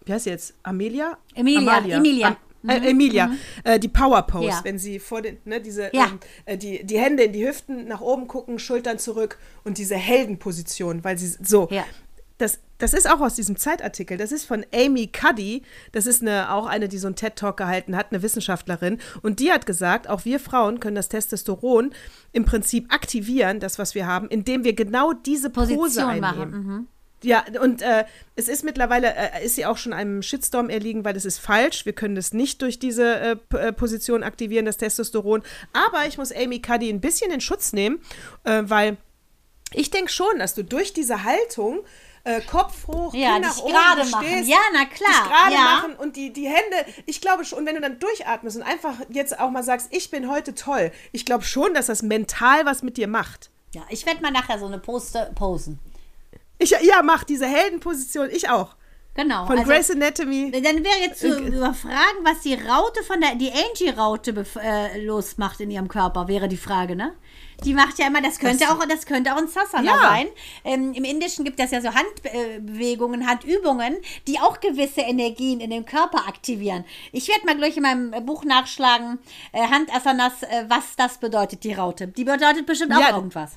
wie 0.06 0.14
heißt 0.14 0.24
sie 0.24 0.32
jetzt? 0.32 0.56
Amelia? 0.64 1.18
Emilia, 1.36 1.60
Amalia. 1.60 1.98
Emilia. 1.98 2.28
Am- 2.30 2.38
äh, 2.68 2.90
Emilia, 2.90 3.32
äh, 3.64 3.80
die 3.80 3.88
Power 3.88 4.22
Pose, 4.24 4.48
Ja. 4.48 4.60
wenn 4.64 4.78
sie 4.80 5.00
vor 5.00 5.22
den, 5.22 5.38
ne, 5.46 5.62
diese, 5.62 5.90
Ja. 5.94 6.06
ähm, 6.08 6.20
äh, 6.46 6.58
die, 6.58 6.84
die 6.86 6.98
Hände 7.00 7.24
in 7.24 7.34
die 7.34 7.48
Hüften 7.48 7.88
nach 7.88 8.02
oben 8.02 8.28
gucken, 8.28 8.60
Schultern 8.60 9.00
zurück 9.00 9.38
und 9.64 9.78
diese 9.78 9.96
Heldenposition, 9.96 11.04
weil 11.04 11.18
sie 11.18 11.36
so. 11.44 11.68
Ja. 11.72 11.86
Das, 12.38 12.60
das 12.78 12.94
ist 12.94 13.10
auch 13.10 13.20
aus 13.20 13.36
diesem 13.36 13.58
Zeitartikel. 13.58 14.18
Das 14.18 14.32
ist 14.32 14.46
von 14.46 14.66
Amy 14.74 15.08
Cuddy. 15.08 15.64
Das 15.92 16.06
ist 16.06 16.22
eine, 16.22 16.54
auch 16.54 16.68
eine, 16.68 16.88
die 16.88 16.98
so 16.98 17.08
einen 17.08 17.18
TED-Talk 17.18 17.58
gehalten 17.58 17.98
hat, 17.98 18.08
eine 18.14 18.22
Wissenschaftlerin. 18.22 18.98
Und 19.22 19.42
die 19.42 19.52
hat 19.52 19.66
gesagt, 19.66 20.08
auch 20.08 20.24
wir 20.24 20.40
Frauen 20.40 20.80
können 20.80 20.96
das 20.96 21.10
Testosteron 21.10 21.94
im 22.32 22.46
Prinzip 22.46 22.94
aktivieren, 22.94 23.60
das, 23.60 23.78
was 23.78 23.94
wir 23.94 24.08
haben, 24.08 24.30
indem 24.30 24.64
wir 24.64 24.74
genau 24.74 25.12
diese 25.12 25.50
Pose 25.50 25.76
Position 25.76 26.06
einnehmen. 26.06 26.22
machen. 26.22 26.52
Mhm. 26.52 26.88
Ja, 27.24 27.44
und 27.62 27.82
äh, 27.82 28.06
es 28.36 28.48
ist 28.48 28.64
mittlerweile, 28.64 29.14
äh, 29.14 29.46
ist 29.46 29.56
sie 29.56 29.66
auch 29.66 29.78
schon 29.78 29.92
einem 29.94 30.22
Shitstorm 30.22 30.70
erliegen, 30.70 31.04
weil 31.04 31.16
es 31.18 31.26
ist 31.26 31.40
falsch. 31.40 31.86
Wir 31.86 31.94
können 31.94 32.16
das 32.16 32.34
nicht 32.34 32.62
durch 32.62 32.80
diese 32.80 33.38
äh, 33.52 33.56
äh, 33.58 33.74
Position 33.74 34.24
aktivieren, 34.24 34.66
das 34.66 34.78
Testosteron. 34.78 35.44
Aber 35.74 36.06
ich 36.08 36.18
muss 36.18 36.32
Amy 36.32 36.62
Cuddy 36.62 36.90
ein 36.90 37.02
bisschen 37.02 37.32
in 37.32 37.42
Schutz 37.42 37.74
nehmen, 37.74 38.00
äh, 38.46 38.64
weil 38.66 38.98
ich 39.74 39.92
denke 39.92 40.12
schon, 40.12 40.40
dass 40.40 40.56
du 40.56 40.64
durch 40.64 40.94
diese 40.94 41.24
Haltung 41.24 41.82
äh, 42.24 42.42
Kopf 42.42 42.88
hoch, 42.88 43.14
Ja, 43.14 43.34
Kinn 43.34 43.42
nach 43.42 43.58
oben 43.60 43.74
machen. 43.74 44.26
stehst, 44.26 44.50
Ja, 44.50 44.58
na 44.74 44.86
klar, 44.86 45.28
gerade 45.28 45.54
ja. 45.54 45.62
machen 45.62 45.96
und 45.96 46.16
die, 46.16 46.34
die 46.34 46.48
Hände, 46.48 46.86
ich 47.06 47.22
glaube 47.22 47.46
schon, 47.46 47.60
und 47.60 47.66
wenn 47.66 47.76
du 47.76 47.82
dann 47.82 48.00
durchatmest 48.00 48.58
und 48.58 48.64
einfach 48.64 48.96
jetzt 49.10 49.40
auch 49.40 49.50
mal 49.52 49.64
sagst, 49.64 49.88
ich 49.92 50.10
bin 50.12 50.30
heute 50.30 50.56
toll, 50.56 50.92
ich 51.12 51.26
glaube 51.26 51.44
schon, 51.44 51.74
dass 51.74 51.86
das 51.88 52.02
mental 52.02 52.66
was 52.66 52.82
mit 52.84 52.98
dir 52.98 53.08
macht. 53.08 53.50
Ja, 53.74 53.84
ich 53.90 54.06
werde 54.06 54.22
mal 54.22 54.32
nachher 54.32 54.58
so 54.60 54.66
eine 54.66 54.80
Poste 54.80 55.32
posen. 55.36 55.80
Ich, 56.60 56.72
ja, 56.82 57.02
mach 57.04 57.24
diese 57.24 57.46
Heldenposition, 57.48 58.30
ich 58.32 58.50
auch. 58.50 58.76
Genau. 59.16 59.48
Von 59.48 59.58
also- 59.58 59.70
Grey's 59.72 59.90
Anatomy. 59.92 60.52
Dann 60.52 60.84
wäre 60.84 61.00
jetzt 61.02 61.20
zu 61.22 61.40
überfragen, 61.40 62.20
was 62.24 62.42
die 62.42 62.54
Raute 62.54 63.04
von 63.04 63.20
der, 63.20 63.36
die 63.36 63.52
Angie-Raute 63.52 64.46
äh, 64.62 65.04
losmacht 65.04 65.60
in 65.60 65.72
ihrem 65.72 65.88
Körper, 65.88 66.28
wäre 66.28 66.48
die 66.48 66.58
Frage, 66.58 66.96
ne? 66.96 67.14
Die 67.66 67.74
macht 67.74 68.00
ja 68.00 68.08
immer, 68.08 68.22
das 68.22 68.40
könnte 68.40 68.70
auch, 68.70 68.86
das 68.86 69.06
könnte 69.06 69.34
auch 69.34 69.38
ein 69.38 69.50
Sassana 69.50 69.84
Ja. 69.84 70.00
sein. 70.00 70.28
Ähm, 70.64 70.94
Im 70.94 71.04
Indischen 71.04 71.44
gibt 71.44 71.60
es 71.60 71.72
ja 71.72 71.82
so 71.82 71.90
Handbewegungen, 71.94 73.28
Handübungen, 73.28 73.98
die 74.28 74.40
auch 74.40 74.62
gewisse 74.62 75.02
Energien 75.02 75.60
in 75.60 75.70
dem 75.72 75.86
Körper 75.86 76.28
aktivieren. 76.28 76.86
Ich 77.12 77.28
werde 77.28 77.46
mal 77.46 77.58
gleich 77.58 77.76
in 77.76 77.84
meinem 77.84 78.14
äh, 78.14 78.22
Buch 78.22 78.46
nachschlagen, 78.46 79.20
äh, 79.52 79.68
Handasanas, 79.68 80.44
äh, 80.44 80.66
was 80.70 80.96
das 80.96 81.18
bedeutet, 81.18 81.64
die 81.66 81.74
Raute. 81.74 82.08
Die 82.08 82.24
bedeutet 82.24 82.66
bestimmt 82.66 82.94
auch 82.94 83.02
Ja. 83.02 83.16
irgendwas. 83.16 83.54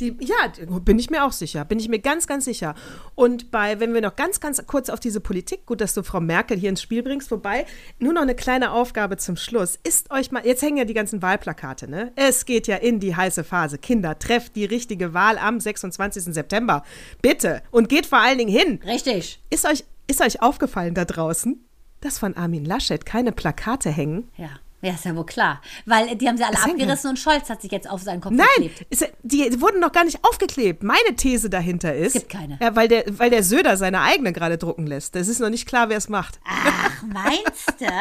Die, 0.00 0.16
ja, 0.20 0.52
bin 0.80 0.98
ich 0.98 1.10
mir 1.10 1.24
auch 1.24 1.32
sicher. 1.32 1.64
Bin 1.64 1.78
ich 1.78 1.88
mir 1.88 2.00
ganz, 2.00 2.26
ganz 2.26 2.44
sicher. 2.44 2.74
Und 3.14 3.50
bei, 3.52 3.78
wenn 3.78 3.94
wir 3.94 4.00
noch 4.00 4.16
ganz, 4.16 4.40
ganz 4.40 4.64
kurz 4.66 4.90
auf 4.90 4.98
diese 4.98 5.20
Politik, 5.20 5.66
gut, 5.66 5.80
dass 5.80 5.94
du 5.94 6.02
Frau 6.02 6.20
Merkel 6.20 6.58
hier 6.58 6.70
ins 6.70 6.82
Spiel 6.82 7.02
bringst, 7.02 7.30
wobei, 7.30 7.64
nur 8.00 8.12
noch 8.12 8.22
eine 8.22 8.34
kleine 8.34 8.72
Aufgabe 8.72 9.16
zum 9.18 9.36
Schluss. 9.36 9.78
Ist 9.84 10.10
euch 10.10 10.32
mal, 10.32 10.44
jetzt 10.44 10.62
hängen 10.62 10.78
ja 10.78 10.84
die 10.84 10.94
ganzen 10.94 11.22
Wahlplakate, 11.22 11.88
ne? 11.88 12.12
Es 12.16 12.44
geht 12.44 12.66
ja 12.66 12.76
in 12.76 12.98
die 12.98 13.14
heiße 13.14 13.44
Phase. 13.44 13.78
Kinder, 13.78 14.18
trefft 14.18 14.56
die 14.56 14.64
richtige 14.64 15.14
Wahl 15.14 15.38
am 15.38 15.60
26. 15.60 16.34
September. 16.34 16.82
Bitte. 17.22 17.62
Und 17.70 17.88
geht 17.88 18.06
vor 18.06 18.18
allen 18.18 18.38
Dingen 18.38 18.56
hin. 18.56 18.80
Richtig. 18.84 19.40
Ist 19.50 19.64
euch, 19.64 19.84
ist 20.08 20.20
euch 20.20 20.42
aufgefallen 20.42 20.94
da 20.94 21.04
draußen, 21.04 21.64
dass 22.00 22.18
von 22.18 22.36
Armin 22.36 22.64
Laschet 22.64 23.06
keine 23.06 23.30
Plakate 23.30 23.90
hängen? 23.90 24.28
Ja. 24.36 24.50
Ja, 24.84 24.92
ist 24.92 25.04
ja 25.06 25.16
wohl 25.16 25.24
klar. 25.24 25.62
Weil 25.86 26.14
die 26.14 26.28
haben 26.28 26.36
sie 26.36 26.44
alle 26.44 26.54
Es 26.54 26.66
hängt 26.66 26.80
abgerissen 26.80 27.08
und 27.10 27.18
Scholz 27.18 27.48
hat 27.48 27.62
sich 27.62 27.72
jetzt 27.72 27.88
auf 27.88 28.02
seinen 28.02 28.20
Kopf 28.20 28.32
Nein, 28.32 28.46
geklebt. 28.58 28.86
ist, 28.90 29.08
die 29.22 29.60
wurden 29.60 29.80
noch 29.80 29.92
gar 29.92 30.04
nicht 30.04 30.22
aufgeklebt. 30.22 30.82
Meine 30.82 31.16
These 31.16 31.48
dahinter 31.48 31.94
ist, 31.94 32.12
gibt 32.12 32.28
keine. 32.28 32.58
Ja, 32.60 32.76
weil, 32.76 32.88
der, 32.88 33.04
weil 33.18 33.30
der 33.30 33.42
Söder 33.42 33.78
seine 33.78 34.02
eigene 34.02 34.34
gerade 34.34 34.58
drucken 34.58 34.86
lässt. 34.86 35.16
Es 35.16 35.28
ist 35.28 35.40
noch 35.40 35.48
nicht 35.48 35.66
klar, 35.66 35.88
wer 35.88 35.96
es 35.96 36.10
macht. 36.10 36.38
Ach, 36.46 37.02
meinst 37.02 37.80
du? 37.80 37.86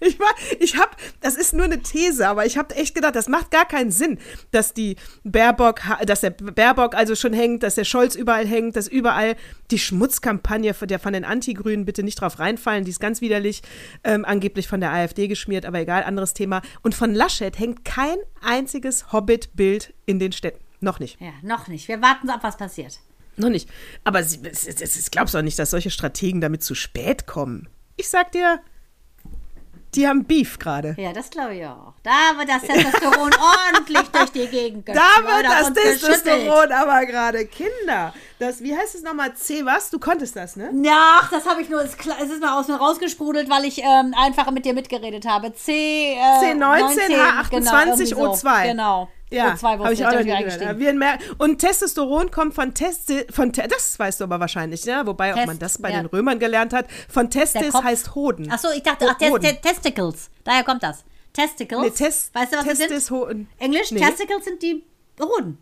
Ich 0.00 0.18
war, 0.18 0.30
ich 0.58 0.76
habe, 0.78 0.90
das 1.20 1.36
ist 1.36 1.52
nur 1.52 1.64
eine 1.64 1.82
These, 1.82 2.26
aber 2.26 2.46
ich 2.46 2.56
habe 2.56 2.74
echt 2.74 2.94
gedacht, 2.94 3.14
das 3.16 3.28
macht 3.28 3.50
gar 3.50 3.66
keinen 3.66 3.90
Sinn, 3.90 4.18
dass 4.50 4.72
die 4.72 4.96
Baerbock, 5.24 5.80
dass 6.06 6.20
der 6.20 6.30
Baerbock 6.30 6.94
also 6.94 7.14
schon 7.14 7.32
hängt, 7.32 7.62
dass 7.62 7.74
der 7.74 7.84
Scholz 7.84 8.14
überall 8.14 8.46
hängt, 8.46 8.76
dass 8.76 8.88
überall 8.88 9.36
die 9.70 9.78
Schmutzkampagne 9.78 10.74
von 10.74 10.88
der 10.88 10.98
von 10.98 11.12
den 11.12 11.24
Antigrünen 11.24 11.84
bitte 11.84 12.02
nicht 12.02 12.20
drauf 12.20 12.38
reinfallen, 12.38 12.84
die 12.84 12.90
ist 12.90 13.00
ganz 13.00 13.20
widerlich, 13.20 13.62
ähm, 14.04 14.24
angeblich 14.24 14.68
von 14.68 14.80
der 14.80 14.92
AfD 14.92 15.28
geschmiert, 15.28 15.64
aber 15.64 15.80
egal, 15.80 16.02
anderes 16.02 16.34
Thema. 16.34 16.62
Und 16.82 16.94
von 16.94 17.14
Laschet 17.14 17.58
hängt 17.58 17.84
kein 17.84 18.16
einziges 18.42 19.12
Hobbit-Bild 19.12 19.94
in 20.06 20.18
den 20.18 20.32
Städten. 20.32 20.64
Noch 20.80 20.98
nicht. 20.98 21.20
Ja, 21.20 21.32
noch 21.42 21.68
nicht. 21.68 21.88
Wir 21.88 22.00
warten 22.00 22.30
ab, 22.30 22.40
was 22.42 22.56
passiert. 22.56 22.98
Noch 23.36 23.50
nicht. 23.50 23.68
Aber 24.04 24.20
es, 24.20 24.36
es, 24.36 24.66
es, 24.66 25.10
glaubst 25.10 25.36
auch 25.36 25.42
nicht, 25.42 25.58
dass 25.58 25.70
solche 25.70 25.90
Strategen 25.90 26.40
damit 26.40 26.62
zu 26.62 26.74
spät 26.74 27.26
kommen. 27.26 27.68
Ich 27.96 28.08
sag 28.08 28.32
dir, 28.32 28.60
die 29.94 30.06
haben 30.06 30.24
Beef 30.24 30.58
gerade. 30.58 30.94
Ja, 30.98 31.12
das 31.12 31.30
glaube 31.30 31.56
ich 31.56 31.66
auch. 31.66 31.94
Da 32.02 32.38
wird 32.38 32.48
das 32.48 32.62
Testosteron 32.62 33.30
ordentlich 33.74 34.08
durch 34.08 34.30
die 34.30 34.46
Gegend 34.46 34.88
Da 34.88 34.94
wird 34.94 35.42
geschleudert 35.42 35.76
das. 35.76 36.22
Testosteron 36.22 36.72
aber 36.72 37.06
gerade 37.06 37.46
Kinder. 37.46 38.14
Das, 38.40 38.62
wie 38.62 38.74
heißt 38.74 38.94
es 38.94 39.02
nochmal? 39.02 39.34
C 39.34 39.66
was? 39.66 39.90
Du 39.90 39.98
konntest 39.98 40.34
das, 40.34 40.56
ne? 40.56 40.70
Ja, 40.82 41.18
ach, 41.20 41.30
das 41.30 41.46
habe 41.46 41.60
ich 41.60 41.68
nur, 41.68 41.82
es 41.82 41.92
ist 41.92 42.40
mir 42.40 42.56
aus 42.56 42.68
mir 42.68 42.76
rausgesprudelt, 42.76 43.50
weil 43.50 43.66
ich 43.66 43.82
ähm, 43.82 44.14
einfach 44.18 44.50
mit 44.50 44.64
dir 44.64 44.72
mitgeredet 44.72 45.26
habe. 45.26 45.52
C, 45.52 46.14
äh, 46.14 46.16
C19, 46.16 46.54
19, 46.54 47.02
H28, 47.10 47.50
genau, 47.50 47.78
irgendwie 47.80 48.06
so. 48.06 48.16
O2. 48.16 48.66
Genau. 48.68 49.08
Ja, 49.30 49.52
O2 49.52 49.62
habe 49.62 49.92
ich 49.92 50.06
auch 50.06 50.12
noch 50.12 50.24
gehört. 50.24 51.20
Und 51.36 51.58
Testosteron 51.58 52.30
kommt 52.30 52.54
von 52.54 52.72
Testi 52.72 53.26
von 53.30 53.52
Te 53.52 53.68
das 53.68 53.98
weißt 53.98 54.20
du 54.20 54.24
aber 54.24 54.40
wahrscheinlich, 54.40 54.86
ja? 54.86 55.06
Wobei, 55.06 55.32
ob 55.32 55.36
Test, 55.36 55.46
man 55.46 55.58
das 55.58 55.76
bei 55.76 55.90
ja. 55.90 55.98
den 55.98 56.06
Römern 56.06 56.38
gelernt 56.38 56.72
hat. 56.72 56.86
Von 57.10 57.28
Testis 57.28 57.74
heißt 57.74 58.14
Hoden. 58.14 58.48
Ach 58.50 58.58
so, 58.58 58.68
ich 58.74 58.82
dachte, 58.82 59.06
ach, 59.06 59.20
Ho- 59.20 59.38
Tes- 59.38 59.50
Te- 59.50 59.60
Testicles. 59.60 60.30
Daher 60.44 60.64
kommt 60.64 60.82
das. 60.82 61.04
Testicles. 61.34 61.78
Nee, 61.82 61.90
Tes- 61.90 62.30
weißt 62.32 62.52
du, 62.54 62.56
was 62.56 62.64
das 62.64 62.78
Testis 62.78 63.06
sind? 63.06 63.16
Hoden. 63.18 63.48
Englisch, 63.58 63.90
Nee. 63.90 64.00
Testicles 64.00 64.44
sind 64.46 64.62
die 64.62 64.82
Hoden. 65.20 65.58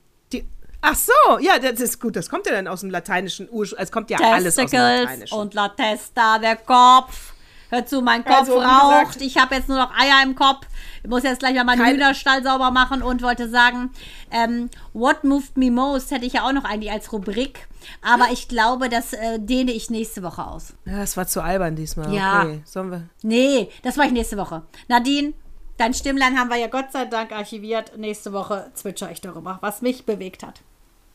Ach 0.81 0.95
so, 0.95 1.39
ja, 1.41 1.59
das 1.59 1.81
ist 1.81 2.01
gut. 2.01 2.15
Das 2.17 2.29
kommt 2.31 2.47
ja 2.47 2.53
dann 2.53 2.69
aus 2.69 2.81
dem 2.81 2.91
lateinischen 2.91 3.49
Ursprung. 3.51 3.81
Es 3.83 3.91
kommt 3.93 4.11
ja 4.11 4.19
alles 4.19 4.57
aus 4.59 4.67
dem 4.67 4.71
Testicles 4.71 5.01
Lateinischen. 5.03 5.39
und 5.39 5.55
La 5.55 5.69
Testa, 5.71 6.39
der 6.39 6.57
Kopf. 6.57 7.33
Hör 7.71 7.85
zu, 7.85 8.01
mein 8.01 8.25
Kopf 8.25 8.39
Also, 8.39 8.59
raucht. 8.61 9.09
gesagt- 9.09 9.21
ich 9.23 9.37
habe 9.37 9.55
jetzt 9.57 9.69
nur 9.69 9.77
noch 9.77 9.91
Eier 9.95 10.23
im 10.23 10.35
Kopf. 10.35 10.67
Ich 11.03 11.11
muss 11.11 11.23
jetzt 11.23 11.41
gleich 11.41 11.55
mal 11.55 11.65
meinen 11.65 11.85
Hühnerstall 11.85 12.43
sauber 12.43 12.71
machen 12.71 13.03
und 13.03 13.21
wollte 13.23 13.49
sagen, 13.51 13.91
ähm, 14.31 14.71
What 14.95 15.23
Moved 15.25 15.57
Me 15.59 15.71
Most 15.71 16.11
hätte 16.11 16.25
ich 16.25 16.33
ja 16.35 16.45
auch 16.49 16.53
noch 16.53 16.65
eigentlich 16.65 16.91
als 16.91 17.13
Rubrik. 17.13 17.69
Aber 18.01 18.31
ich 18.33 18.49
glaube, 18.49 18.89
das 18.89 19.13
äh, 19.13 19.39
dehne 19.39 19.73
ich 19.73 19.91
nächste 19.91 20.23
Woche 20.23 20.47
aus. 20.47 20.73
ja, 20.87 20.99
das 20.99 21.17
war 21.19 21.27
zu 21.27 21.43
albern 21.43 21.77
diesmal. 21.77 22.11
Ja. 22.15 22.43
Okay, 22.45 22.63
sollen 22.65 22.91
wir. 22.91 23.03
Nee, 23.23 23.69
das 23.83 23.97
mache 23.97 24.07
ich 24.07 24.13
nächste 24.15 24.39
Woche. 24.39 24.63
Nadine, 24.89 25.35
dein 25.77 25.93
Stimmlein 25.93 26.39
haben 26.39 26.49
wir 26.49 26.57
ja 26.57 26.69
Gott 26.69 26.91
sei 26.93 27.05
Dank 27.05 27.33
archiviert. 27.33 27.99
Nächste 27.99 28.33
Woche 28.33 28.71
zwitscher 28.75 29.11
ich 29.11 29.21
darüber, 29.21 29.59
was 29.61 29.83
mich 29.83 30.07
bewegt 30.07 30.43
hat. 30.43 30.63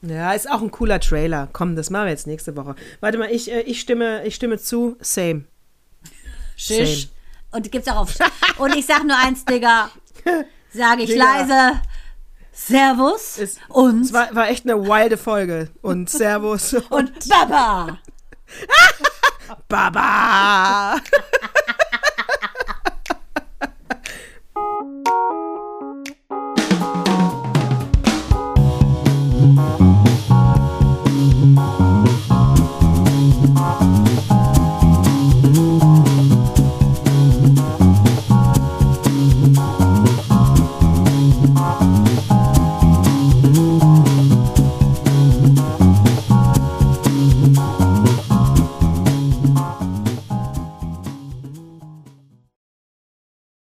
Ja, 0.05 0.33
ist 0.33 0.49
auch 0.49 0.61
ein 0.61 0.69
cooler 0.71 0.99
Trailer. 0.99 1.47
Komm, 1.53 1.75
das 1.77 1.89
machen 1.89 2.05
wir 2.05 2.11
jetzt 2.11 2.27
nächste 2.27 2.57
Woche. 2.57 2.75
Warte 2.99 3.17
mal, 3.17 3.31
ich, 3.31 3.49
äh, 3.49 3.61
ich, 3.61 3.79
stimme, 3.79 4.25
ich 4.25 4.35
stimme 4.35 4.57
zu. 4.57 4.97
Same. 4.99 5.45
Schisch. 6.57 7.07
Und 7.51 7.71
gibt's 7.71 7.87
auch 7.87 7.97
auf. 7.97 8.13
Und 8.57 8.75
ich 8.75 8.85
sag 8.85 9.05
nur 9.05 9.17
eins, 9.17 9.45
Digga. 9.45 9.89
Sage 10.73 11.03
ich 11.03 11.11
Digga. 11.11 11.23
leise. 11.23 11.81
Servus. 12.51 13.37
Es, 13.37 13.57
und, 13.69 14.01
es 14.01 14.13
war, 14.13 14.33
war 14.35 14.49
echt 14.49 14.69
eine 14.69 14.83
wilde 14.83 15.17
Folge. 15.17 15.69
Und 15.81 16.09
Servus. 16.09 16.73
und 16.89 17.29
Baba. 17.29 17.97
Baba. 19.69 20.99